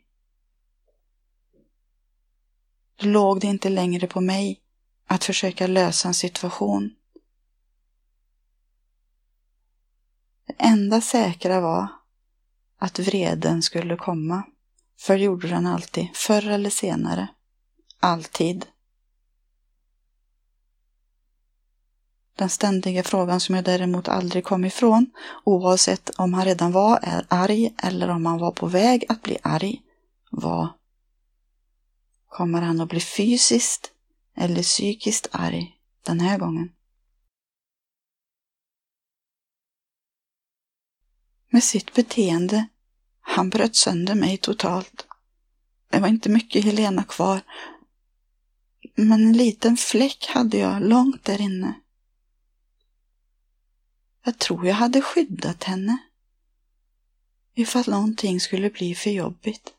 Då 2.89 2.89
låg 3.02 3.40
det 3.40 3.46
inte 3.46 3.68
längre 3.68 4.06
på 4.06 4.20
mig 4.20 4.60
att 5.06 5.24
försöka 5.24 5.66
lösa 5.66 6.08
en 6.08 6.14
situation. 6.14 6.90
Det 10.46 10.54
enda 10.58 11.00
säkra 11.00 11.60
var 11.60 11.88
att 12.78 12.98
vreden 12.98 13.62
skulle 13.62 13.96
komma. 13.96 14.42
För 14.98 15.16
gjorde 15.16 15.48
den 15.48 15.66
alltid, 15.66 16.08
förr 16.14 16.48
eller 16.48 16.70
senare. 16.70 17.28
Alltid. 18.00 18.66
Den 22.36 22.48
ständiga 22.48 23.02
frågan 23.02 23.40
som 23.40 23.54
jag 23.54 23.64
däremot 23.64 24.08
aldrig 24.08 24.44
kom 24.44 24.64
ifrån, 24.64 25.10
oavsett 25.44 26.10
om 26.10 26.34
han 26.34 26.44
redan 26.44 26.72
var 26.72 27.24
arg 27.28 27.74
eller 27.82 28.08
om 28.08 28.26
han 28.26 28.38
var 28.38 28.50
på 28.52 28.66
väg 28.66 29.04
att 29.08 29.22
bli 29.22 29.38
arg, 29.42 29.82
var 30.30 30.68
Kommer 32.30 32.62
han 32.62 32.80
att 32.80 32.88
bli 32.88 33.00
fysiskt 33.00 33.92
eller 34.36 34.62
psykiskt 34.62 35.28
arg 35.30 35.76
den 36.02 36.20
här 36.20 36.38
gången? 36.38 36.72
Med 41.50 41.64
sitt 41.64 41.94
beteende 41.94 42.68
han 43.20 43.50
bröt 43.50 43.76
sönder 43.76 44.14
mig 44.14 44.36
totalt. 44.36 45.06
Det 45.90 45.98
var 46.00 46.08
inte 46.08 46.28
mycket 46.28 46.64
Helena 46.64 47.04
kvar. 47.04 47.40
Men 48.94 49.12
en 49.12 49.32
liten 49.32 49.76
fläck 49.76 50.26
hade 50.26 50.58
jag 50.58 50.82
långt 50.82 51.24
där 51.24 51.40
inne. 51.40 51.74
Jag 54.24 54.38
tror 54.38 54.66
jag 54.66 54.74
hade 54.74 55.02
skyddat 55.02 55.64
henne. 55.64 55.98
Ifall 57.54 57.88
någonting 57.88 58.40
skulle 58.40 58.70
bli 58.70 58.94
för 58.94 59.10
jobbigt 59.10 59.74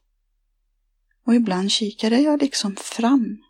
och 1.32 1.36
ibland 1.36 1.72
kikade 1.72 2.20
jag 2.20 2.42
liksom 2.42 2.76
fram. 2.76 3.44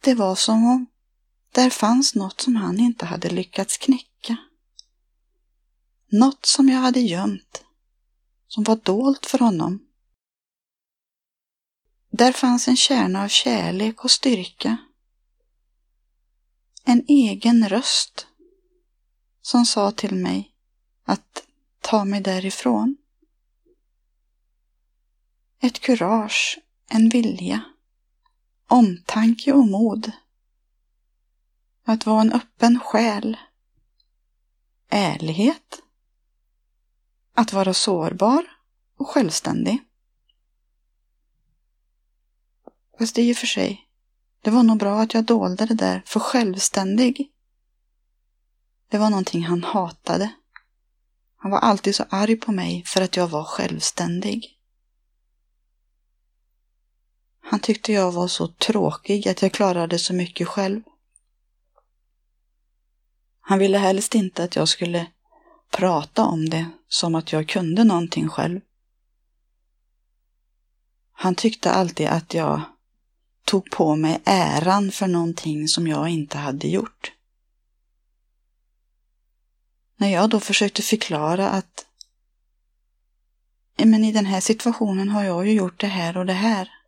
Det 0.00 0.14
var 0.14 0.34
som 0.34 0.64
om 0.64 0.86
där 1.50 1.70
fanns 1.70 2.14
något 2.14 2.40
som 2.40 2.56
han 2.56 2.80
inte 2.80 3.06
hade 3.06 3.30
lyckats 3.30 3.78
knäcka. 3.78 4.36
Något 6.08 6.46
som 6.46 6.68
jag 6.68 6.78
hade 6.80 7.00
gömt, 7.00 7.64
som 8.48 8.64
var 8.64 8.76
dolt 8.76 9.26
för 9.26 9.38
honom. 9.38 9.86
Där 12.10 12.32
fanns 12.32 12.68
en 12.68 12.76
kärna 12.76 13.24
av 13.24 13.28
kärlek 13.28 14.04
och 14.04 14.10
styrka. 14.10 14.76
En 16.84 17.04
egen 17.08 17.68
röst 17.68 18.26
som 19.42 19.66
sa 19.66 19.90
till 19.90 20.14
mig 20.14 20.54
att 21.04 21.42
ta 21.80 22.04
mig 22.04 22.20
därifrån. 22.20 22.96
Ett 25.64 25.80
kurage, 25.80 26.58
en 26.90 27.08
vilja, 27.08 27.62
omtanke 28.68 29.52
och 29.52 29.66
mod. 29.66 30.12
Att 31.84 32.06
vara 32.06 32.20
en 32.20 32.32
öppen 32.32 32.80
själ. 32.80 33.36
Ärlighet. 34.88 35.82
Att 37.34 37.52
vara 37.52 37.74
sårbar 37.74 38.44
och 38.98 39.08
självständig. 39.08 39.82
Fast 42.98 43.18
i 43.18 43.32
och 43.32 43.36
för 43.36 43.46
sig, 43.46 43.88
det 44.40 44.50
var 44.50 44.62
nog 44.62 44.78
bra 44.78 45.00
att 45.00 45.14
jag 45.14 45.24
dolde 45.24 45.66
det 45.66 45.74
där, 45.74 46.02
för 46.06 46.20
självständig, 46.20 47.32
det 48.88 48.98
var 48.98 49.10
någonting 49.10 49.42
han 49.42 49.64
hatade. 49.64 50.32
Han 51.36 51.50
var 51.50 51.58
alltid 51.58 51.94
så 51.94 52.04
arg 52.10 52.36
på 52.36 52.52
mig 52.52 52.84
för 52.86 53.00
att 53.00 53.16
jag 53.16 53.28
var 53.28 53.44
självständig. 53.44 54.58
Han 57.42 57.60
tyckte 57.60 57.92
jag 57.92 58.12
var 58.12 58.28
så 58.28 58.48
tråkig 58.48 59.28
att 59.28 59.42
jag 59.42 59.52
klarade 59.52 59.98
så 59.98 60.14
mycket 60.14 60.48
själv. 60.48 60.82
Han 63.40 63.58
ville 63.58 63.78
helst 63.78 64.14
inte 64.14 64.44
att 64.44 64.56
jag 64.56 64.68
skulle 64.68 65.06
prata 65.70 66.24
om 66.24 66.48
det 66.48 66.66
som 66.88 67.14
att 67.14 67.32
jag 67.32 67.48
kunde 67.48 67.84
någonting 67.84 68.28
själv. 68.28 68.60
Han 71.12 71.34
tyckte 71.34 71.70
alltid 71.70 72.06
att 72.06 72.34
jag 72.34 72.62
tog 73.44 73.70
på 73.70 73.96
mig 73.96 74.20
äran 74.24 74.92
för 74.92 75.06
någonting 75.06 75.68
som 75.68 75.86
jag 75.86 76.08
inte 76.08 76.38
hade 76.38 76.68
gjort. 76.68 77.12
När 79.96 80.08
jag 80.08 80.30
då 80.30 80.40
försökte 80.40 80.82
förklara 80.82 81.50
att 81.50 81.86
men 83.76 84.04
i 84.04 84.12
den 84.12 84.26
här 84.26 84.40
situationen 84.40 85.08
har 85.08 85.24
jag 85.24 85.46
ju 85.46 85.52
gjort 85.52 85.80
det 85.80 85.86
här 85.86 86.16
och 86.16 86.26
det 86.26 86.32
här. 86.32 86.81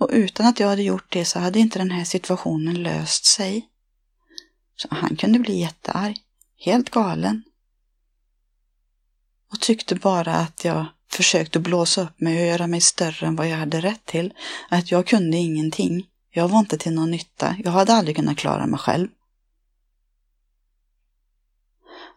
Och 0.00 0.08
utan 0.12 0.46
att 0.46 0.60
jag 0.60 0.68
hade 0.68 0.82
gjort 0.82 1.12
det 1.12 1.24
så 1.24 1.38
hade 1.38 1.58
inte 1.58 1.78
den 1.78 1.90
här 1.90 2.04
situationen 2.04 2.82
löst 2.82 3.24
sig. 3.24 3.68
Så 4.76 4.88
han 4.90 5.16
kunde 5.16 5.38
bli 5.38 5.60
jättearg, 5.60 6.16
helt 6.58 6.90
galen. 6.90 7.42
Och 9.52 9.60
tyckte 9.60 9.94
bara 9.94 10.34
att 10.34 10.64
jag 10.64 10.86
försökte 11.10 11.60
blåsa 11.60 12.02
upp 12.02 12.20
mig 12.20 12.40
och 12.40 12.46
göra 12.46 12.66
mig 12.66 12.80
större 12.80 13.26
än 13.26 13.36
vad 13.36 13.48
jag 13.48 13.56
hade 13.56 13.80
rätt 13.80 14.04
till. 14.04 14.34
Att 14.68 14.90
jag 14.90 15.06
kunde 15.06 15.36
ingenting. 15.36 16.06
Jag 16.30 16.48
var 16.48 16.58
inte 16.58 16.78
till 16.78 16.92
någon 16.92 17.10
nytta. 17.10 17.56
Jag 17.64 17.70
hade 17.70 17.92
aldrig 17.92 18.16
kunnat 18.16 18.38
klara 18.38 18.66
mig 18.66 18.78
själv. 18.78 19.08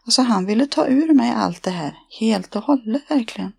Alltså 0.04 0.22
han 0.22 0.46
ville 0.46 0.66
ta 0.66 0.86
ur 0.86 1.14
mig 1.14 1.30
allt 1.30 1.62
det 1.62 1.70
här, 1.70 1.98
helt 2.20 2.56
och 2.56 2.62
hållet 2.62 3.10
verkligen. 3.10 3.52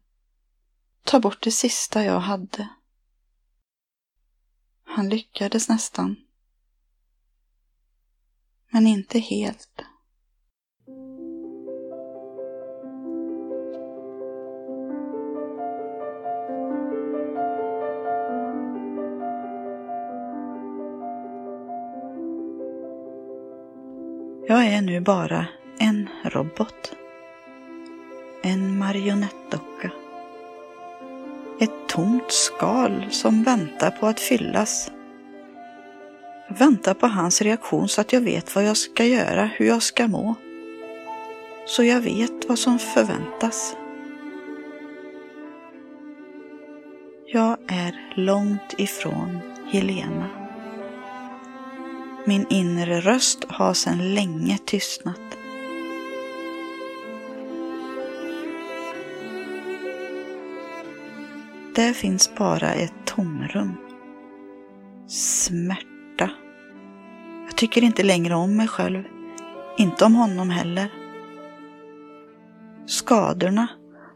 Ta 1.03 1.19
bort 1.19 1.43
det 1.43 1.51
sista 1.51 2.03
jag 2.03 2.19
hade. 2.19 2.67
Han 4.95 5.09
lyckades 5.09 5.69
nästan. 5.69 6.15
Men 8.71 8.87
inte 8.87 9.19
helt. 9.19 9.81
Jag 24.47 24.65
är 24.65 24.81
nu 24.81 25.01
bara 25.01 25.47
en 25.79 26.09
robot. 26.23 26.95
En 28.43 28.79
marionettdocka. 28.79 29.91
Tomt 31.95 32.31
skal 32.31 33.07
som 33.11 33.43
väntar 33.43 33.91
på 33.91 34.07
att 34.07 34.19
fyllas. 34.19 34.91
Jag 36.47 36.57
väntar 36.57 36.93
på 36.93 37.07
hans 37.07 37.41
reaktion 37.41 37.87
så 37.89 38.01
att 38.01 38.13
jag 38.13 38.21
vet 38.21 38.55
vad 38.55 38.63
jag 38.63 38.77
ska 38.77 39.05
göra, 39.05 39.49
hur 39.53 39.65
jag 39.65 39.83
ska 39.83 40.07
må. 40.07 40.35
Så 41.65 41.83
jag 41.83 42.01
vet 42.01 42.49
vad 42.49 42.59
som 42.59 42.79
förväntas. 42.79 43.75
Jag 47.27 47.57
är 47.67 48.13
långt 48.15 48.73
ifrån 48.77 49.39
Helena. 49.71 50.29
Min 52.25 52.45
inre 52.49 53.01
röst 53.01 53.45
har 53.47 53.73
sedan 53.73 54.13
länge 54.13 54.57
tystnat. 54.65 55.37
Där 61.75 61.93
finns 61.93 62.35
bara 62.35 62.73
ett 62.73 62.93
tomrum. 63.05 63.73
Smärta. 65.07 66.29
Jag 67.45 67.55
tycker 67.55 67.83
inte 67.83 68.03
längre 68.03 68.35
om 68.35 68.57
mig 68.57 68.67
själv. 68.67 69.03
Inte 69.77 70.05
om 70.05 70.15
honom 70.15 70.49
heller. 70.49 70.87
Skadorna, 72.85 73.67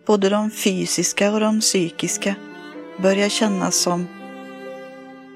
både 0.05 0.30
de 0.30 0.51
fysiska 0.51 1.32
och 1.32 1.39
de 1.39 1.60
psykiska, 1.60 2.36
börjar 3.01 3.30
kännas 3.30 3.76
som 3.76 4.07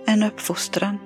en 0.05 0.23
uppfostran. 0.23 0.97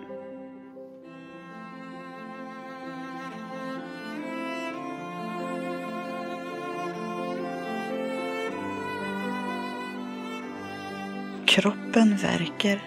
Kroppen 11.57 12.17
verkar. 12.17 12.81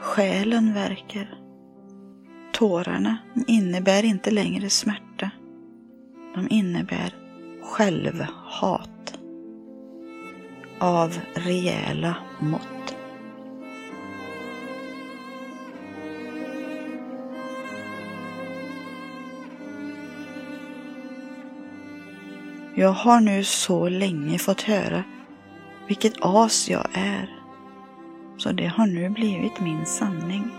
Själen 0.00 0.74
verkar. 0.74 1.38
Tårarna 2.52 3.18
innebär 3.46 4.04
inte 4.04 4.30
längre 4.30 4.70
smärta. 4.70 5.30
De 6.34 6.48
innebär 6.50 7.14
självhat. 7.62 9.18
Av 10.78 11.18
rejäla 11.34 12.16
mått. 12.40 12.96
Jag 22.74 22.92
har 22.92 23.20
nu 23.20 23.44
så 23.44 23.88
länge 23.88 24.38
fått 24.38 24.62
höra 24.62 25.04
vilket 25.86 26.14
as 26.20 26.68
jag 26.70 26.86
är. 26.92 27.37
Så 28.38 28.52
det 28.52 28.66
har 28.66 28.86
nu 28.86 29.08
blivit 29.08 29.60
min 29.60 29.86
sanning. 29.86 30.50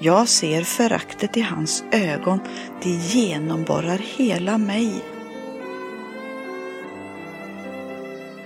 Jag 0.00 0.28
ser 0.28 0.62
föraktet 0.62 1.36
i 1.36 1.40
hans 1.40 1.84
ögon, 1.92 2.40
det 2.82 2.90
genomborrar 2.90 3.98
hela 3.98 4.58
mig. 4.58 5.04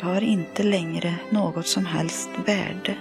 Jag 0.01 0.07
har 0.07 0.21
inte 0.21 0.63
längre 0.63 1.15
något 1.31 1.67
som 1.67 1.87
helst 1.87 2.31
värde. 2.47 2.97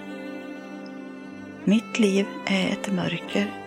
Mitt 1.64 2.00
liv 2.00 2.26
är 2.46 2.70
ett 2.70 2.94
mörker. 2.94 3.67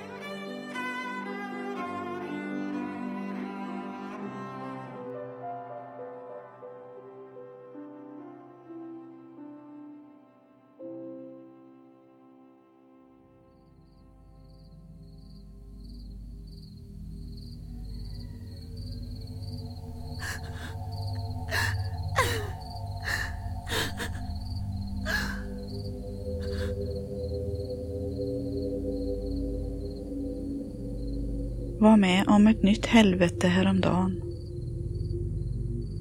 Ett 32.51 32.63
nytt 32.63 32.87
helvete 32.87 33.49
häromdagen. 33.49 34.23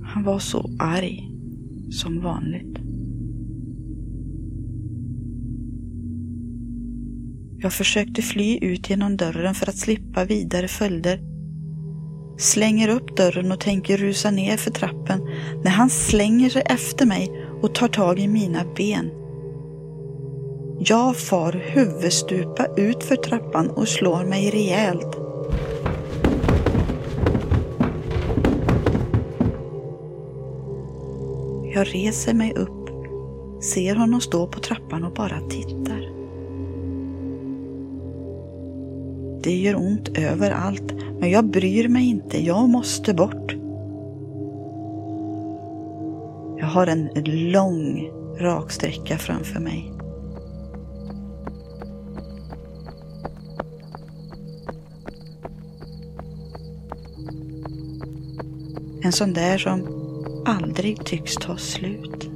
Han 0.04 0.24
var 0.24 0.40
så 0.40 0.70
arg, 0.80 1.30
som 1.92 2.22
vanligt. 2.22 2.78
Jag 7.62 7.74
försökte 7.74 8.22
fly 8.22 8.60
ut 8.62 8.90
genom 8.90 9.18
dörren 9.18 9.56
för 9.56 9.70
att 9.70 9.78
slippa 9.78 10.26
vidare 10.26 10.68
följder. 10.68 11.22
Slänger 12.38 12.90
upp 12.90 13.18
dörren 13.18 13.52
och 13.52 13.60
tänker 13.60 13.98
rusa 13.98 14.32
ner 14.32 14.58
för 14.58 14.72
trappen 14.72 15.22
när 15.64 15.72
han 15.72 15.90
slänger 15.90 16.50
sig 16.50 16.62
efter 16.66 17.06
mig 17.06 17.46
och 17.62 17.76
tar 17.76 17.88
tag 17.88 18.20
i 18.20 18.28
mina 18.28 18.66
ben. 18.76 19.12
Jag 20.80 21.18
far 21.18 21.52
huvudstupa 21.52 22.66
ut 22.78 23.04
för 23.04 23.16
trappan 23.16 23.70
och 23.70 23.88
slår 23.88 24.26
mig 24.26 24.50
rejält. 24.50 25.29
Jag 31.74 31.88
reser 31.96 32.34
mig 32.34 32.54
upp, 32.54 32.90
ser 33.64 33.96
honom 33.96 34.22
stå 34.22 34.48
på 34.48 34.60
trappan 34.60 35.04
och 35.04 35.14
bara 35.14 35.42
tittar. 35.50 36.10
Det 39.44 39.56
gör 39.56 39.76
ont 39.76 40.18
överallt, 40.18 40.94
men 41.20 41.30
jag 41.30 41.46
bryr 41.46 41.88
mig 41.88 42.10
inte. 42.10 42.46
Jag 42.46 42.70
måste 42.70 43.14
bort. 43.14 43.56
Jag 46.60 46.68
har 46.68 46.88
en 46.88 47.10
lång 47.52 48.10
raksträcka 48.40 49.18
framför 49.18 49.60
mig. 49.60 49.92
En 59.04 59.12
sån 59.12 59.34
där 59.34 59.58
som 59.58 59.99
aldrig 60.46 61.06
tycks 61.06 61.36
ta 61.36 61.58
slut. 61.58 62.30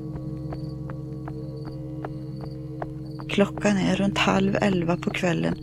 Klockan 3.30 3.78
är 3.78 3.95
runt 3.95 4.18
halv 4.18 4.56
elva 4.62 4.97
på 4.97 5.10
kvällen 5.10 5.56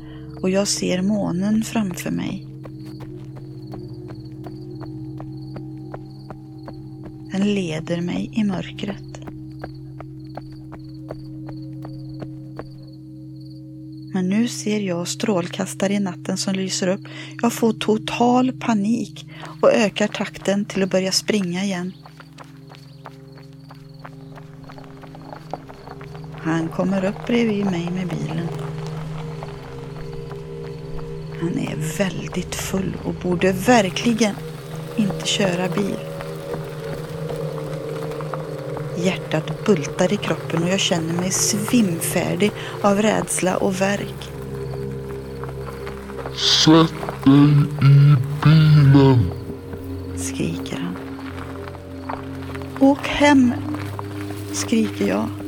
och 0.43 0.51
jag 0.51 0.69
ser 0.69 1.03
månen 1.03 1.63
framför 1.63 2.11
mig. 2.11 2.47
Den 7.33 7.55
leder 7.55 8.01
mig 8.01 8.31
i 8.33 8.45
mörkret. 8.45 9.11
Men 14.13 14.29
nu 14.29 14.49
ser 14.49 14.81
jag 14.81 15.09
strålkastare 15.09 15.93
i 15.93 16.01
natten 16.01 16.37
som 16.37 16.55
lyser 16.55 16.89
upp. 16.89 17.01
Jag 17.43 17.53
får 17.53 17.73
total 17.73 18.53
panik 18.53 19.31
och 19.63 19.73
ökar 19.73 20.09
takten 20.09 20.65
till 20.65 20.83
att 20.83 20.91
börja 20.91 21.13
springa 21.13 21.65
igen. 21.65 21.93
Kommer 26.71 27.05
upp 27.05 27.27
bredvid 27.27 27.65
mig 27.65 27.91
med 27.91 28.09
bilen. 28.09 28.49
Han 31.41 31.59
är 31.59 31.99
väldigt 31.99 32.55
full 32.55 32.97
och 33.05 33.15
borde 33.15 33.53
verkligen 33.53 34.35
inte 34.97 35.27
köra 35.27 35.69
bil. 35.69 35.99
Hjärtat 38.97 39.65
bultar 39.67 40.13
i 40.13 40.17
kroppen 40.17 40.63
och 40.63 40.69
jag 40.69 40.81
känner 40.81 41.15
mig 41.15 41.31
svimfärdig 41.31 42.53
av 42.83 43.03
rädsla 43.03 43.57
och 43.57 43.81
värk. 43.81 44.31
Sätt 46.37 47.25
dig 47.25 47.43
i 47.83 48.17
bilen! 48.45 49.41
skriker 50.21 50.77
han. 50.77 50.97
Åk 52.81 53.07
hem, 53.07 53.55
skriker 54.53 55.09
jag. 55.09 55.40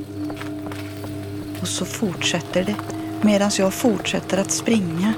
Och 1.63 1.69
så 1.69 1.85
fortsätter 1.85 2.65
det 2.65 2.77
medan 3.21 3.51
jag 3.59 3.75
fortsätter 3.75 4.39
att 4.39 4.51
springa. 4.51 5.13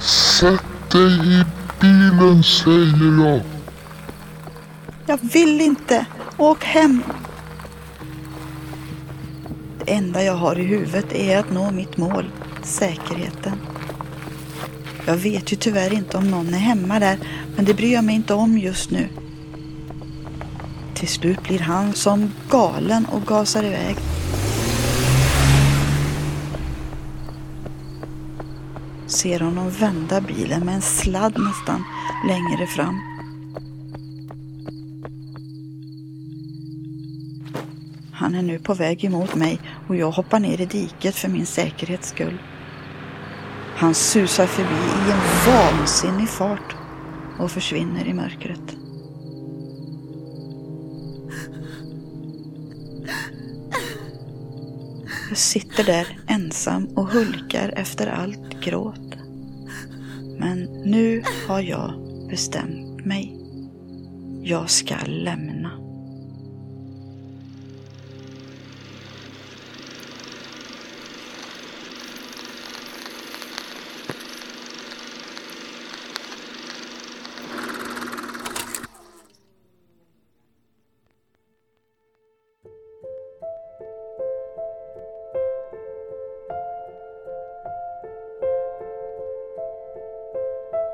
Sätt 0.00 0.90
dig 0.90 1.40
i 1.40 1.44
bilen 1.80 2.42
säger 2.42 3.24
jag! 3.24 3.42
Jag 5.06 5.18
vill 5.32 5.60
inte. 5.60 6.06
Åk 6.36 6.64
hem. 6.64 7.02
Det 9.78 9.92
enda 9.92 10.22
jag 10.22 10.36
har 10.36 10.58
i 10.58 10.62
huvudet 10.62 11.12
är 11.12 11.38
att 11.38 11.50
nå 11.50 11.70
mitt 11.70 11.96
mål, 11.96 12.30
säkerheten. 12.62 13.56
Jag 15.06 15.16
vet 15.16 15.52
ju 15.52 15.56
tyvärr 15.56 15.92
inte 15.92 16.16
om 16.16 16.30
någon 16.30 16.54
är 16.54 16.58
hemma 16.58 16.98
där, 16.98 17.18
men 17.56 17.64
det 17.64 17.74
bryr 17.74 17.92
jag 17.92 18.04
mig 18.04 18.14
inte 18.14 18.34
om 18.34 18.58
just 18.58 18.90
nu. 18.90 19.08
Till 20.94 21.08
slut 21.08 21.42
blir 21.42 21.58
han 21.58 21.92
som 21.92 22.32
galen 22.50 23.06
och 23.06 23.26
gasar 23.26 23.64
iväg. 23.64 23.96
Ser 29.22 29.40
honom 29.40 29.70
vända 29.70 30.20
bilen 30.20 30.66
med 30.66 30.74
en 30.74 30.82
sladd 30.82 31.38
nästan 31.38 31.84
längre 32.26 32.66
fram. 32.66 33.00
Han 38.12 38.34
är 38.34 38.42
nu 38.42 38.58
på 38.58 38.74
väg 38.74 39.04
emot 39.04 39.34
mig 39.34 39.60
och 39.88 39.96
jag 39.96 40.10
hoppar 40.10 40.40
ner 40.40 40.60
i 40.60 40.66
diket 40.66 41.16
för 41.16 41.28
min 41.28 41.46
säkerhets 41.46 42.08
skull. 42.08 42.38
Han 43.76 43.94
susar 43.94 44.46
förbi 44.46 45.08
i 45.08 45.12
en 45.12 45.52
vansinnig 45.52 46.28
fart 46.28 46.76
och 47.38 47.50
försvinner 47.50 48.04
i 48.04 48.14
mörkret. 48.14 48.81
Jag 55.32 55.38
sitter 55.38 55.84
där 55.84 56.18
ensam 56.28 56.86
och 56.86 57.06
hulkar 57.06 57.72
efter 57.76 58.06
allt 58.06 58.64
gråt. 58.64 59.16
Men 60.38 60.62
nu 60.64 61.22
har 61.48 61.60
jag 61.60 61.92
bestämt 62.30 63.06
mig. 63.06 63.36
Jag 64.42 64.70
ska 64.70 64.94
lämna. 65.06 65.61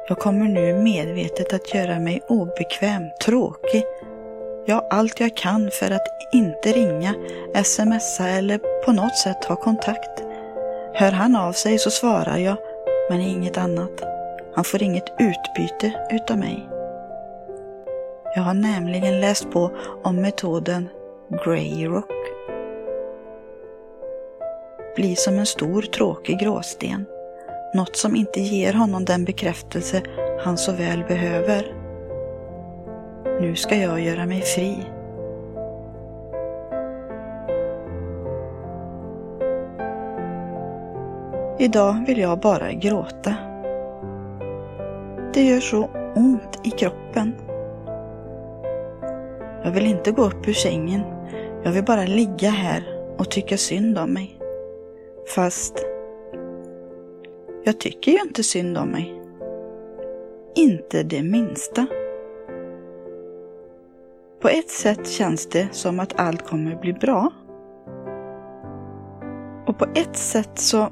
Jag 0.09 0.19
kommer 0.19 0.49
nu 0.49 0.75
medvetet 0.75 1.53
att 1.53 1.75
göra 1.75 1.99
mig 1.99 2.23
obekväm, 2.29 3.03
tråkig. 3.25 3.85
Ja, 4.67 4.87
allt 4.91 5.21
jag 5.21 5.37
kan 5.37 5.71
för 5.71 5.91
att 5.91 6.07
inte 6.33 6.73
ringa, 6.73 7.15
smsa 7.65 8.29
eller 8.29 8.85
på 8.85 8.93
något 8.93 9.17
sätt 9.17 9.45
ha 9.45 9.57
kontakt. 9.57 10.25
Hör 10.95 11.13
han 11.13 11.37
av 11.37 11.53
sig 11.53 11.79
så 11.79 11.91
svarar 11.91 12.39
jag, 12.39 12.57
men 13.11 13.21
inget 13.21 13.59
annat. 13.59 14.03
Han 14.55 14.65
får 14.65 14.83
inget 14.83 15.13
utbyte 15.19 15.93
utav 16.11 16.39
mig. 16.39 16.69
Jag 18.35 18.43
har 18.43 18.55
nämligen 18.55 19.21
läst 19.21 19.51
på 19.51 19.71
om 20.03 20.17
metoden 20.17 20.89
Grey 21.45 21.87
Rock. 21.87 22.13
Bli 24.97 25.17
som 25.17 25.39
en 25.39 25.47
stor 25.47 25.83
tråkig 25.83 26.39
gråsten. 26.39 27.07
Något 27.79 27.97
som 27.97 28.17
inte 28.17 28.41
ger 28.41 28.73
honom 28.73 29.05
den 29.05 29.25
bekräftelse 29.25 30.03
han 30.41 30.59
så 30.59 30.73
väl 30.73 31.05
behöver. 31.09 31.75
Nu 33.41 33.57
ska 33.57 33.77
jag 33.77 34.01
göra 34.01 34.27
mig 34.27 34.43
fri. 34.43 34.77
Idag 41.59 42.05
vill 42.07 42.19
jag 42.19 42.41
bara 42.41 42.73
gråta. 42.73 43.35
Det 45.35 45.43
gör 45.43 45.61
så 45.61 45.91
ont 46.15 46.61
i 46.65 46.71
kroppen. 46.71 47.35
Jag 49.65 49.71
vill 49.71 49.87
inte 49.87 50.11
gå 50.11 50.23
upp 50.23 50.49
ur 50.49 50.53
sängen. 50.53 51.03
Jag 51.65 51.73
vill 51.73 51.85
bara 51.85 52.05
ligga 52.05 52.51
här 52.51 52.85
och 53.19 53.31
tycka 53.31 53.57
synd 53.57 53.99
om 53.99 54.13
mig. 54.13 54.39
Fast 55.35 55.85
jag 57.69 57.81
tycker 57.81 58.13
ju 58.13 58.19
inte 58.21 58.43
synd 58.43 58.79
om 58.79 58.89
mig. 58.89 59.23
Inte 60.55 61.03
det 61.03 61.23
minsta. 61.23 61.87
På 64.41 64.49
ett 64.49 64.71
sätt 64.71 65.09
känns 65.09 65.47
det 65.47 65.69
som 65.73 66.01
att 66.01 66.21
allt 66.21 66.47
kommer 66.47 66.77
bli 66.77 66.93
bra. 66.93 67.33
Och 69.67 69.79
på 69.79 69.87
ett 69.95 70.17
sätt 70.17 70.59
så 70.59 70.89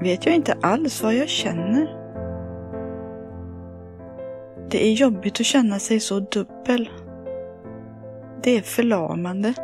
vet 0.00 0.26
jag 0.26 0.34
inte 0.34 0.56
alls 0.62 1.02
vad 1.02 1.14
jag 1.14 1.28
känner. 1.28 1.86
Det 4.70 4.86
är 4.86 4.92
jobbigt 4.92 5.40
att 5.40 5.46
känna 5.46 5.78
sig 5.78 6.00
så 6.00 6.20
dubbel. 6.20 6.90
Det 8.42 8.56
är 8.58 8.62
förlamande. 8.62 9.54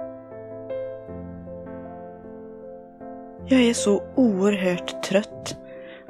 Jag 3.53 3.63
är 3.63 3.75
så 3.75 4.03
oerhört 4.15 5.03
trött. 5.03 5.57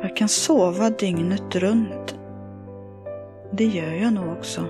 Jag 0.02 0.16
kan 0.16 0.28
sova 0.28 0.90
dygnet 0.90 1.56
runt. 1.56 2.18
Det 3.52 3.64
gör 3.64 3.92
jag 3.92 4.12
nog 4.12 4.32
också. 4.38 4.66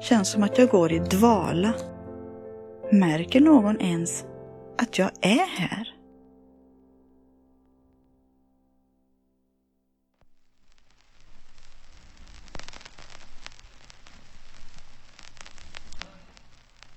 Känns 0.00 0.28
som 0.28 0.42
att 0.42 0.58
jag 0.58 0.68
går 0.68 0.92
i 0.92 0.98
dvala. 0.98 1.74
Märker 2.92 3.40
någon 3.40 3.80
ens 3.80 4.24
att 4.78 4.98
jag 4.98 5.10
är 5.20 5.46
här? 5.46 5.94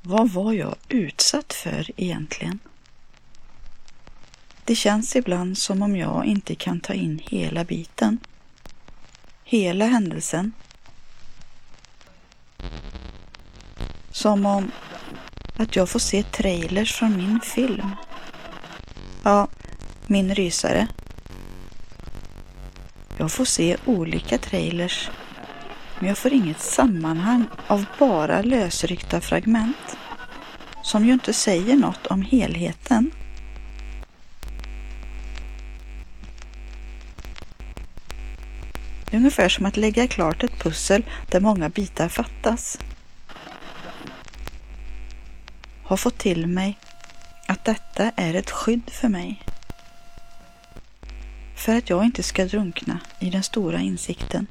Vad 0.01 0.29
var 0.29 0.53
jag 0.53 0.75
utsatt 0.89 1.53
för 1.53 1.91
egentligen? 2.01 2.59
Det 4.67 4.75
känns 4.75 5.15
ibland 5.15 5.57
som 5.57 5.81
om 5.81 5.95
jag 5.95 6.25
inte 6.25 6.55
kan 6.55 6.79
ta 6.79 6.93
in 6.93 7.21
hela 7.23 7.63
biten. 7.63 8.19
Hela 9.43 9.85
händelsen. 9.85 10.51
Som 14.11 14.45
om 14.45 14.71
att 15.55 15.75
jag 15.75 15.89
får 15.89 15.99
se 15.99 16.23
trailers 16.23 16.93
från 16.93 17.17
min 17.17 17.39
film. 17.39 17.95
Ja, 19.23 19.47
min 20.07 20.35
rysare. 20.35 20.87
Jag 23.17 23.31
får 23.31 23.45
se 23.45 23.77
olika 23.85 24.37
trailers, 24.37 25.09
men 25.99 26.09
jag 26.09 26.17
får 26.17 26.33
inget 26.33 26.59
sammanhang 26.59 27.45
av 27.67 27.85
bara 27.99 28.41
lösryckta 28.41 29.21
fragment 29.21 29.97
som 30.83 31.05
ju 31.05 31.13
inte 31.13 31.33
säger 31.33 31.75
något 31.75 32.07
om 32.07 32.21
helheten. 32.21 33.11
Ungefär 39.15 39.49
som 39.49 39.65
att 39.65 39.77
lägga 39.77 40.07
klart 40.07 40.43
ett 40.43 40.59
pussel 40.59 41.05
där 41.29 41.39
många 41.39 41.69
bitar 41.69 42.09
fattas. 42.09 42.79
Har 45.83 45.97
fått 45.97 46.17
till 46.17 46.47
mig 46.47 46.77
att 47.47 47.65
detta 47.65 48.11
är 48.15 48.33
ett 48.33 48.51
skydd 48.51 48.89
för 48.89 49.09
mig. 49.09 49.43
För 51.55 51.75
att 51.75 51.89
jag 51.89 52.05
inte 52.05 52.23
ska 52.23 52.45
drunkna 52.45 52.99
i 53.19 53.29
den 53.29 53.43
stora 53.43 53.79
insikten. 53.79 54.47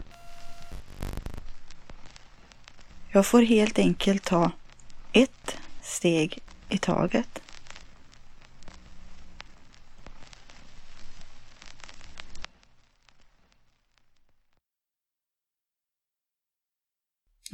Jag 3.09 3.27
får 3.27 3.43
helt 3.43 3.79
enkelt 3.79 4.25
ta 4.25 4.51
ett 5.13 5.57
steg 5.83 6.39
i 6.69 6.79
taget. 6.79 7.44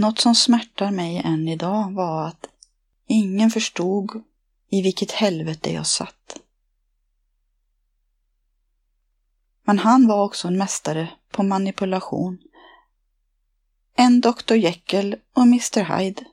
Något 0.00 0.18
som 0.18 0.34
smärtar 0.34 0.90
mig 0.90 1.22
än 1.24 1.48
idag 1.48 1.92
var 1.92 2.26
att 2.26 2.46
ingen 3.06 3.50
förstod 3.50 4.10
i 4.70 4.82
vilket 4.82 5.12
helvete 5.12 5.72
jag 5.72 5.86
satt. 5.86 6.40
Men 9.66 9.78
han 9.78 10.06
var 10.06 10.24
också 10.24 10.48
en 10.48 10.58
mästare 10.58 11.08
på 11.30 11.42
manipulation. 11.42 12.38
En 13.96 14.20
Dr 14.20 14.54
Jekyll 14.54 15.16
och 15.34 15.42
Mr 15.42 15.98
Hyde. 15.98 16.24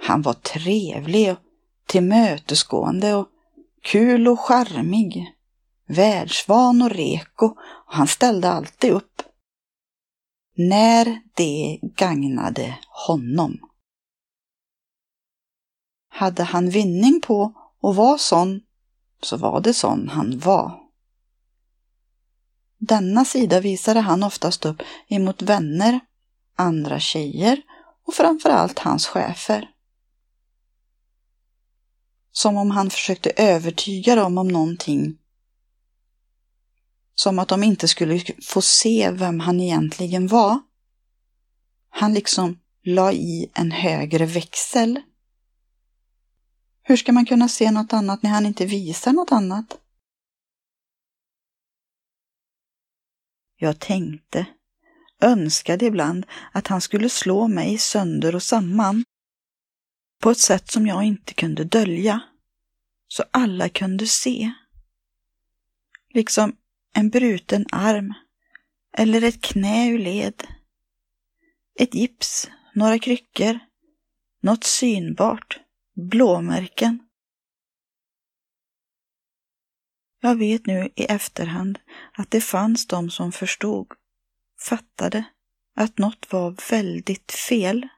Han 0.00 0.22
var 0.22 0.34
trevlig 0.34 1.32
och 1.32 1.38
tillmötesgående 1.86 3.14
och 3.14 3.28
kul 3.82 4.28
och 4.28 4.40
charmig, 4.40 5.34
världsvan 5.86 6.82
och 6.82 6.90
reko 6.90 7.46
och 7.46 7.94
han 7.94 8.06
ställde 8.06 8.50
alltid 8.50 8.92
upp. 8.92 9.22
När 10.58 11.20
det 11.34 11.78
gagnade 11.82 12.78
honom. 13.06 13.58
Hade 16.08 16.42
han 16.42 16.70
vinning 16.70 17.20
på 17.20 17.52
att 17.82 17.96
vara 17.96 18.18
sån, 18.18 18.60
så 19.22 19.36
var 19.36 19.60
det 19.60 19.74
sån 19.74 20.08
han 20.08 20.38
var. 20.38 20.80
Denna 22.78 23.24
sida 23.24 23.60
visade 23.60 24.00
han 24.00 24.22
oftast 24.22 24.64
upp 24.64 24.82
emot 25.08 25.42
vänner, 25.42 26.00
andra 26.56 27.00
tjejer 27.00 27.62
och 28.06 28.14
framförallt 28.14 28.78
hans 28.78 29.06
chefer. 29.06 29.70
Som 32.32 32.56
om 32.56 32.70
han 32.70 32.90
försökte 32.90 33.30
övertyga 33.36 34.14
dem 34.14 34.38
om 34.38 34.48
någonting. 34.48 35.18
Som 37.18 37.38
att 37.38 37.48
de 37.48 37.62
inte 37.62 37.88
skulle 37.88 38.20
få 38.42 38.62
se 38.62 39.10
vem 39.10 39.40
han 39.40 39.60
egentligen 39.60 40.26
var. 40.26 40.58
Han 41.88 42.14
liksom 42.14 42.58
la 42.82 43.12
i 43.12 43.50
en 43.54 43.70
högre 43.70 44.26
växel. 44.26 45.00
Hur 46.82 46.96
ska 46.96 47.12
man 47.12 47.26
kunna 47.26 47.48
se 47.48 47.70
något 47.70 47.92
annat 47.92 48.22
när 48.22 48.30
han 48.30 48.46
inte 48.46 48.66
visar 48.66 49.12
något 49.12 49.32
annat? 49.32 49.78
Jag 53.56 53.80
tänkte, 53.80 54.46
önskade 55.20 55.84
ibland 55.84 56.26
att 56.52 56.66
han 56.66 56.80
skulle 56.80 57.08
slå 57.08 57.48
mig 57.48 57.78
sönder 57.78 58.34
och 58.34 58.42
samman 58.42 59.04
på 60.20 60.30
ett 60.30 60.38
sätt 60.38 60.70
som 60.70 60.86
jag 60.86 61.04
inte 61.04 61.34
kunde 61.34 61.64
dölja, 61.64 62.20
så 63.08 63.24
alla 63.30 63.68
kunde 63.68 64.06
se. 64.06 64.52
Liksom 66.14 66.56
en 66.96 67.10
bruten 67.10 67.66
arm 67.72 68.14
eller 68.98 69.24
ett 69.24 69.42
knä 69.42 69.88
ur 69.90 69.98
led. 69.98 70.46
Ett 71.78 71.94
gips, 71.94 72.50
några 72.74 72.98
kryckor, 72.98 73.58
något 74.42 74.64
synbart, 74.64 75.60
blåmärken. 76.10 76.98
Jag 80.20 80.36
vet 80.36 80.66
nu 80.66 80.88
i 80.96 81.04
efterhand 81.04 81.78
att 82.12 82.30
det 82.30 82.40
fanns 82.40 82.86
de 82.86 83.10
som 83.10 83.32
förstod, 83.32 83.86
fattade, 84.68 85.24
att 85.74 85.98
något 85.98 86.32
var 86.32 86.70
väldigt 86.70 87.32
fel. 87.32 87.88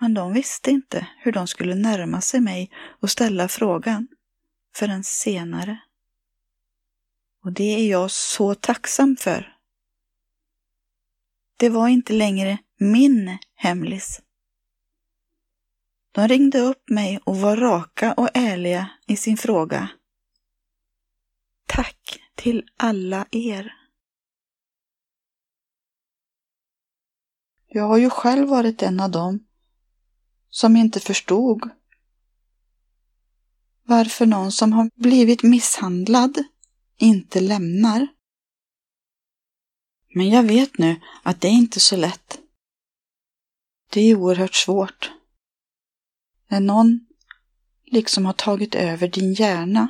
Men 0.00 0.14
de 0.14 0.32
visste 0.32 0.70
inte 0.70 1.06
hur 1.18 1.32
de 1.32 1.46
skulle 1.46 1.74
närma 1.74 2.20
sig 2.20 2.40
mig 2.40 2.70
och 3.00 3.10
ställa 3.10 3.48
frågan 3.48 4.08
förrän 4.76 5.04
senare. 5.04 5.80
Och 7.44 7.52
det 7.52 7.64
är 7.64 7.90
jag 7.90 8.10
så 8.10 8.54
tacksam 8.54 9.16
för. 9.16 9.56
Det 11.56 11.68
var 11.68 11.88
inte 11.88 12.12
längre 12.12 12.58
min 12.78 13.38
hemlis. 13.54 14.22
De 16.12 16.28
ringde 16.28 16.58
upp 16.58 16.88
mig 16.90 17.20
och 17.24 17.36
var 17.36 17.56
raka 17.56 18.12
och 18.12 18.28
ärliga 18.34 18.90
i 19.06 19.16
sin 19.16 19.36
fråga. 19.36 19.88
Tack 21.66 22.20
till 22.34 22.68
alla 22.76 23.26
er. 23.30 23.74
Jag 27.66 27.84
har 27.84 27.98
ju 27.98 28.10
själv 28.10 28.48
varit 28.48 28.82
en 28.82 29.00
av 29.00 29.10
dem 29.10 29.46
som 30.50 30.76
inte 30.76 31.00
förstod 31.00 31.70
varför 33.82 34.26
någon 34.26 34.52
som 34.52 34.72
har 34.72 34.90
blivit 34.94 35.42
misshandlad 35.42 36.44
inte 37.02 37.40
lämnar. 37.40 38.08
Men 40.14 40.28
jag 40.28 40.42
vet 40.42 40.78
nu 40.78 41.00
att 41.22 41.40
det 41.40 41.48
är 41.48 41.52
inte 41.52 41.80
så 41.80 41.96
lätt. 41.96 42.38
Det 43.90 44.00
är 44.00 44.14
oerhört 44.14 44.54
svårt. 44.54 45.10
När 46.48 46.60
någon 46.60 47.06
liksom 47.86 48.26
har 48.26 48.32
tagit 48.32 48.74
över 48.74 49.08
din 49.08 49.34
hjärna. 49.34 49.88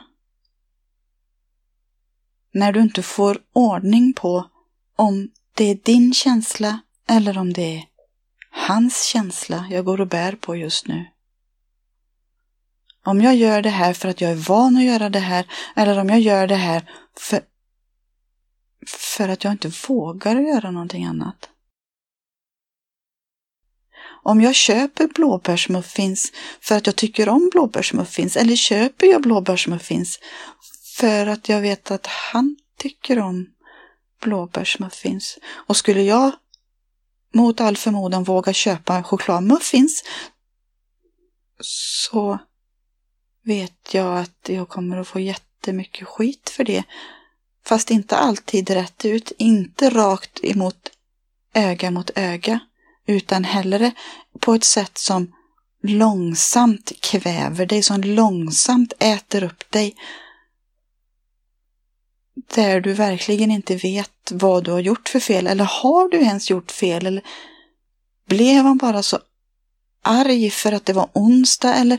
När 2.53 2.73
du 2.73 2.81
inte 2.81 3.03
får 3.03 3.43
ordning 3.53 4.13
på 4.13 4.51
om 4.97 5.31
det 5.55 5.65
är 5.65 5.75
din 5.75 6.15
känsla 6.15 6.81
eller 7.07 7.39
om 7.39 7.53
det 7.53 7.77
är 7.77 7.85
hans 8.51 9.05
känsla 9.05 9.67
jag 9.71 9.85
går 9.85 10.01
och 10.01 10.07
bär 10.07 10.33
på 10.33 10.57
just 10.57 10.87
nu. 10.87 11.07
Om 13.05 13.21
jag 13.21 13.37
gör 13.37 13.63
det 13.63 13.71
här 13.71 13.93
för 13.93 14.09
att 14.09 14.21
jag 14.21 14.31
är 14.31 14.49
van 14.49 14.77
att 14.77 14.85
göra 14.85 15.09
det 15.09 15.19
här 15.19 15.47
eller 15.77 15.99
om 15.99 16.09
jag 16.09 16.21
gör 16.21 16.47
det 16.47 16.57
här 16.57 16.91
för, 17.19 17.41
för 18.87 19.29
att 19.29 19.45
jag 19.45 19.53
inte 19.53 19.73
vågar 19.89 20.41
göra 20.41 20.71
någonting 20.71 21.05
annat. 21.05 21.51
Om 24.23 24.41
jag 24.41 24.55
köper 24.55 25.07
blåbärsmuffins 25.07 26.33
för 26.61 26.77
att 26.77 26.87
jag 26.87 26.97
tycker 26.97 27.29
om 27.29 27.51
blåbärsmuffins 27.53 28.37
eller 28.37 28.57
köper 28.57 29.07
jag 29.07 29.23
blåbärsmuffins 29.23 30.19
för 30.97 31.27
att 31.27 31.49
jag 31.49 31.61
vet 31.61 31.91
att 31.91 32.07
han 32.07 32.57
tycker 32.79 33.19
om 33.19 33.47
blåbärsmuffins. 34.21 35.39
Och 35.67 35.77
skulle 35.77 36.03
jag 36.03 36.33
mot 37.35 37.61
all 37.61 37.77
förmodan 37.77 38.25
våga 38.25 38.53
köpa 38.53 39.03
chokladmuffins 39.03 40.05
så 41.61 42.39
vet 43.45 43.95
jag 43.95 44.19
att 44.19 44.49
jag 44.49 44.69
kommer 44.69 44.97
att 44.97 45.09
få 45.09 45.21
jättemycket 45.61 46.09
skit 46.09 46.51
för 46.51 46.65
det. 46.65 46.85
Fast 47.67 47.91
inte 47.91 48.17
alltid 48.17 48.71
rätt 48.71 49.05
ut, 49.05 49.33
inte 49.39 49.91
rakt 49.91 50.45
emot 50.45 50.91
öga 51.55 51.91
mot 51.91 52.11
öga, 52.15 52.61
utan 53.07 53.45
hellre 53.45 53.93
på 54.41 54.55
ett 54.55 54.65
sätt 54.65 54.99
som 54.99 55.33
långsamt 55.83 56.93
kväver 57.01 57.67
dig, 57.67 57.83
som 57.83 58.01
långsamt 58.01 58.93
äter 58.99 59.45
upp 59.45 59.71
dig. 59.71 59.97
Där 62.55 62.81
du 62.81 62.93
verkligen 62.93 63.51
inte 63.51 63.77
vet 63.77 64.33
vad 64.33 64.65
du 64.65 64.71
har 64.71 64.81
gjort 64.81 65.09
för 65.09 65.21
fel, 65.21 65.47
eller 65.47 65.65
har 65.65 66.09
du 66.09 66.19
ens 66.19 66.51
gjort 66.51 66.71
fel, 66.71 67.07
eller 67.07 67.23
blev 68.29 68.65
han 68.65 68.79
bara 68.79 69.03
så 69.03 69.19
arg 70.03 70.51
för 70.51 70.73
att 70.73 70.87
det 70.87 70.93
var 70.93 71.09
onsdag, 71.13 71.75
eller 71.75 71.99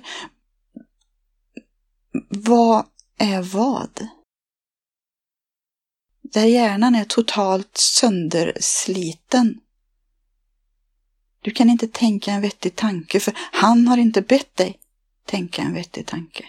vad 2.30 2.86
är 3.22 3.42
vad? 3.42 4.08
Där 6.22 6.46
hjärnan 6.46 6.96
är 6.96 7.06
totalt 7.06 7.78
söndersliten. 7.78 9.60
Du 11.42 11.52
kan 11.52 11.70
inte 11.70 11.88
tänka 11.88 12.32
en 12.32 12.42
vettig 12.42 12.76
tanke 12.76 13.20
för 13.20 13.34
han 13.38 13.88
har 13.88 13.98
inte 13.98 14.22
bett 14.22 14.56
dig 14.56 14.80
tänka 15.26 15.62
en 15.62 15.74
vettig 15.74 16.08
tanke. 16.08 16.46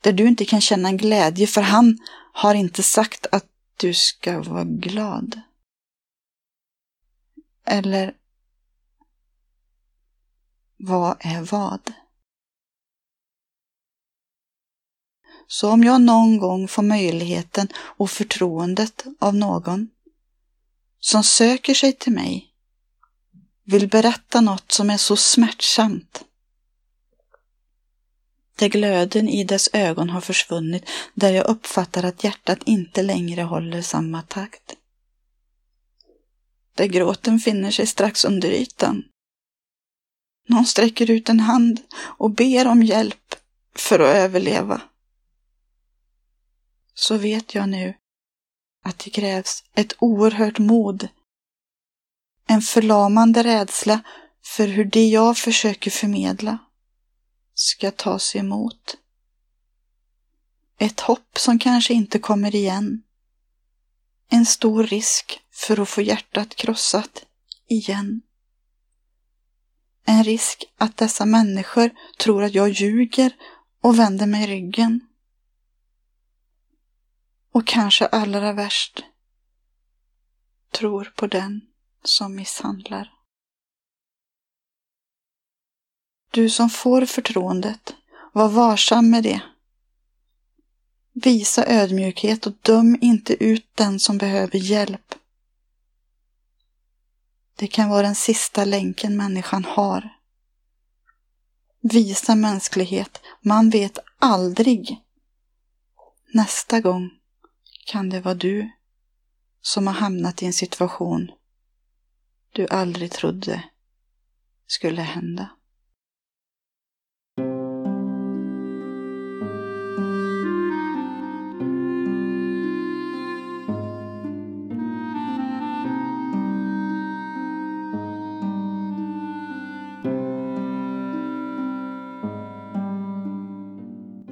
Där 0.00 0.12
du 0.12 0.28
inte 0.28 0.44
kan 0.44 0.60
känna 0.60 0.88
en 0.88 0.96
glädje 0.96 1.46
för 1.46 1.62
han 1.62 1.98
har 2.32 2.54
inte 2.54 2.82
sagt 2.82 3.26
att 3.32 3.46
du 3.76 3.94
ska 3.94 4.42
vara 4.42 4.64
glad. 4.64 5.40
Eller 7.66 8.14
vad 10.76 11.16
är 11.20 11.42
vad? 11.42 11.92
Så 15.52 15.70
om 15.70 15.84
jag 15.84 16.00
någon 16.00 16.38
gång 16.38 16.68
får 16.68 16.82
möjligheten 16.82 17.68
och 17.76 18.10
förtroendet 18.10 19.04
av 19.18 19.34
någon 19.34 19.88
som 21.00 21.24
söker 21.24 21.74
sig 21.74 21.92
till 21.92 22.12
mig, 22.12 22.46
vill 23.64 23.88
berätta 23.88 24.40
något 24.40 24.72
som 24.72 24.90
är 24.90 24.96
så 24.96 25.16
smärtsamt, 25.16 26.24
där 28.58 28.68
glöden 28.68 29.28
i 29.28 29.44
dess 29.44 29.68
ögon 29.72 30.10
har 30.10 30.20
försvunnit, 30.20 30.84
där 31.14 31.32
jag 31.32 31.46
uppfattar 31.46 32.02
att 32.02 32.24
hjärtat 32.24 32.58
inte 32.66 33.02
längre 33.02 33.42
håller 33.42 33.82
samma 33.82 34.22
takt. 34.22 34.76
Där 36.74 36.86
gråten 36.86 37.38
finner 37.38 37.70
sig 37.70 37.86
strax 37.86 38.24
under 38.24 38.50
ytan. 38.50 39.04
Någon 40.48 40.66
sträcker 40.66 41.10
ut 41.10 41.28
en 41.28 41.40
hand 41.40 41.80
och 41.92 42.30
ber 42.30 42.66
om 42.66 42.82
hjälp 42.82 43.34
för 43.76 43.98
att 43.98 44.16
överleva. 44.16 44.80
Så 47.00 47.16
vet 47.16 47.54
jag 47.54 47.68
nu 47.68 47.94
att 48.84 48.98
det 48.98 49.10
krävs 49.10 49.64
ett 49.74 49.92
oerhört 49.98 50.58
mod. 50.58 51.08
En 52.46 52.62
förlamande 52.62 53.42
rädsla 53.44 54.00
för 54.42 54.66
hur 54.66 54.84
det 54.84 55.08
jag 55.08 55.38
försöker 55.38 55.90
förmedla 55.90 56.58
ska 57.54 57.90
tas 57.90 58.36
emot. 58.36 58.96
Ett 60.78 61.00
hopp 61.00 61.38
som 61.38 61.58
kanske 61.58 61.94
inte 61.94 62.18
kommer 62.18 62.54
igen. 62.54 63.02
En 64.28 64.46
stor 64.46 64.84
risk 64.84 65.40
för 65.52 65.80
att 65.80 65.88
få 65.88 66.02
hjärtat 66.02 66.54
krossat 66.54 67.24
igen. 67.68 68.22
En 70.04 70.24
risk 70.24 70.64
att 70.78 70.96
dessa 70.96 71.26
människor 71.26 71.90
tror 72.18 72.44
att 72.44 72.54
jag 72.54 72.68
ljuger 72.68 73.36
och 73.82 73.98
vänder 73.98 74.26
mig 74.26 74.46
ryggen. 74.46 75.06
Och 77.52 77.66
kanske 77.66 78.06
allra 78.06 78.52
värst 78.52 79.04
tror 80.70 81.12
på 81.16 81.26
den 81.26 81.60
som 82.04 82.34
misshandlar. 82.36 83.12
Du 86.30 86.50
som 86.50 86.70
får 86.70 87.06
förtroendet, 87.06 87.94
var 88.32 88.48
varsam 88.48 89.10
med 89.10 89.22
det. 89.22 89.40
Visa 91.12 91.66
ödmjukhet 91.66 92.46
och 92.46 92.52
döm 92.62 92.98
inte 93.00 93.44
ut 93.44 93.70
den 93.74 94.00
som 94.00 94.18
behöver 94.18 94.58
hjälp. 94.58 95.14
Det 97.56 97.66
kan 97.66 97.88
vara 97.88 98.02
den 98.02 98.14
sista 98.14 98.64
länken 98.64 99.16
människan 99.16 99.64
har. 99.64 100.16
Visa 101.80 102.34
mänsklighet. 102.34 103.20
Man 103.40 103.70
vet 103.70 103.98
aldrig. 104.18 105.00
Nästa 106.32 106.80
gång 106.80 107.19
kan 107.84 108.10
det 108.10 108.20
vara 108.20 108.34
du 108.34 108.70
som 109.60 109.86
har 109.86 109.94
hamnat 109.94 110.42
i 110.42 110.46
en 110.46 110.52
situation 110.52 111.30
du 112.52 112.66
aldrig 112.66 113.10
trodde 113.10 113.64
skulle 114.66 115.02
hända. 115.02 115.48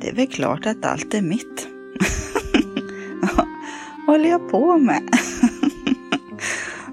Det 0.00 0.08
är 0.08 0.14
väl 0.14 0.26
klart 0.26 0.66
att 0.66 0.84
allt 0.84 1.14
är 1.14 1.22
mitt. 1.22 1.77
Vad 4.09 4.16
håller 4.16 4.30
jag 4.30 4.51
på 4.51 4.78
med? 4.78 5.02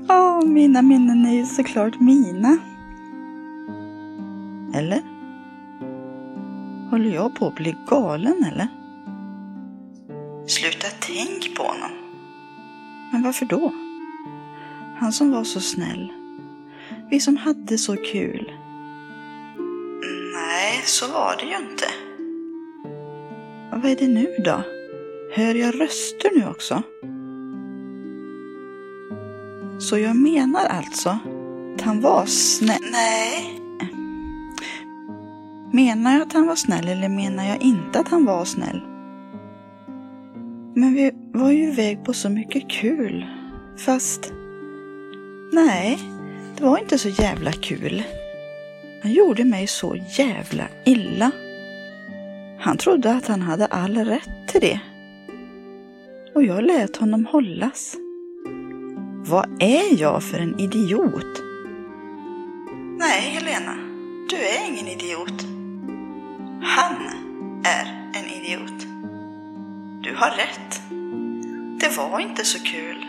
oh, 0.09 0.45
mina 0.45 0.81
minnen 0.81 1.25
är 1.25 1.33
ju 1.33 1.45
såklart 1.45 1.99
mina. 1.99 2.57
Eller? 4.73 5.01
Håller 6.89 7.15
jag 7.15 7.35
på 7.35 7.47
att 7.47 7.55
bli 7.55 7.75
galen 7.87 8.43
eller? 8.43 8.67
Sluta 10.47 10.87
tänk 10.99 11.55
på 11.55 11.63
honom. 11.63 11.91
Men 13.11 13.23
varför 13.23 13.45
då? 13.45 13.73
Han 14.97 15.11
som 15.11 15.31
var 15.31 15.43
så 15.43 15.59
snäll. 15.59 16.11
Vi 17.09 17.19
som 17.19 17.37
hade 17.37 17.77
så 17.77 17.95
kul. 17.95 18.51
Nej, 20.33 20.81
så 20.83 21.07
var 21.07 21.35
det 21.39 21.45
ju 21.45 21.57
inte. 21.71 21.85
Vad 23.71 23.91
är 23.91 23.95
det 23.95 24.07
nu 24.07 24.35
då? 24.45 24.74
Hör 25.37 25.55
jag 25.55 25.81
röster 25.81 26.29
nu 26.35 26.47
också? 26.47 26.83
Så 29.79 29.97
jag 29.97 30.15
menar 30.15 30.65
alltså 30.65 31.09
att 31.75 31.81
han 31.81 32.01
var 32.01 32.25
snäll? 32.25 32.81
Nej. 32.91 33.59
Menar 35.73 36.13
jag 36.13 36.21
att 36.21 36.33
han 36.33 36.47
var 36.47 36.55
snäll 36.55 36.87
eller 36.87 37.09
menar 37.09 37.45
jag 37.45 37.61
inte 37.61 37.99
att 37.99 38.07
han 38.07 38.25
var 38.25 38.45
snäll? 38.45 38.81
Men 40.75 40.93
vi 40.93 41.11
var 41.33 41.51
ju 41.51 41.63
iväg 41.63 42.03
på 42.03 42.13
så 42.13 42.29
mycket 42.29 42.69
kul. 42.69 43.25
Fast... 43.77 44.33
Nej, 45.51 45.99
det 46.57 46.63
var 46.63 46.77
inte 46.77 46.97
så 46.97 47.09
jävla 47.09 47.51
kul. 47.51 48.03
Han 49.03 49.11
gjorde 49.11 49.43
mig 49.43 49.67
så 49.67 49.95
jävla 50.17 50.63
illa. 50.85 51.31
Han 52.59 52.77
trodde 52.77 53.11
att 53.13 53.27
han 53.27 53.41
hade 53.41 53.65
all 53.65 53.97
rätt 53.97 54.47
till 54.47 54.61
det. 54.61 54.79
Och 56.35 56.43
jag 56.43 56.63
lät 56.63 56.97
honom 56.97 57.25
hållas. 57.25 57.95
Vad 59.25 59.61
är 59.63 60.01
jag 60.01 60.23
för 60.23 60.37
en 60.37 60.59
idiot? 60.59 61.41
Nej, 62.99 63.21
Helena, 63.21 63.75
du 64.29 64.35
är 64.35 64.67
ingen 64.67 64.87
idiot. 64.87 65.41
Han 66.61 66.95
är 67.63 68.11
en 68.13 68.25
idiot. 68.25 68.87
Du 70.03 70.15
har 70.15 70.29
rätt. 70.29 70.81
Det 71.79 71.97
var 71.97 72.19
inte 72.19 72.45
så 72.45 72.59
kul. 72.63 73.05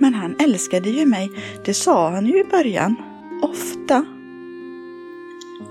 Men 0.00 0.14
han 0.14 0.36
älskade 0.38 0.90
ju 0.90 1.06
mig, 1.06 1.30
det 1.64 1.74
sa 1.74 2.10
han 2.10 2.26
ju 2.26 2.40
i 2.40 2.44
början. 2.44 2.96
Ofta. 3.42 4.04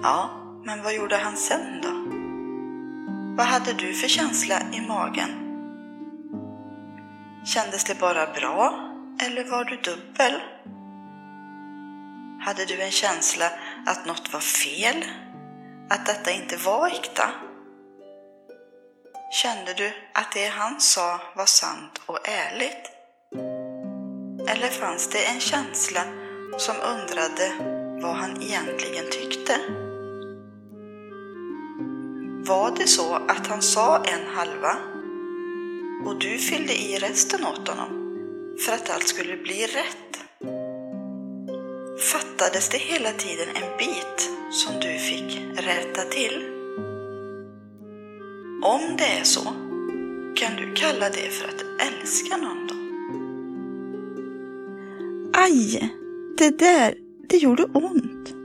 Ja, 0.01 0.29
men 0.65 0.83
vad 0.83 0.95
gjorde 0.95 1.15
han 1.15 1.35
sen 1.35 1.81
då? 1.81 2.10
Vad 3.37 3.45
hade 3.45 3.73
du 3.73 3.93
för 3.93 4.07
känsla 4.07 4.61
i 4.73 4.81
magen? 4.81 5.29
Kändes 7.45 7.83
det 7.83 7.99
bara 7.99 8.33
bra 8.33 8.89
eller 9.21 9.43
var 9.51 9.65
du 9.65 9.75
dubbel? 9.75 10.33
Hade 12.45 12.65
du 12.65 12.81
en 12.81 12.91
känsla 12.91 13.45
att 13.85 14.05
något 14.05 14.33
var 14.33 14.39
fel? 14.39 15.05
Att 15.89 16.05
detta 16.05 16.31
inte 16.31 16.57
var 16.57 16.87
äkta? 16.87 17.29
Kände 19.31 19.73
du 19.73 19.93
att 20.13 20.31
det 20.33 20.47
han 20.47 20.79
sa 20.79 21.21
var 21.35 21.45
sant 21.45 22.01
och 22.05 22.27
ärligt? 22.27 22.91
Eller 24.49 24.67
fanns 24.67 25.09
det 25.09 25.25
en 25.25 25.39
känsla 25.39 26.01
som 26.57 26.75
undrade 26.75 27.51
vad 28.01 28.15
han 28.15 28.41
egentligen 28.41 29.05
tyckte? 29.11 29.55
Var 32.51 32.75
det 32.77 32.87
så 32.87 33.13
att 33.13 33.47
han 33.47 33.61
sa 33.61 33.97
en 33.97 34.35
halva 34.35 34.75
och 36.05 36.19
du 36.19 36.37
fyllde 36.37 36.73
i 36.73 36.97
resten 36.99 37.45
åt 37.45 37.67
honom 37.67 37.89
för 38.65 38.73
att 38.73 38.89
allt 38.89 39.07
skulle 39.07 39.37
bli 39.37 39.65
rätt? 39.65 40.19
Fattades 42.11 42.69
det 42.69 42.77
hela 42.77 43.11
tiden 43.11 43.47
en 43.55 43.77
bit 43.77 44.31
som 44.51 44.79
du 44.79 44.97
fick 44.97 45.41
rätta 45.55 46.01
till? 46.01 46.45
Om 48.63 48.81
det 48.97 49.19
är 49.19 49.23
så, 49.23 49.43
kan 50.35 50.55
du 50.57 50.73
kalla 50.75 51.09
det 51.09 51.29
för 51.31 51.47
att 51.47 51.63
älska 51.87 52.37
någon 52.37 52.67
då? 52.67 52.75
Aj! 55.39 55.93
Det 56.37 56.59
där, 56.59 56.95
det 57.29 57.37
gjorde 57.37 57.63
ont. 57.63 58.40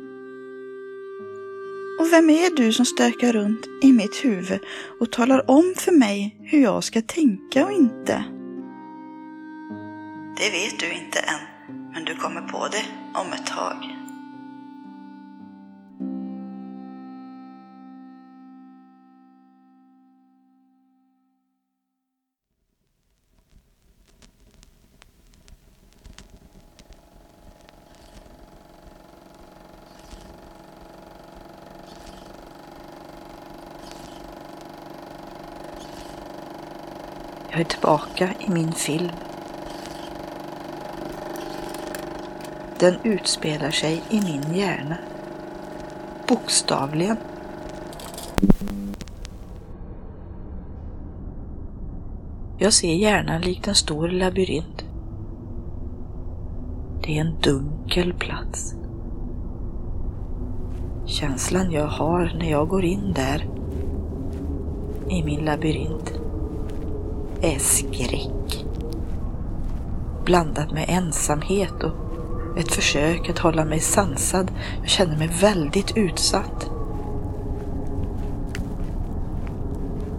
Och 1.99 2.13
vem 2.13 2.31
är 2.31 2.57
du 2.57 2.73
som 2.73 2.87
stökar 2.87 3.33
runt 3.33 3.67
i 3.83 3.93
mitt 3.93 4.25
huvud 4.25 4.61
och 5.01 5.13
talar 5.13 5.51
om 5.51 5.75
för 5.77 5.93
mig 5.93 6.37
hur 6.41 6.63
jag 6.63 6.85
ska 6.85 7.03
tänka 7.03 7.65
och 7.65 7.73
inte? 7.73 8.25
Det 10.37 10.51
vet 10.51 10.79
du 10.79 10.93
inte 10.93 11.19
än, 11.19 11.41
Men 11.93 12.05
du 12.05 12.15
kommer 12.15 12.41
på 12.41 12.69
det 12.73 12.85
om 13.21 13.33
ett 13.33 13.47
tag. 13.47 14.06
Jag 37.57 37.61
är 37.61 37.65
tillbaka 37.65 38.35
i 38.41 38.51
min 38.51 38.73
film. 38.73 39.11
Den 42.79 42.95
utspelar 43.03 43.71
sig 43.71 44.03
i 44.11 44.21
min 44.21 44.55
hjärna. 44.55 44.97
Bokstavligen. 46.29 47.17
Jag 52.59 52.73
ser 52.73 52.95
hjärnan 52.95 53.41
likt 53.41 53.69
en 53.69 53.75
stor 53.75 54.09
labyrint. 54.09 54.85
Det 57.03 57.19
är 57.19 57.21
en 57.21 57.41
dunkel 57.41 58.15
plats. 58.15 58.75
Känslan 61.07 61.71
jag 61.71 61.87
har 61.87 62.37
när 62.39 62.51
jag 62.51 62.69
går 62.69 62.85
in 62.85 63.13
där 63.13 63.49
i 65.09 65.23
min 65.23 65.45
labyrint 65.45 66.16
är 67.43 67.59
skräck. 67.59 68.65
Blandat 70.25 70.73
med 70.73 70.85
ensamhet 70.89 71.83
och 71.83 71.93
ett 72.59 72.73
försök 72.73 73.31
att 73.31 73.39
hålla 73.39 73.65
mig 73.65 73.81
sansad. 73.81 74.51
Jag 74.81 74.89
känner 74.89 75.19
mig 75.19 75.29
väldigt 75.41 75.97
utsatt. 75.97 76.71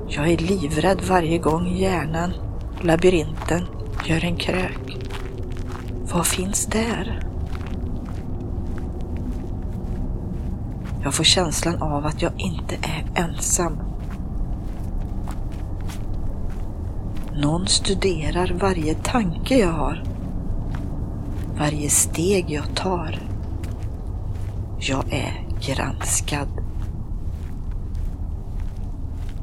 Jag 0.08 0.30
är 0.30 0.38
livrädd 0.38 1.02
varje 1.10 1.38
gång 1.38 1.68
hjärnan, 1.78 2.34
labyrinten, 2.82 3.66
gör 4.06 4.26
en 4.26 4.36
krök. 4.36 4.98
Vad 6.14 6.28
finns 6.28 6.66
där? 6.66 7.28
Jag 11.04 11.14
får 11.14 11.24
känslan 11.24 11.82
av 11.82 12.06
att 12.06 12.22
jag 12.22 12.32
inte 12.38 12.76
är 12.76 13.24
ensam. 13.24 13.80
Någon 17.38 17.68
studerar 17.68 18.56
varje 18.60 18.96
tanke 18.96 19.58
jag 19.58 19.72
har. 19.72 20.04
Varje 21.58 21.90
steg 21.90 22.46
jag 22.50 22.76
tar. 22.76 23.20
Jag 24.80 25.14
är 25.14 25.46
granskad. 25.62 26.48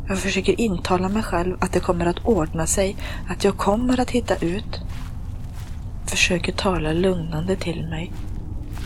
Jag 0.08 0.18
försöker 0.18 0.60
intala 0.60 1.08
mig 1.08 1.22
själv 1.22 1.56
att 1.60 1.72
det 1.72 1.80
kommer 1.80 2.06
att 2.06 2.24
ordna 2.24 2.66
sig, 2.66 2.96
att 3.28 3.44
jag 3.44 3.56
kommer 3.56 4.00
att 4.00 4.10
hitta 4.10 4.36
ut. 4.36 4.80
Försöker 6.06 6.52
tala 6.52 6.92
lugnande 6.92 7.56
till 7.56 7.86
mig. 7.86 8.12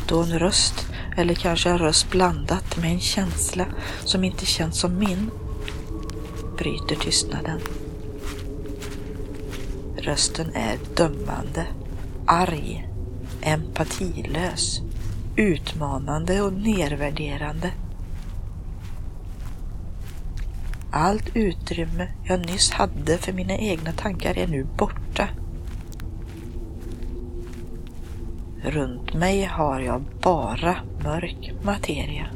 Då 0.09 0.23
en 0.23 0.39
röst, 0.39 0.87
eller 1.17 1.35
kanske 1.35 1.71
en 1.71 1.79
röst 1.79 2.11
blandat 2.11 2.77
med 2.77 2.93
en 2.93 3.01
känsla 3.01 3.65
som 4.05 4.25
inte 4.25 4.47
känns 4.47 4.79
som 4.79 4.99
min, 4.99 5.31
bryter 6.59 6.97
tystnaden. 6.97 7.61
Rösten 10.09 10.55
är 10.55 10.79
dömande, 10.97 11.67
arg, 12.27 12.89
empatilös, 13.43 14.81
utmanande 15.37 16.43
och 16.43 16.53
nedvärderande. 16.53 17.71
Allt 20.91 21.37
utrymme 21.37 22.09
jag 22.25 22.41
nyss 22.41 22.71
hade 22.71 23.19
för 23.19 23.33
mina 23.33 23.57
egna 23.57 23.93
tankar 23.93 24.39
är 24.39 24.47
nu 24.47 24.67
borta. 24.79 25.29
Runt 28.63 29.15
mig 29.15 29.45
har 29.45 29.81
jag 29.81 30.05
bara 30.23 30.77
mörk 31.05 31.53
materia. 31.63 32.27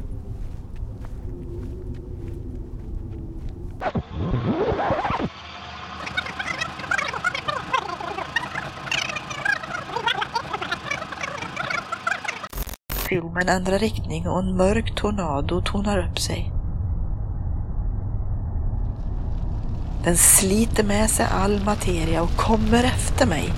Filmen 13.33 13.55
ändrar 13.55 13.79
riktning 13.79 14.27
och 14.27 14.39
en 14.39 14.57
mörk 14.57 14.95
tornado 14.95 15.61
tonar 15.61 16.09
upp 16.09 16.19
sig. 16.19 16.51
Den 20.03 20.17
sliter 20.17 20.83
med 20.83 21.09
sig 21.09 21.25
all 21.31 21.63
materia 21.63 22.21
och 22.21 22.35
kommer 22.35 22.83
efter 22.83 23.25
mig. 23.25 23.53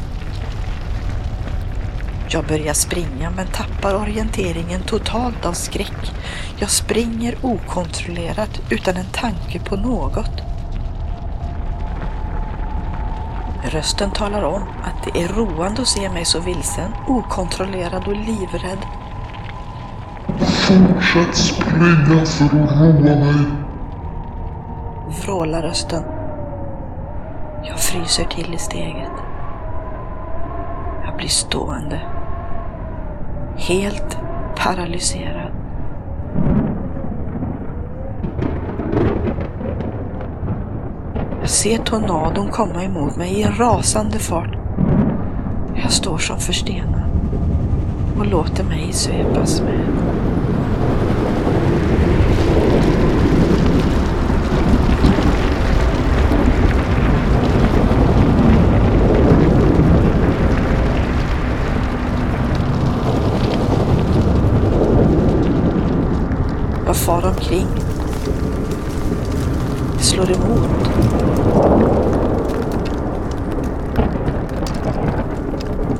Jag 2.29 2.47
börjar 2.47 2.73
springa 2.73 3.31
men 3.35 3.47
tappar 3.47 3.95
orienteringen 3.95 4.81
totalt 4.81 5.45
av 5.45 5.53
skräck. 5.53 6.11
Jag 6.59 6.69
springer 6.69 7.35
okontrollerat 7.41 8.61
utan 8.69 8.95
en 8.97 9.11
tanke 9.11 9.59
på 9.59 9.75
något. 9.75 10.41
Rösten 13.63 14.11
talar 14.11 14.43
om 14.43 14.61
att 14.61 15.03
det 15.03 15.21
är 15.21 15.27
roande 15.27 15.81
att 15.81 15.87
se 15.87 16.09
mig 16.09 16.25
så 16.25 16.39
vilsen, 16.39 16.91
okontrollerad 17.07 18.07
och 18.07 18.15
livrädd. 18.15 18.85
Fortsätt 20.67 21.35
springa 21.35 22.25
för 22.25 22.45
att 22.45 22.81
roa 22.81 23.15
mig. 23.15 23.45
Vrålar 25.23 25.61
rösten. 25.61 26.03
Jag 27.63 27.79
fryser 27.79 28.23
till 28.23 28.53
i 28.53 28.57
steget. 28.57 29.11
Jag 31.05 31.17
blir 31.17 31.27
stående. 31.27 32.01
Helt 33.57 34.17
paralyserad. 34.57 35.51
Jag 41.41 41.49
ser 41.49 41.77
tornadon 41.77 42.47
komma 42.47 42.83
emot 42.83 43.15
mig 43.15 43.33
i 43.33 43.43
en 43.43 43.55
rasande 43.55 44.19
fart. 44.19 44.55
Jag 45.75 45.91
står 45.91 46.17
som 46.17 46.39
förstenad 46.39 47.01
och 48.19 48.25
låter 48.25 48.63
mig 48.63 48.93
svepas 48.93 49.61
med. 49.61 49.95
Jag 66.85 66.95
far 66.95 67.25
omkring. 67.27 67.67
Det 69.97 70.03
slår 70.03 70.31
emot. 70.31 70.69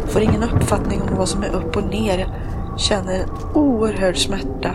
Får 0.08 0.22
ingen 0.22 0.44
uppfattning 0.44 1.02
om 1.02 1.15
vad 1.26 1.30
som 1.30 1.44
är 1.44 1.56
upp 1.56 1.76
och 1.76 1.84
ner. 1.84 2.18
Jag 2.70 2.80
känner 2.80 3.20
en 3.20 3.30
oerhörd 3.54 4.18
smärta. 4.18 4.70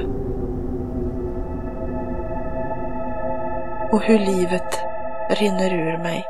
Och 3.92 4.02
hur 4.02 4.18
livet 4.18 4.80
rinner 5.30 5.74
ur 5.74 5.98
mig. 5.98 6.24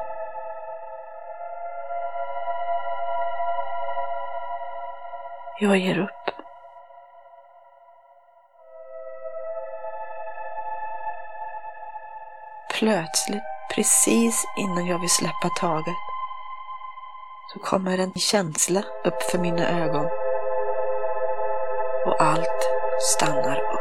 Jag 5.60 5.78
ger 5.78 5.98
upp. 5.98 6.10
Plötsligt, 12.78 13.42
precis 13.74 14.44
innan 14.58 14.86
jag 14.86 14.98
vill 14.98 15.10
släppa 15.10 15.48
taget, 15.60 16.09
så 17.52 17.58
kommer 17.58 17.98
en 17.98 18.12
känsla 18.14 18.84
upp 19.04 19.22
för 19.22 19.38
mina 19.38 19.68
ögon. 19.68 20.06
Och 22.06 22.22
allt 22.22 22.62
stannar 23.16 23.56
upp. 23.56 23.80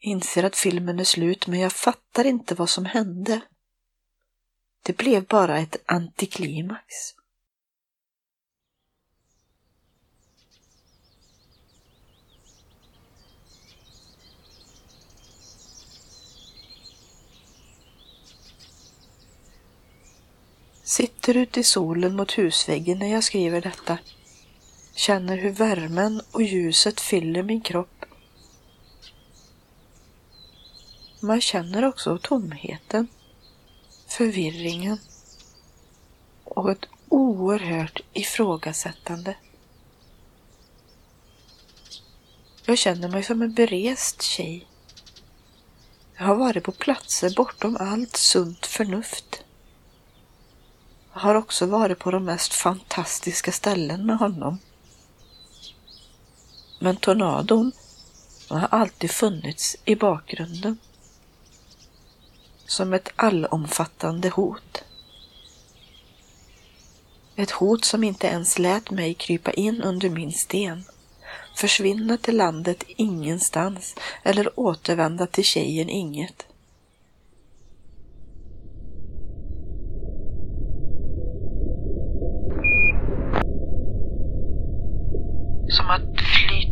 Inser 0.00 0.44
att 0.44 0.56
filmen 0.56 0.98
är 1.00 1.04
slut 1.04 1.46
men 1.46 1.60
jag 1.60 1.72
fattar 1.72 2.26
inte 2.26 2.54
vad 2.54 2.68
som 2.68 2.84
hände. 2.84 3.40
Det 4.82 4.96
blev 4.96 5.26
bara 5.26 5.58
ett 5.58 5.76
antiklimax. 5.86 6.84
Sitter 20.92 21.36
ute 21.36 21.60
i 21.60 21.64
solen 21.64 22.16
mot 22.16 22.38
husväggen 22.38 22.98
när 22.98 23.12
jag 23.12 23.24
skriver 23.24 23.60
detta. 23.60 23.98
Känner 24.94 25.36
hur 25.36 25.50
värmen 25.50 26.22
och 26.32 26.42
ljuset 26.42 27.00
fyller 27.00 27.42
min 27.42 27.60
kropp. 27.60 28.04
Man 31.20 31.40
känner 31.40 31.84
också 31.84 32.18
tomheten, 32.18 33.08
förvirringen 34.06 34.98
och 36.44 36.70
ett 36.70 36.86
oerhört 37.08 38.00
ifrågasättande. 38.12 39.36
Jag 42.64 42.78
känner 42.78 43.08
mig 43.08 43.22
som 43.22 43.42
en 43.42 43.54
berest 43.54 44.22
tjej. 44.22 44.66
Jag 46.16 46.24
har 46.24 46.36
varit 46.36 46.64
på 46.64 46.72
platser 46.72 47.34
bortom 47.36 47.76
allt 47.80 48.16
sunt 48.16 48.66
förnuft. 48.66 49.44
Jag 51.14 51.20
har 51.20 51.34
också 51.34 51.66
varit 51.66 51.98
på 51.98 52.10
de 52.10 52.24
mest 52.24 52.54
fantastiska 52.54 53.52
ställen 53.52 54.06
med 54.06 54.18
honom. 54.18 54.58
Men 56.78 56.96
tornadon 56.96 57.72
har 58.48 58.68
alltid 58.70 59.10
funnits 59.10 59.76
i 59.84 59.96
bakgrunden. 59.96 60.78
Som 62.66 62.92
ett 62.92 63.08
allomfattande 63.16 64.28
hot. 64.28 64.84
Ett 67.36 67.50
hot 67.50 67.84
som 67.84 68.04
inte 68.04 68.26
ens 68.26 68.58
lät 68.58 68.90
mig 68.90 69.14
krypa 69.14 69.52
in 69.52 69.82
under 69.82 70.10
min 70.10 70.32
sten, 70.32 70.84
försvinna 71.56 72.16
till 72.16 72.36
landet 72.36 72.84
ingenstans 72.86 73.94
eller 74.22 74.60
återvända 74.60 75.26
till 75.26 75.44
tjejen 75.44 75.88
inget. 75.88 76.46
Som 85.68 85.90
att 85.90 86.02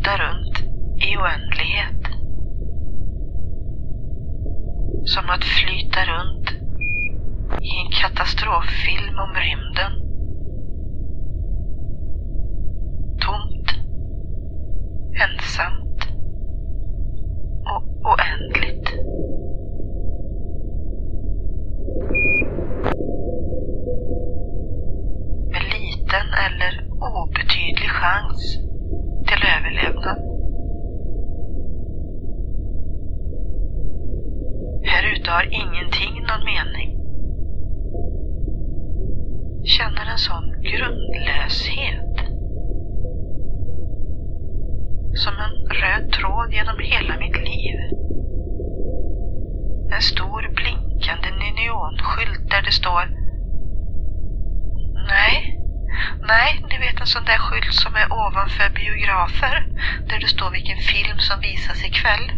flyta 0.01 0.17
runt 0.17 0.59
i 1.03 1.17
oändlighet. 1.17 2.01
Som 5.05 5.29
att 5.29 5.43
flyta 5.43 5.99
runt 6.05 6.49
i 7.61 7.71
en 7.85 7.91
katastroffilm 7.91 9.19
om 9.19 9.33
rymden. 9.35 9.91
Tomt, 13.19 13.69
ensamt 15.23 16.01
och 17.73 18.11
oändligt. 18.11 18.89
Med 25.51 25.63
liten 25.63 26.27
eller 26.45 26.89
obetydlig 26.99 27.89
chans 27.89 28.70
till 29.41 29.49
överlevnad. 29.49 30.17
Här 34.83 35.03
ute 35.15 35.31
har 35.31 35.43
ingenting 35.43 36.13
någon 36.29 36.45
mening. 36.45 36.89
Känner 39.63 40.05
en 40.11 40.17
sån 40.17 40.61
grundlöshet. 40.61 42.15
Som 45.13 45.33
en 45.45 45.55
röd 45.81 46.11
tråd 46.11 46.53
genom 46.53 46.79
hela 46.79 47.19
mitt 47.19 47.37
liv. 47.49 47.75
En 49.95 50.01
stor 50.01 50.41
blinkande 50.55 51.29
neonskylt 51.31 52.49
där 52.49 52.61
det 52.61 52.71
står 52.71 53.21
Nej, 55.07 55.60
Nej, 56.27 56.59
ni 56.69 56.77
vet 56.77 57.01
en 57.01 57.07
sån 57.07 57.25
där 57.25 57.37
skylt 57.37 57.73
som 57.73 57.95
är 57.95 58.13
ovanför 58.13 58.69
biografer 58.69 59.65
där 60.09 60.19
det 60.19 60.27
står 60.27 60.51
vilken 60.51 60.77
film 60.77 61.17
som 61.17 61.39
visas 61.39 61.83
ikväll. 61.83 62.31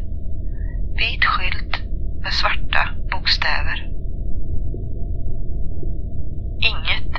Vit 0.98 1.26
skylt 1.26 1.74
med 2.24 2.34
svarta 2.34 2.90
bokstäver. 3.12 3.78
Inget. 6.72 7.14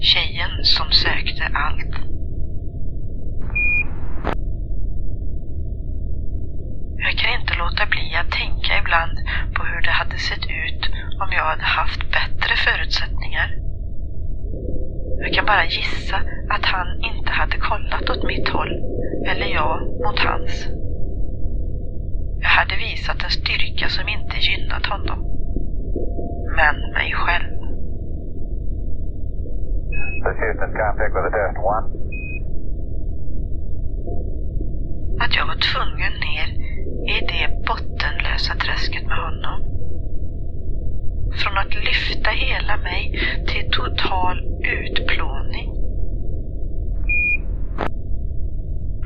Tjejen 0.00 0.64
som 0.64 0.92
sökte 0.92 1.50
allt. 1.54 1.94
Jag 6.96 7.18
kan 7.18 7.40
inte 7.40 7.54
låta 7.54 7.86
bli 7.86 8.16
att 8.16 8.30
tänka 8.30 8.78
ibland 8.78 9.18
på 9.54 9.64
hur 9.64 9.82
det 9.82 9.90
hade 9.90 10.18
sett 10.18 10.46
ut 10.46 10.82
om 11.22 11.28
jag 11.32 11.44
hade 11.44 11.64
haft 11.64 12.00
bättre 12.12 12.56
förutsättningar. 12.56 13.67
Jag 15.20 15.32
kan 15.32 15.46
bara 15.46 15.64
gissa 15.64 16.16
att 16.54 16.64
han 16.64 16.88
inte 17.10 17.30
hade 17.30 17.56
kollat 17.56 18.10
åt 18.10 18.24
mitt 18.24 18.48
håll, 18.48 18.74
eller 19.30 19.46
jag 19.46 19.76
mot 20.04 20.18
hans. 20.18 20.68
Jag 22.44 22.48
hade 22.58 22.76
visat 22.76 23.24
en 23.24 23.30
styrka 23.30 23.88
som 23.88 24.08
inte 24.08 24.36
gynnat 24.48 24.86
honom. 24.86 25.18
Men 26.58 26.74
mig 26.98 27.10
själv. 27.12 27.50
Att 35.20 35.36
jag 35.36 35.46
var 35.46 35.58
tvungen 35.72 36.14
ner 36.26 36.48
i 37.14 37.20
det 37.32 37.66
bottenlösa 37.68 38.54
träsket 38.54 39.06
med 39.06 39.18
honom. 39.18 39.77
Från 41.32 41.58
att 41.58 41.74
lyfta 41.74 42.30
hela 42.30 42.76
mig 42.76 43.12
till 43.46 43.70
total 43.70 44.38
utplåning. 44.64 45.68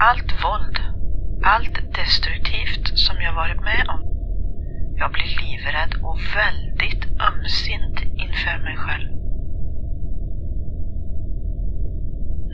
Allt 0.01 0.45
våld, 0.45 0.79
allt 1.45 1.95
destruktivt 1.95 2.99
som 2.99 3.17
jag 3.21 3.35
varit 3.35 3.61
med 3.61 3.85
om. 3.89 4.01
Jag 4.97 5.13
blir 5.13 5.31
livrädd 5.43 5.95
och 6.03 6.19
väldigt 6.37 7.05
ömsint 7.29 8.01
inför 8.25 8.59
mig 8.67 8.77
själv. 8.77 9.09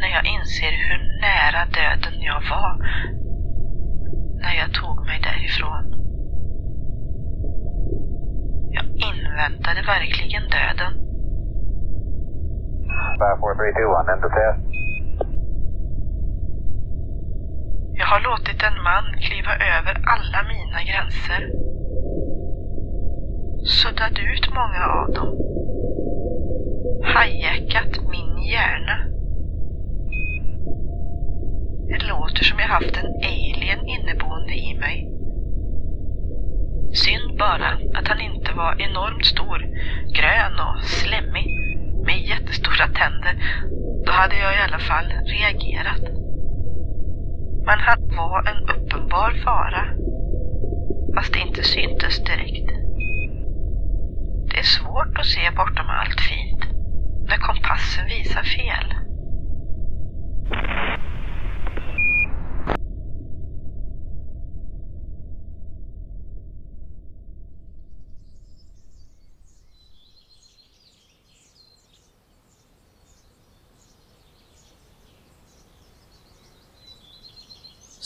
När 0.01 0.09
jag 0.09 0.27
inser 0.27 0.73
hur 0.87 1.21
nära 1.21 1.65
döden 1.67 2.23
jag 2.23 2.43
var 2.51 2.75
när 4.41 4.55
jag 4.55 4.73
tog 4.73 5.07
mig 5.07 5.21
därifrån. 5.23 5.85
Jag 8.71 8.85
inväntade 9.39 9.83
verkligen 9.83 10.43
döden. 10.43 10.93
54321, 13.19 14.09
end 14.13 14.25
of 14.25 14.33
test. 14.33 14.61
Jag 17.95 18.07
har 18.07 18.21
låtit 18.21 18.63
en 18.63 18.83
man 18.83 19.07
kliva 19.21 19.53
över 19.75 19.95
alla 20.15 20.41
mina 20.53 20.81
gränser. 20.91 21.43
Suddat 23.65 24.19
ut 24.19 24.55
många 24.55 24.83
av 24.99 25.07
dem. 25.15 25.31
Hajjackat 27.15 27.93
min 28.11 28.39
hjärna. 28.53 28.97
Det 31.89 32.07
låter 32.07 32.45
som 32.45 32.59
jag 32.59 32.69
haft 32.69 32.97
en 32.97 33.07
alien 33.07 33.81
inneboende 33.87 34.55
i 34.55 34.79
mig. 34.81 35.18
Synd 37.05 37.39
bara 37.39 37.71
att 37.95 38.09
han 38.09 38.21
inte 38.21 38.53
var 38.53 38.83
enormt 38.83 39.25
stor, 39.25 39.59
grön 40.19 40.55
och 40.67 40.85
slemmig 40.85 41.47
med 42.07 42.19
jättestora 42.19 42.87
tänder. 42.87 43.35
Då 44.07 44.13
hade 44.13 44.39
jag 44.39 44.55
i 44.55 44.61
alla 44.67 44.79
fall 44.79 45.13
reagerat. 45.37 46.05
Men 47.67 47.79
han 47.81 47.99
var 48.17 48.49
en 48.51 48.63
uppenbar 48.75 49.31
fara. 49.45 49.85
Fast 51.15 51.33
det 51.33 51.41
inte 51.41 51.63
syntes 51.63 52.25
direkt. 52.25 52.69
Det 54.51 54.59
är 54.59 54.71
svårt 54.79 55.19
att 55.19 55.27
se 55.27 55.51
bortom 55.57 55.87
allt 55.89 56.21
fint 56.21 56.63
när 57.29 57.37
kompassen 57.37 58.07
visar 58.07 58.43
fel. 58.43 58.98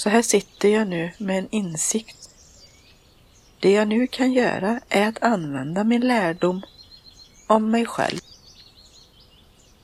Så 0.03 0.09
här 0.09 0.23
sitter 0.23 0.69
jag 0.69 0.89
nu 0.89 1.13
med 1.19 1.39
en 1.39 1.49
insikt. 1.51 2.31
Det 3.61 3.73
jag 3.73 3.89
nu 3.89 4.07
kan 4.07 4.33
göra 4.33 4.81
är 4.89 5.09
att 5.09 5.23
använda 5.23 5.85
min 5.85 6.09
lärdom 6.09 6.63
om 7.47 7.71
mig 7.71 7.87
själv. 7.87 8.21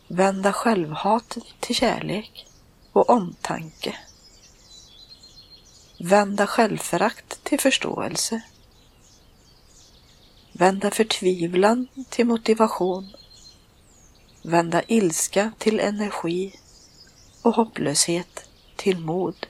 Vända 0.09 0.53
självhat 0.53 1.39
till 1.61 1.75
kärlek 1.75 2.47
och 2.93 3.11
omtanke. 3.11 3.97
Vända 5.99 6.47
självförakt 6.47 7.45
till 7.45 7.61
förståelse. 7.61 8.41
Vända 10.53 10.91
förtvivlan 10.91 11.89
till 12.09 12.27
motivation 12.27 13.17
Vända 14.43 14.83
ilska 14.83 15.53
till 15.59 15.81
energi 15.81 16.61
och 17.43 17.55
hopplöshet 17.55 18.49
till 18.77 18.99
mod. 18.99 19.47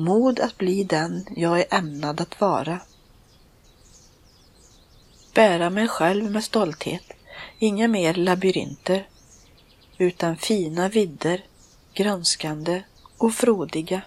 Mod 0.00 0.40
att 0.40 0.58
bli 0.58 0.84
den 0.84 1.26
jag 1.36 1.60
är 1.60 1.74
ämnad 1.74 2.20
att 2.20 2.40
vara. 2.40 2.80
Bära 5.34 5.70
mig 5.70 5.88
själv 5.88 6.30
med 6.30 6.44
stolthet, 6.44 7.12
inga 7.58 7.88
mer 7.88 8.14
labyrinter, 8.14 9.08
utan 9.98 10.36
fina 10.36 10.88
vidder, 10.88 11.44
grönskande 11.94 12.82
och 13.18 13.34
frodiga. 13.34 14.02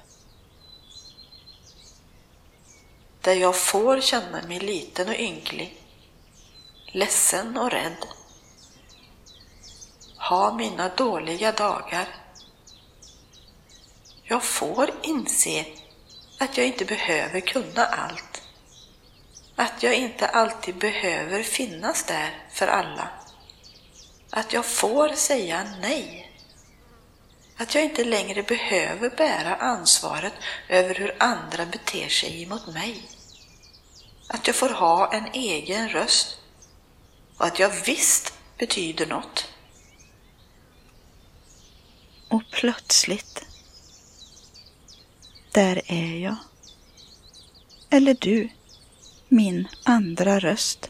Där 3.21 3.35
jag 3.35 3.55
får 3.55 4.01
känna 4.01 4.47
mig 4.47 4.59
liten 4.59 5.07
och 5.07 5.19
ynklig, 5.19 5.77
ledsen 6.85 7.57
och 7.57 7.71
rädd. 7.71 8.05
Ha 10.17 10.53
mina 10.53 10.89
dåliga 10.89 11.51
dagar. 11.51 12.07
Jag 14.23 14.43
får 14.43 14.91
inse 15.03 15.65
att 16.43 16.57
jag 16.57 16.67
inte 16.67 16.85
behöver 16.85 17.39
kunna 17.39 17.85
allt. 17.85 18.41
Att 19.55 19.83
jag 19.83 19.95
inte 19.95 20.27
alltid 20.27 20.75
behöver 20.75 21.43
finnas 21.43 22.03
där 22.03 22.47
för 22.51 22.67
alla. 22.67 23.09
Att 24.29 24.53
jag 24.53 24.65
får 24.65 25.09
säga 25.09 25.67
nej. 25.81 26.31
Att 27.57 27.75
jag 27.75 27.83
inte 27.83 28.03
längre 28.03 28.43
behöver 28.43 29.09
bära 29.09 29.55
ansvaret 29.55 30.33
över 30.69 30.95
hur 30.95 31.15
andra 31.19 31.65
beter 31.65 32.09
sig 32.09 32.43
emot 32.43 32.67
mig. 32.67 33.09
Att 34.27 34.47
jag 34.47 34.55
får 34.55 34.69
ha 34.69 35.13
en 35.13 35.25
egen 35.33 35.89
röst 35.89 36.37
och 37.37 37.45
att 37.45 37.59
jag 37.59 37.69
visst 37.85 38.33
betyder 38.57 39.05
något. 39.05 39.47
Och 42.27 42.43
plötsligt, 42.51 43.45
där 45.53 45.81
är 45.85 46.17
jag. 46.17 46.35
Eller 47.89 48.17
du, 48.19 48.49
min 49.27 49.67
andra 49.84 50.39
röst. 50.39 50.89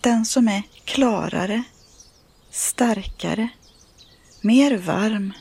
Den 0.00 0.24
som 0.24 0.48
är 0.48 0.62
klarare, 0.84 1.62
starkare, 2.50 3.48
mer 4.40 4.76
varm. 4.76 5.32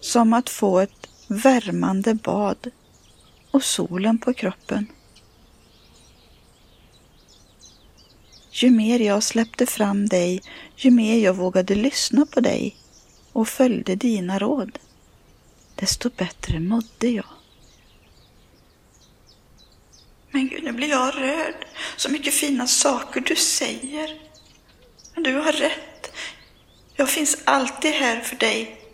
Som 0.00 0.32
att 0.32 0.50
få 0.50 0.78
ett 0.78 1.08
värmande 1.26 2.14
bad 2.14 2.70
och 3.50 3.64
solen 3.64 4.18
på 4.18 4.34
kroppen. 4.34 4.86
Ju 8.50 8.70
mer 8.70 8.98
jag 8.98 9.22
släppte 9.22 9.66
fram 9.66 10.08
dig, 10.08 10.42
ju 10.76 10.90
mer 10.90 11.18
jag 11.18 11.34
vågade 11.34 11.74
lyssna 11.74 12.26
på 12.26 12.40
dig 12.40 12.76
och 13.32 13.48
följde 13.48 13.94
dina 13.94 14.38
råd, 14.38 14.78
desto 15.78 16.10
bättre 16.10 16.60
mådde 16.60 17.08
jag. 17.08 17.26
Men 20.30 20.48
gud, 20.48 20.64
nu 20.64 20.72
blir 20.72 20.88
jag 20.88 21.14
rörd. 21.14 21.66
Så 21.96 22.08
mycket 22.10 22.34
fina 22.34 22.66
saker 22.66 23.20
du 23.20 23.36
säger. 23.36 24.20
Men 25.14 25.22
du 25.22 25.34
har 25.34 25.52
rätt. 25.52 26.12
Jag 26.94 27.08
finns 27.08 27.38
alltid 27.44 27.92
här 27.92 28.20
för 28.20 28.36
dig. 28.36 28.84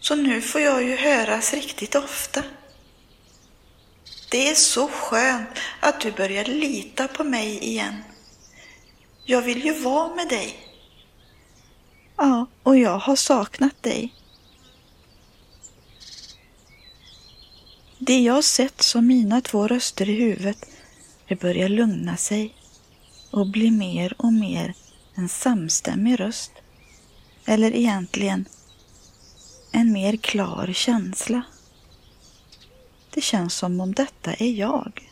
Så 0.00 0.14
nu 0.14 0.40
får 0.40 0.60
jag 0.60 0.82
ju 0.82 0.96
höras 0.96 1.54
riktigt 1.54 1.94
ofta. 1.94 2.42
Det 4.30 4.48
är 4.48 4.54
så 4.54 4.88
skönt 4.88 5.48
att 5.80 6.00
du 6.00 6.12
börjar 6.12 6.44
lita 6.44 7.08
på 7.08 7.24
mig 7.24 7.64
igen. 7.64 8.04
Jag 9.24 9.42
vill 9.42 9.64
ju 9.64 9.72
vara 9.72 10.14
med 10.14 10.28
dig. 10.28 10.56
Ja, 12.16 12.46
och 12.62 12.78
jag 12.78 12.98
har 12.98 13.16
saknat 13.16 13.82
dig. 13.82 14.14
Det 18.04 18.20
jag 18.20 18.44
sett 18.44 18.82
som 18.82 19.06
mina 19.06 19.40
två 19.40 19.68
röster 19.68 20.08
i 20.08 20.12
huvudet, 20.12 20.66
det 21.28 21.40
börjar 21.40 21.68
lugna 21.68 22.16
sig 22.16 22.54
och 23.30 23.46
bli 23.46 23.70
mer 23.70 24.14
och 24.18 24.32
mer 24.32 24.74
en 25.14 25.28
samstämmig 25.28 26.20
röst. 26.20 26.52
Eller 27.44 27.74
egentligen 27.74 28.44
en 29.72 29.92
mer 29.92 30.16
klar 30.16 30.72
känsla. 30.72 31.42
Det 33.14 33.20
känns 33.20 33.54
som 33.54 33.80
om 33.80 33.94
detta 33.94 34.34
är 34.34 34.50
jag. 34.50 35.08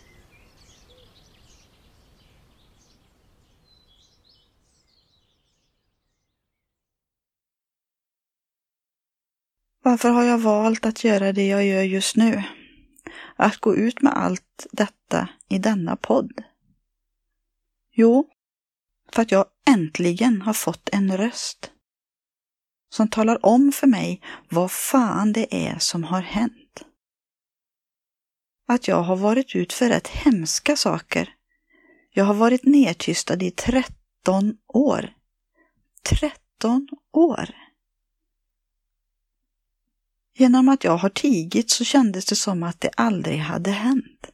Varför 9.83 10.09
har 10.09 10.25
jag 10.25 10.39
valt 10.39 10.87
att 10.87 11.05
göra 11.05 11.33
det 11.33 11.47
jag 11.47 11.67
gör 11.67 11.83
just 11.83 12.17
nu? 12.17 12.43
Att 13.43 13.57
gå 13.57 13.77
ut 13.77 14.03
med 14.03 14.13
allt 14.13 14.67
detta 14.73 15.29
i 15.49 15.59
denna 15.59 15.97
podd? 15.97 16.43
Jo, 17.93 18.31
för 19.13 19.23
att 19.23 19.33
jag 19.33 19.47
äntligen 19.67 20.43
har 20.43 20.53
fått 20.53 20.89
en 20.93 21.17
röst 21.17 21.71
som 22.89 23.09
talar 23.09 23.47
om 23.47 23.73
för 23.73 23.87
mig 23.87 24.23
vad 24.49 24.71
fan 24.71 25.33
det 25.33 25.67
är 25.69 25.79
som 25.79 26.05
har 26.05 26.21
hänt. 26.21 26.85
Att 28.69 28.89
jag 28.89 29.03
har 29.03 29.17
varit 29.17 29.55
ut 29.55 29.73
för 29.73 29.89
rätt 29.89 30.09
hemska 30.09 30.77
saker. 30.77 31.35
Jag 32.11 32.25
har 32.25 32.35
varit 32.35 32.65
nedtystad 32.65 33.43
i 33.43 33.51
13 33.51 34.57
år. 34.67 35.13
13 36.09 36.89
år! 37.13 37.60
Genom 40.41 40.69
att 40.69 40.85
jag 40.85 40.97
har 40.97 41.09
tigit 41.09 41.71
så 41.71 41.85
kändes 41.85 42.25
det 42.25 42.37
som 42.37 42.63
att 42.63 42.81
det 42.81 42.91
aldrig 42.97 43.39
hade 43.39 43.71
hänt. 43.71 44.31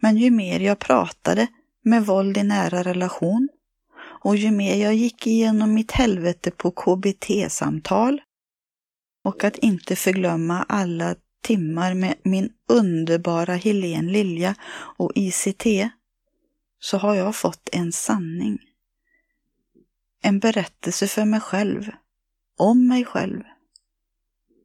Men 0.00 0.16
ju 0.16 0.30
mer 0.30 0.60
jag 0.60 0.78
pratade 0.78 1.46
med 1.84 2.06
våld 2.06 2.36
i 2.36 2.42
nära 2.42 2.82
relation 2.82 3.48
och 3.98 4.36
ju 4.36 4.50
mer 4.50 4.76
jag 4.76 4.94
gick 4.94 5.26
igenom 5.26 5.74
mitt 5.74 5.92
helvete 5.92 6.50
på 6.50 6.70
KBT-samtal 6.70 8.20
och 9.24 9.44
att 9.44 9.58
inte 9.58 9.96
förglömma 9.96 10.62
alla 10.68 11.14
timmar 11.42 11.94
med 11.94 12.14
min 12.22 12.52
underbara 12.68 13.54
Helen 13.54 14.12
Lilja 14.12 14.54
och 14.70 15.12
ICT 15.14 15.66
så 16.80 16.98
har 16.98 17.14
jag 17.14 17.36
fått 17.36 17.68
en 17.72 17.92
sanning. 17.92 18.58
En 20.22 20.38
berättelse 20.38 21.06
för 21.06 21.24
mig 21.24 21.40
själv, 21.40 21.90
om 22.58 22.88
mig 22.88 23.04
själv. 23.04 23.42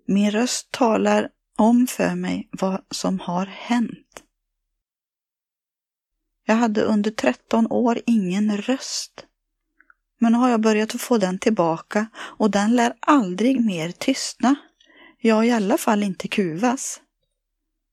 Min 0.05 0.31
röst 0.31 0.71
talar 0.71 1.29
om 1.57 1.87
för 1.87 2.15
mig 2.15 2.49
vad 2.51 2.81
som 2.91 3.19
har 3.19 3.45
hänt. 3.45 4.23
Jag 6.45 6.55
hade 6.55 6.81
under 6.81 7.11
13 7.11 7.67
år 7.71 8.01
ingen 8.05 8.57
röst. 8.57 9.25
Men 10.19 10.31
nu 10.31 10.37
har 10.37 10.49
jag 10.49 10.61
börjat 10.61 11.01
få 11.01 11.17
den 11.17 11.39
tillbaka 11.39 12.05
och 12.15 12.51
den 12.51 12.75
lär 12.75 12.93
aldrig 12.99 13.65
mer 13.65 13.91
tystna. 13.91 14.55
Ja, 15.19 15.45
i 15.45 15.51
alla 15.51 15.77
fall 15.77 16.03
inte 16.03 16.27
kuvas. 16.27 17.01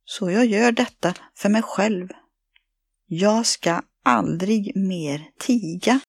Så 0.05 0.31
jag 0.31 0.47
gör 0.47 0.73
detta 0.73 1.15
för 1.35 1.49
mig 1.49 1.63
själv. 1.63 2.09
Jag 3.07 3.47
ska 3.47 3.83
aldrig 4.03 4.77
mer 4.77 5.31
tiga. 5.39 6.01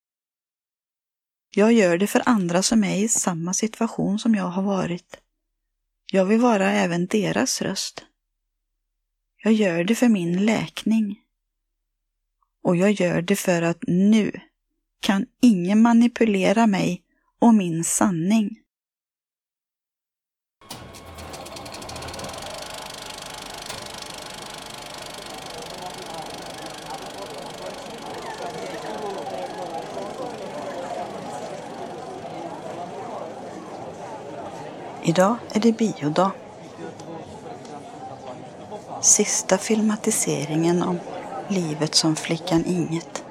Jag 1.49 1.73
gör 1.73 1.97
det 1.97 2.07
för 2.07 2.21
andra 2.25 2.61
som 2.61 2.83
är 2.83 2.97
i 2.97 3.07
samma 3.07 3.53
situation 3.53 4.19
som 4.19 4.35
jag 4.35 4.47
har 4.47 4.63
varit. 4.63 5.17
Jag 6.13 6.25
vill 6.25 6.39
vara 6.39 6.71
även 6.71 7.07
deras 7.07 7.61
röst. 7.61 8.05
Jag 9.43 9.53
gör 9.53 9.83
det 9.83 9.95
för 9.95 10.07
min 10.07 10.45
läkning. 10.45 11.19
Och 12.63 12.75
jag 12.75 12.91
gör 12.91 13.21
det 13.21 13.35
för 13.35 13.61
att 13.61 13.83
nu 13.87 14.31
kan 14.99 15.25
ingen 15.41 15.81
manipulera 15.81 16.67
mig 16.67 17.03
och 17.39 17.53
min 17.53 17.83
sanning. 17.83 18.60
Idag 35.11 35.35
är 35.49 35.59
det 35.59 35.71
biodag. 35.71 36.31
Sista 39.01 39.57
filmatiseringen 39.57 40.83
om 40.83 40.99
livet 41.47 41.95
som 41.95 42.15
flickan 42.15 42.65
Inget. 42.65 43.23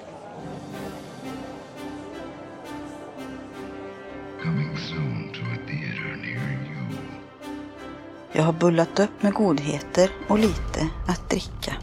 Jag 8.33 8.43
har 8.43 8.53
bullat 8.53 9.01
upp 9.01 9.23
med 9.23 9.33
godheter 9.35 10.11
och 10.29 10.39
lite 10.39 10.89
att 11.09 11.31
dricka. 11.31 11.77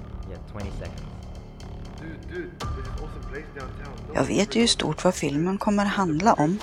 Jag 4.13 4.23
vet 4.23 4.55
ju 4.55 4.63
i 4.63 4.67
stort 4.67 5.03
vad 5.03 5.15
filmen 5.15 5.57
kommer 5.57 5.85
handla 5.85 6.33
om. 6.33 6.59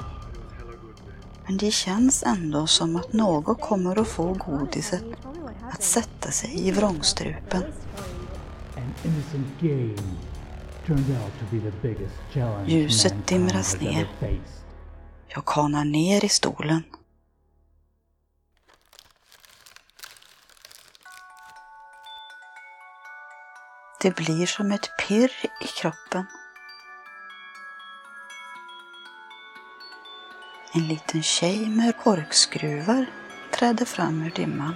Men 1.46 1.56
det 1.56 1.70
känns 1.70 2.22
ändå 2.22 2.66
som 2.66 2.96
att 2.96 3.12
något 3.12 3.60
kommer 3.60 3.98
att 3.98 4.08
få 4.08 4.32
godiset 4.32 5.04
att 5.70 5.82
sätta 5.82 6.30
sig 6.30 6.68
i 6.68 6.70
vrångstrupen. 6.70 7.62
Ljuset 12.66 13.26
dimras 13.26 13.80
ner. 13.80 14.08
Jag 15.28 15.44
kanar 15.44 15.84
ner 15.84 16.24
i 16.24 16.28
stolen. 16.28 16.82
Det 24.02 24.16
blir 24.16 24.46
som 24.46 24.72
ett 24.72 24.90
pirr 25.08 25.32
i 25.60 25.66
kroppen. 25.80 26.26
En 30.76 30.88
liten 30.88 31.22
tjej 31.22 31.68
med 31.68 31.96
korkskruvar 31.98 33.06
träder 33.52 33.84
fram 33.84 34.22
ur 34.22 34.30
dimman. 34.30 34.74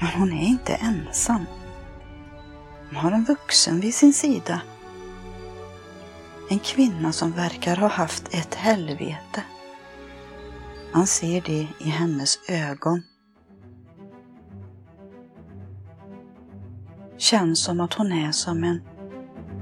Men 0.00 0.08
hon 0.08 0.32
är 0.32 0.46
inte 0.46 0.74
ensam. 0.74 1.46
Hon 2.88 2.96
har 2.96 3.12
en 3.12 3.24
vuxen 3.24 3.80
vid 3.80 3.94
sin 3.94 4.12
sida. 4.12 4.60
En 6.50 6.58
kvinna 6.58 7.12
som 7.12 7.32
verkar 7.32 7.76
ha 7.76 7.88
haft 7.88 8.34
ett 8.34 8.54
helvete. 8.54 9.42
Man 10.94 11.06
ser 11.06 11.40
det 11.40 11.68
i 11.78 11.88
hennes 11.88 12.38
ögon. 12.48 13.02
Känns 17.18 17.64
som 17.64 17.80
att 17.80 17.94
hon 17.94 18.12
är 18.12 18.32
som 18.32 18.64
en 18.64 18.82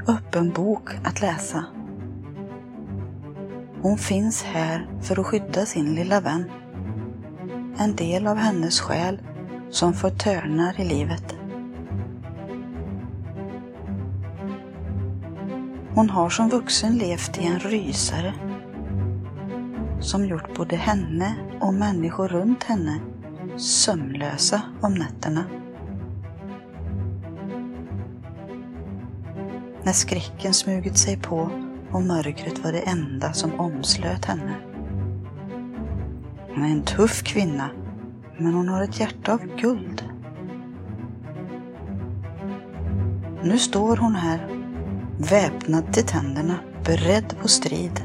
öppen 0.09 0.50
bok 0.50 0.90
att 1.04 1.20
läsa. 1.20 1.81
Hon 3.82 3.98
finns 3.98 4.42
här 4.42 4.86
för 5.00 5.20
att 5.20 5.26
skydda 5.26 5.66
sin 5.66 5.94
lilla 5.94 6.20
vän. 6.20 6.50
En 7.78 7.96
del 7.96 8.26
av 8.26 8.36
hennes 8.36 8.80
själ 8.80 9.20
som 9.70 9.94
får 9.94 10.10
törnar 10.10 10.80
i 10.80 10.84
livet. 10.84 11.34
Hon 15.94 16.10
har 16.10 16.30
som 16.30 16.48
vuxen 16.48 16.98
levt 16.98 17.38
i 17.38 17.46
en 17.46 17.59
rysare 17.59 18.34
som 20.00 20.26
gjort 20.26 20.56
både 20.56 20.76
henne 20.76 21.34
och 21.60 21.74
människor 21.74 22.28
runt 22.28 22.64
henne 22.64 23.00
sömnlösa 23.56 24.62
om 24.80 24.94
nätterna. 24.94 25.44
När 29.82 29.92
skräcken 29.92 30.54
smugit 30.54 30.98
sig 30.98 31.16
på 31.16 31.50
och 31.93 32.02
mörkret 32.02 32.64
var 32.64 32.73
det 32.73 32.81
enda 32.81 33.32
som 33.32 33.60
omslöt 33.60 34.24
henne. 34.24 34.56
Hon 36.55 36.64
är 36.64 36.69
en 36.69 36.82
tuff 36.82 37.23
kvinna, 37.23 37.70
men 38.39 38.55
hon 38.55 38.69
har 38.69 38.82
ett 38.82 39.01
hjärta 39.01 39.32
av 39.32 39.56
guld. 39.56 40.05
Nu 43.44 43.59
står 43.59 43.97
hon 43.97 44.14
här, 44.14 44.48
väpnad 45.19 45.93
till 45.93 46.05
tänderna, 46.05 46.59
beredd 46.85 47.36
på 47.43 47.48
strid. 47.48 48.05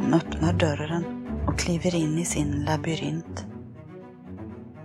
Hon 0.00 0.14
öppnar 0.14 0.52
dörren 0.52 1.04
och 1.46 1.58
kliver 1.58 1.94
in 1.94 2.18
i 2.18 2.24
sin 2.24 2.64
labyrint. 2.64 3.46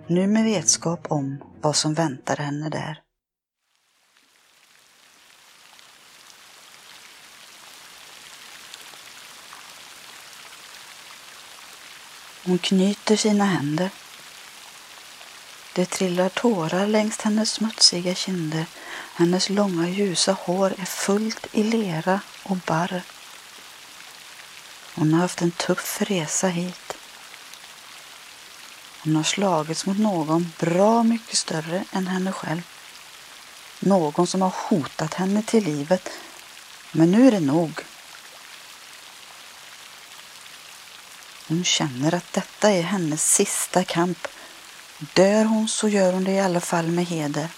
Nu 0.07 0.27
med 0.27 0.43
vetskap 0.43 1.07
om 1.09 1.37
vad 1.61 1.75
som 1.75 1.93
väntar 1.93 2.35
henne 2.35 2.69
där. 2.69 3.08
Hon 12.43 12.57
knyter 12.57 13.15
sina 13.15 13.45
händer. 13.45 13.89
Det 15.73 15.85
trillar 15.85 16.29
tårar 16.29 16.87
längs 16.87 17.21
hennes 17.21 17.51
smutsiga 17.51 18.15
kinder. 18.15 18.65
Hennes 19.15 19.49
långa 19.49 19.89
ljusa 19.89 20.31
hår 20.31 20.73
är 20.77 20.85
fullt 20.85 21.47
i 21.51 21.63
lera 21.63 22.21
och 22.43 22.57
barr. 22.57 23.01
Hon 24.95 25.13
har 25.13 25.21
haft 25.21 25.41
en 25.41 25.51
tuff 25.51 26.01
resa 26.01 26.47
hit. 26.47 26.93
Hon 29.03 29.15
har 29.15 29.23
slagits 29.23 29.85
mot 29.85 29.97
någon 29.97 30.53
bra 30.59 31.03
mycket 31.03 31.37
större 31.37 31.83
än 31.91 32.07
henne 32.07 32.31
själv. 32.31 32.61
Någon 33.79 34.27
som 34.27 34.41
har 34.41 34.53
hotat 34.69 35.13
henne 35.13 35.43
till 35.43 35.63
livet. 35.63 36.09
Men 36.91 37.11
nu 37.11 37.27
är 37.27 37.31
det 37.31 37.39
nog. 37.39 37.81
Hon 41.49 41.63
känner 41.63 42.13
att 42.13 42.33
detta 42.33 42.69
är 42.69 42.81
hennes 42.81 43.33
sista 43.33 43.83
kamp. 43.83 44.27
Dör 44.97 45.45
hon 45.45 45.67
så 45.67 45.89
gör 45.89 46.13
hon 46.13 46.23
det 46.23 46.31
i 46.31 46.39
alla 46.39 46.61
fall 46.61 46.87
med 46.87 47.05
heder. 47.05 47.49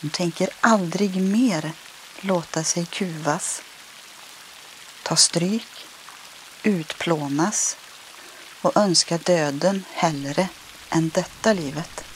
Hon 0.00 0.10
tänker 0.10 0.48
aldrig 0.60 1.16
mer 1.22 1.72
låta 2.20 2.64
sig 2.64 2.86
kuvas, 2.86 3.62
ta 5.02 5.16
stryk, 5.16 5.86
utplånas 6.62 7.76
och 8.62 8.76
önska 8.76 9.18
döden 9.18 9.84
hellre 9.92 10.48
än 10.90 11.08
detta 11.08 11.52
livet. 11.52 12.09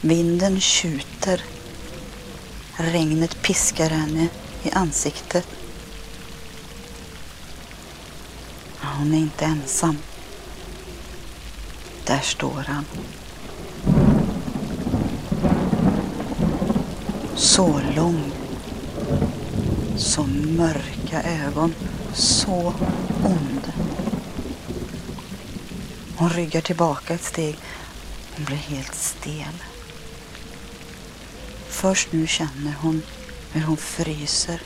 Vinden 0.00 0.60
tjuter. 0.60 1.44
Regnet 2.76 3.42
piskar 3.42 3.90
henne 3.90 4.28
i 4.62 4.70
ansiktet. 4.70 5.46
Hon 8.78 9.14
är 9.14 9.18
inte 9.18 9.44
ensam. 9.44 9.98
Där 12.06 12.20
står 12.20 12.64
han. 12.66 12.84
Så 17.36 17.80
lång. 17.96 18.32
Så 19.96 20.22
mörka 20.56 21.22
ögon. 21.22 21.74
Så 22.14 22.74
ond. 23.24 23.72
Hon 26.16 26.30
ryggar 26.30 26.60
tillbaka 26.60 27.14
ett 27.14 27.24
steg. 27.24 27.58
Hon 28.36 28.44
blir 28.44 28.56
helt 28.56 28.94
stel. 28.94 29.69
Först 31.80 32.12
nu 32.12 32.26
känner 32.26 32.74
hon 32.82 33.02
hur 33.52 33.62
hon 33.62 33.76
fryser. 33.76 34.62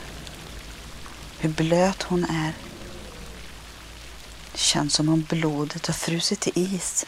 Hur 1.39 1.49
blöt 1.49 2.03
hon 2.03 2.23
är. 2.23 2.53
Det 4.51 4.57
känns 4.57 4.93
som 4.93 5.09
om 5.09 5.25
blodet 5.29 5.87
har 5.87 5.93
frusit 5.93 6.39
till 6.39 6.53
is. 6.55 7.05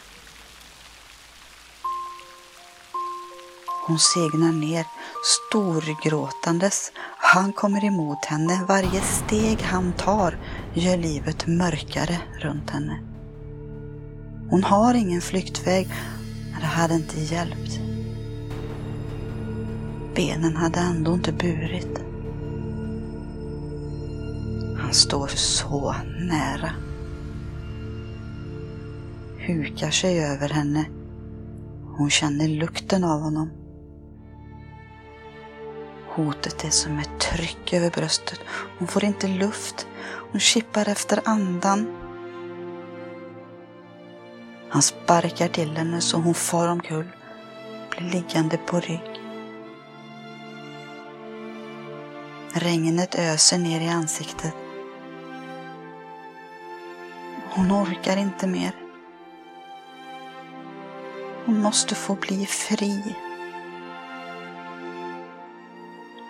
Hon 3.86 3.98
segnar 3.98 4.52
ner, 4.52 4.86
storgråtandes. 5.24 6.92
Han 7.18 7.52
kommer 7.52 7.84
emot 7.84 8.24
henne. 8.24 8.64
Varje 8.68 9.00
steg 9.00 9.62
han 9.62 9.92
tar 9.92 10.38
gör 10.74 10.96
livet 10.96 11.46
mörkare 11.46 12.18
runt 12.38 12.70
henne. 12.70 13.00
Hon 14.50 14.64
har 14.64 14.94
ingen 14.94 15.20
flyktväg, 15.20 15.88
men 16.52 16.60
det 16.60 16.66
hade 16.66 16.94
inte 16.94 17.20
hjälpt. 17.20 17.87
Benen 20.14 20.56
hade 20.56 20.80
ändå 20.80 21.14
inte 21.14 21.32
burit. 21.32 22.00
Han 24.78 24.94
står 24.94 25.26
så 25.26 25.94
nära. 26.20 26.70
Hukar 29.38 29.90
sig 29.90 30.24
över 30.24 30.48
henne. 30.48 30.84
Hon 31.96 32.10
känner 32.10 32.48
lukten 32.48 33.04
av 33.04 33.20
honom. 33.20 33.50
Hotet 36.08 36.64
är 36.64 36.70
som 36.70 36.98
ett 36.98 37.20
tryck 37.20 37.72
över 37.72 37.90
bröstet. 37.90 38.40
Hon 38.78 38.88
får 38.88 39.04
inte 39.04 39.28
luft. 39.28 39.86
Hon 40.32 40.40
kippar 40.40 40.88
efter 40.88 41.20
andan. 41.24 41.86
Han 44.70 44.82
sparkar 44.82 45.48
till 45.48 45.76
henne 45.76 46.00
så 46.00 46.16
hon 46.16 46.34
far 46.34 46.68
omkull, 46.68 47.08
blir 47.90 48.10
liggande 48.10 48.56
på 48.56 48.80
rygg. 48.80 49.17
Regnet 52.52 53.14
öser 53.14 53.58
ner 53.58 53.80
i 53.80 53.88
ansiktet. 53.88 54.54
Hon 57.50 57.72
orkar 57.72 58.16
inte 58.16 58.46
mer. 58.46 58.72
Hon 61.46 61.62
måste 61.62 61.94
få 61.94 62.14
bli 62.14 62.46
fri. 62.46 63.16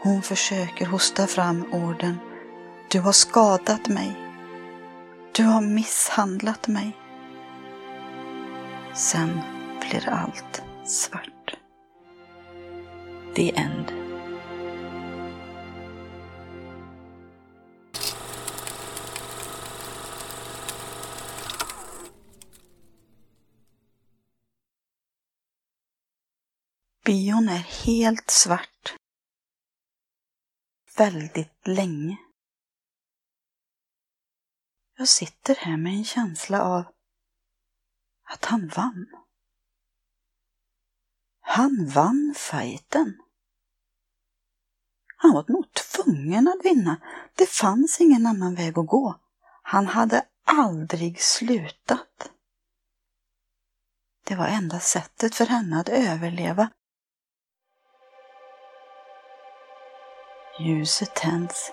Hon 0.02 0.22
försöker 0.22 0.86
hosta 0.86 1.26
fram 1.26 1.64
orden. 1.72 2.18
Du 2.90 3.00
har 3.00 3.12
skadat 3.12 3.88
mig. 3.88 4.16
Du 5.32 5.44
har 5.44 5.60
misshandlat 5.60 6.68
mig. 6.68 6.96
Sen 8.94 9.40
blir 9.80 10.08
allt 10.08 10.62
svart. 10.84 11.56
The 13.34 13.56
end. 13.56 13.97
Bion 27.08 27.48
är 27.48 27.86
helt 27.86 28.30
svart. 28.30 28.96
Väldigt 30.96 31.66
länge. 31.66 32.16
Jag 34.96 35.08
sitter 35.08 35.54
här 35.54 35.76
med 35.76 35.92
en 35.92 36.04
känsla 36.04 36.62
av 36.62 36.84
att 38.24 38.44
han 38.44 38.68
vann. 38.68 39.06
Han 41.40 41.88
vann 41.94 42.34
fighten. 42.36 43.22
Han 45.16 45.32
var 45.32 45.44
nog 45.48 45.66
tvungen 45.72 46.48
att 46.48 46.64
vinna. 46.64 47.00
Det 47.34 47.46
fanns 47.46 48.00
ingen 48.00 48.26
annan 48.26 48.54
väg 48.54 48.78
att 48.78 48.86
gå. 48.86 49.20
Han 49.62 49.86
hade 49.86 50.26
aldrig 50.44 51.22
slutat. 51.22 52.32
Det 54.24 54.34
var 54.34 54.46
enda 54.46 54.80
sättet 54.80 55.34
för 55.34 55.46
henne 55.46 55.80
att 55.80 55.88
överleva. 55.88 56.70
Ljuset 60.60 61.14
tänds. 61.14 61.72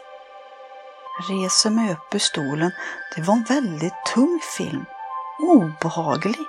Reser 1.30 1.70
mig 1.70 1.92
upp 1.92 2.16
ur 2.16 2.20
stolen. 2.20 2.72
Det 3.16 3.22
var 3.22 3.34
en 3.34 3.44
väldigt 3.44 4.06
tung 4.14 4.40
film. 4.58 4.86
Obehaglig. 5.40 6.46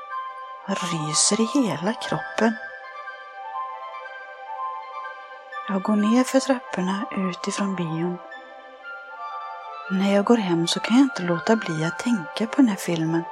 Jag 0.67 0.77
ryser 0.77 1.41
i 1.41 1.47
hela 1.55 1.93
kroppen. 1.93 2.57
Jag 5.69 5.83
går 5.83 5.97
ner 5.97 6.25
för 6.25 6.41
trapporna 6.41 7.07
utifrån 7.17 7.77
bion. 7.77 8.19
När 9.91 10.15
jag 10.15 10.25
går 10.25 10.37
hem 10.37 10.67
så 10.67 10.81
kan 10.81 10.97
jag 10.97 11.05
inte 11.05 11.23
låta 11.23 11.57
bli 11.57 11.85
att 11.85 11.99
tänka 11.99 12.47
på 12.47 12.57
den 12.57 12.69
här 12.69 12.77
filmen. 12.77 13.23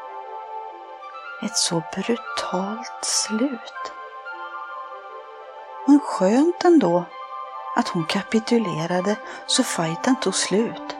Ett 1.43 1.57
så 1.57 1.83
brutalt 1.95 3.05
slut. 3.05 3.93
Men 5.87 6.01
skönt 6.01 6.65
ändå 6.65 7.05
att 7.75 7.89
hon 7.89 8.05
kapitulerade 8.05 9.17
så 9.47 9.63
fighten 9.63 10.17
tog 10.17 10.35
slut. 10.35 10.97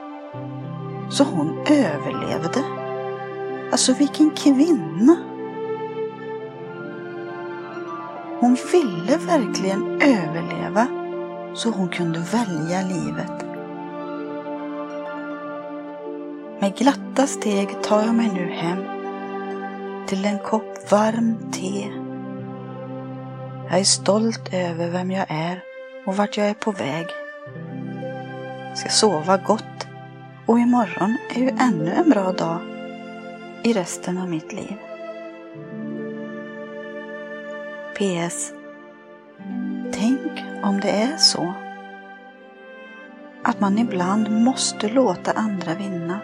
Så 1.09 1.23
hon 1.23 1.65
överlevde. 1.69 2.63
Alltså 3.71 3.93
vilken 3.93 4.31
kvinna! 4.31 5.17
Hon 8.39 8.57
ville 8.71 9.17
verkligen 9.17 10.01
överleva 10.01 10.87
så 11.55 11.69
hon 11.69 11.89
kunde 11.89 12.19
välja 12.19 12.81
livet. 12.81 13.45
Med 16.59 16.75
glatta 16.77 17.27
steg 17.27 17.83
tar 17.83 18.01
jag 18.01 18.15
mig 18.15 18.31
nu 18.33 18.49
hem 18.49 18.83
till 20.07 20.25
en 20.25 20.39
kopp 20.39 20.91
varm 20.91 21.51
te. 21.51 21.91
Jag 23.69 23.79
är 23.79 23.83
stolt 23.83 24.53
över 24.53 24.89
vem 24.89 25.11
jag 25.11 25.25
är 25.29 25.64
och 26.05 26.17
vart 26.17 26.37
jag 26.37 26.47
är 26.47 26.53
på 26.53 26.71
väg. 26.71 27.07
Ska 28.75 28.89
sova 28.89 29.37
gott 29.37 29.87
och 30.45 30.59
imorgon 30.59 31.17
är 31.35 31.39
ju 31.39 31.49
ännu 31.49 31.91
en 31.91 32.09
bra 32.09 32.31
dag 32.31 32.59
i 33.63 33.73
resten 33.73 34.17
av 34.17 34.29
mitt 34.29 34.53
liv. 34.53 34.77
PS. 37.97 38.53
Tänk 39.93 40.43
om 40.63 40.79
det 40.79 40.89
är 40.89 41.17
så 41.17 41.53
att 43.43 43.59
man 43.59 43.77
ibland 43.77 44.31
måste 44.31 44.89
låta 44.89 45.31
andra 45.31 45.73
vinna 45.73 46.19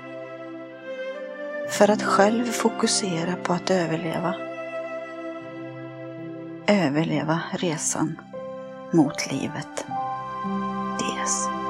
för 1.69 1.91
att 1.91 2.03
själv 2.03 2.45
fokusera 2.45 3.35
på 3.43 3.53
att 3.53 3.71
överleva. 3.71 4.35
Överleva 6.67 7.41
resan 7.51 8.17
mot 8.91 9.31
livet. 9.31 9.85
DS. 10.99 11.60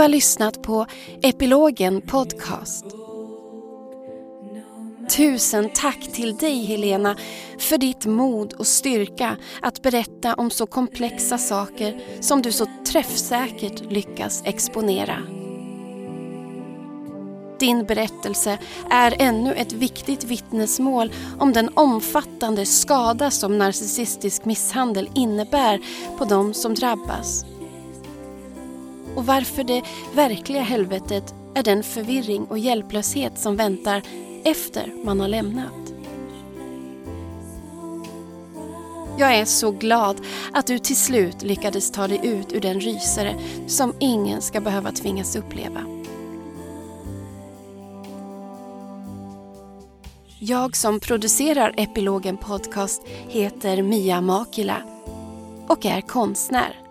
Har 0.00 0.08
lyssnat 0.08 0.62
på 0.62 0.86
Epilogen 1.22 2.00
Podcast. 2.00 2.84
Tusen 5.16 5.70
tack 5.74 6.12
till 6.12 6.36
dig 6.36 6.64
Helena 6.64 7.16
för 7.58 7.78
ditt 7.78 8.06
mod 8.06 8.52
och 8.52 8.66
styrka 8.66 9.36
att 9.62 9.82
berätta 9.82 10.34
om 10.34 10.50
så 10.50 10.66
komplexa 10.66 11.38
saker 11.38 12.00
som 12.20 12.42
du 12.42 12.52
så 12.52 12.66
träffsäkert 12.86 13.92
lyckas 13.92 14.42
exponera. 14.44 15.16
Din 17.58 17.84
berättelse 17.84 18.58
är 18.90 19.14
ännu 19.18 19.54
ett 19.54 19.72
viktigt 19.72 20.24
vittnesmål 20.24 21.12
om 21.38 21.52
den 21.52 21.70
omfattande 21.74 22.66
skada 22.66 23.30
som 23.30 23.58
narcissistisk 23.58 24.44
misshandel 24.44 25.08
innebär 25.14 25.80
på 26.18 26.24
de 26.24 26.54
som 26.54 26.74
drabbas 26.74 27.44
och 29.16 29.26
varför 29.26 29.64
det 29.64 29.82
verkliga 30.14 30.62
helvetet 30.62 31.34
är 31.54 31.62
den 31.62 31.82
förvirring 31.82 32.44
och 32.44 32.58
hjälplöshet 32.58 33.38
som 33.38 33.56
väntar 33.56 34.02
efter 34.44 34.92
man 35.04 35.20
har 35.20 35.28
lämnat. 35.28 35.72
Jag 39.18 39.34
är 39.34 39.44
så 39.44 39.70
glad 39.70 40.20
att 40.52 40.66
du 40.66 40.78
till 40.78 40.96
slut 40.96 41.42
lyckades 41.42 41.90
ta 41.90 42.08
dig 42.08 42.20
ut 42.22 42.52
ur 42.52 42.60
den 42.60 42.80
rysare 42.80 43.34
som 43.66 43.94
ingen 43.98 44.42
ska 44.42 44.60
behöva 44.60 44.92
tvingas 44.92 45.36
uppleva. 45.36 45.84
Jag 50.38 50.76
som 50.76 51.00
producerar 51.00 51.74
Epilogen 51.76 52.36
Podcast 52.36 53.02
heter 53.28 53.82
Mia 53.82 54.20
Makila 54.20 54.76
och 55.68 55.86
är 55.86 56.00
konstnär. 56.00 56.89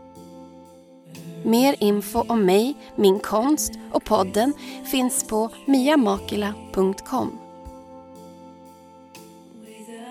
Mer 1.43 1.75
info 1.79 2.23
om 2.27 2.45
mig, 2.45 2.77
min 2.95 3.19
konst 3.19 3.73
och 3.91 4.03
podden 4.03 4.53
finns 4.85 5.23
på 5.23 5.49
miamakila.com. 5.65 7.39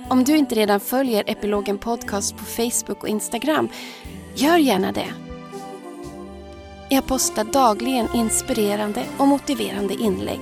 Om 0.08 0.24
du 0.24 0.36
inte 0.36 0.54
redan 0.54 0.80
följer 0.80 1.24
Epilogen 1.26 1.78
Podcast 1.78 2.36
på 2.36 2.44
Facebook 2.44 3.02
och 3.02 3.08
Instagram, 3.08 3.68
gör 4.34 4.56
gärna 4.56 4.92
det. 4.92 5.14
Jag 6.88 7.06
postar 7.06 7.44
dagligen 7.44 8.08
inspirerande 8.14 9.04
och 9.18 9.28
motiverande 9.28 9.94
inlägg. 9.94 10.40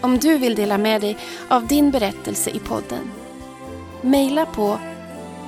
Om 0.00 0.18
du 0.18 0.38
vill 0.38 0.54
dela 0.54 0.78
med 0.78 1.00
dig 1.00 1.16
av 1.48 1.66
din 1.66 1.90
berättelse 1.90 2.50
i 2.50 2.58
podden, 2.58 3.10
mejla 4.02 4.46
på 4.46 4.78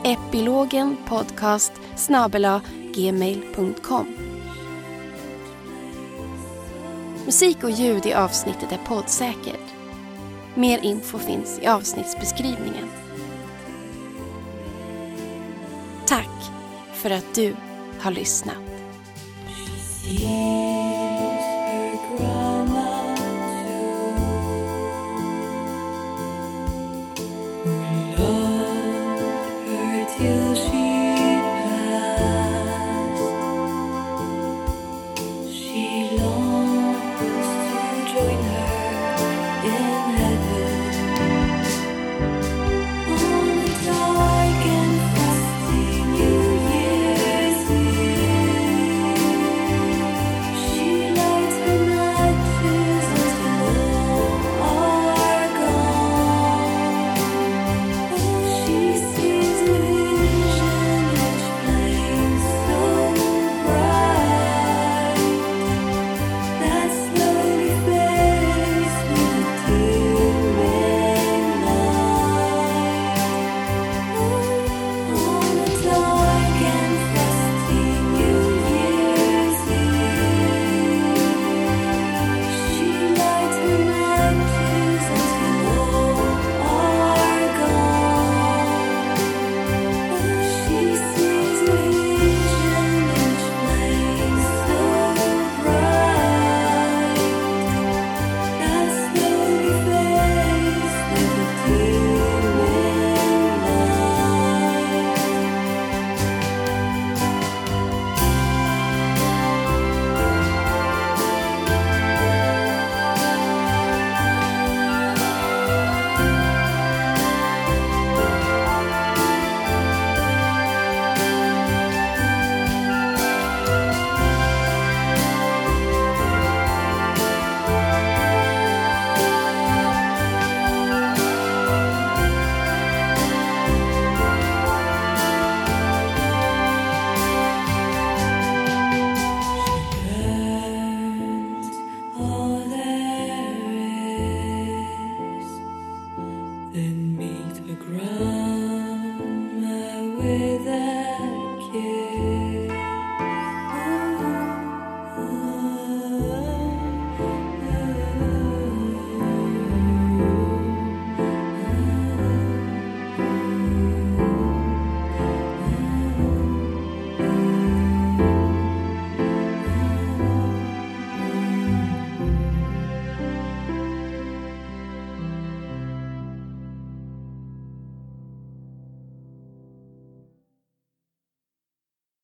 epilogenpodcast 0.04 1.72
gmail.com 2.94 4.06
Musik 7.24 7.64
och 7.64 7.70
ljud 7.70 8.06
i 8.06 8.14
avsnittet 8.14 8.72
är 8.72 8.78
poddsäkert. 8.86 9.74
Mer 10.54 10.78
info 10.78 11.18
finns 11.18 11.58
i 11.62 11.66
avsnittsbeskrivningen. 11.66 12.88
Tack 16.06 16.50
för 16.92 17.10
att 17.10 17.34
du 17.34 17.56
har 18.00 18.10
lyssnat. 18.10 18.72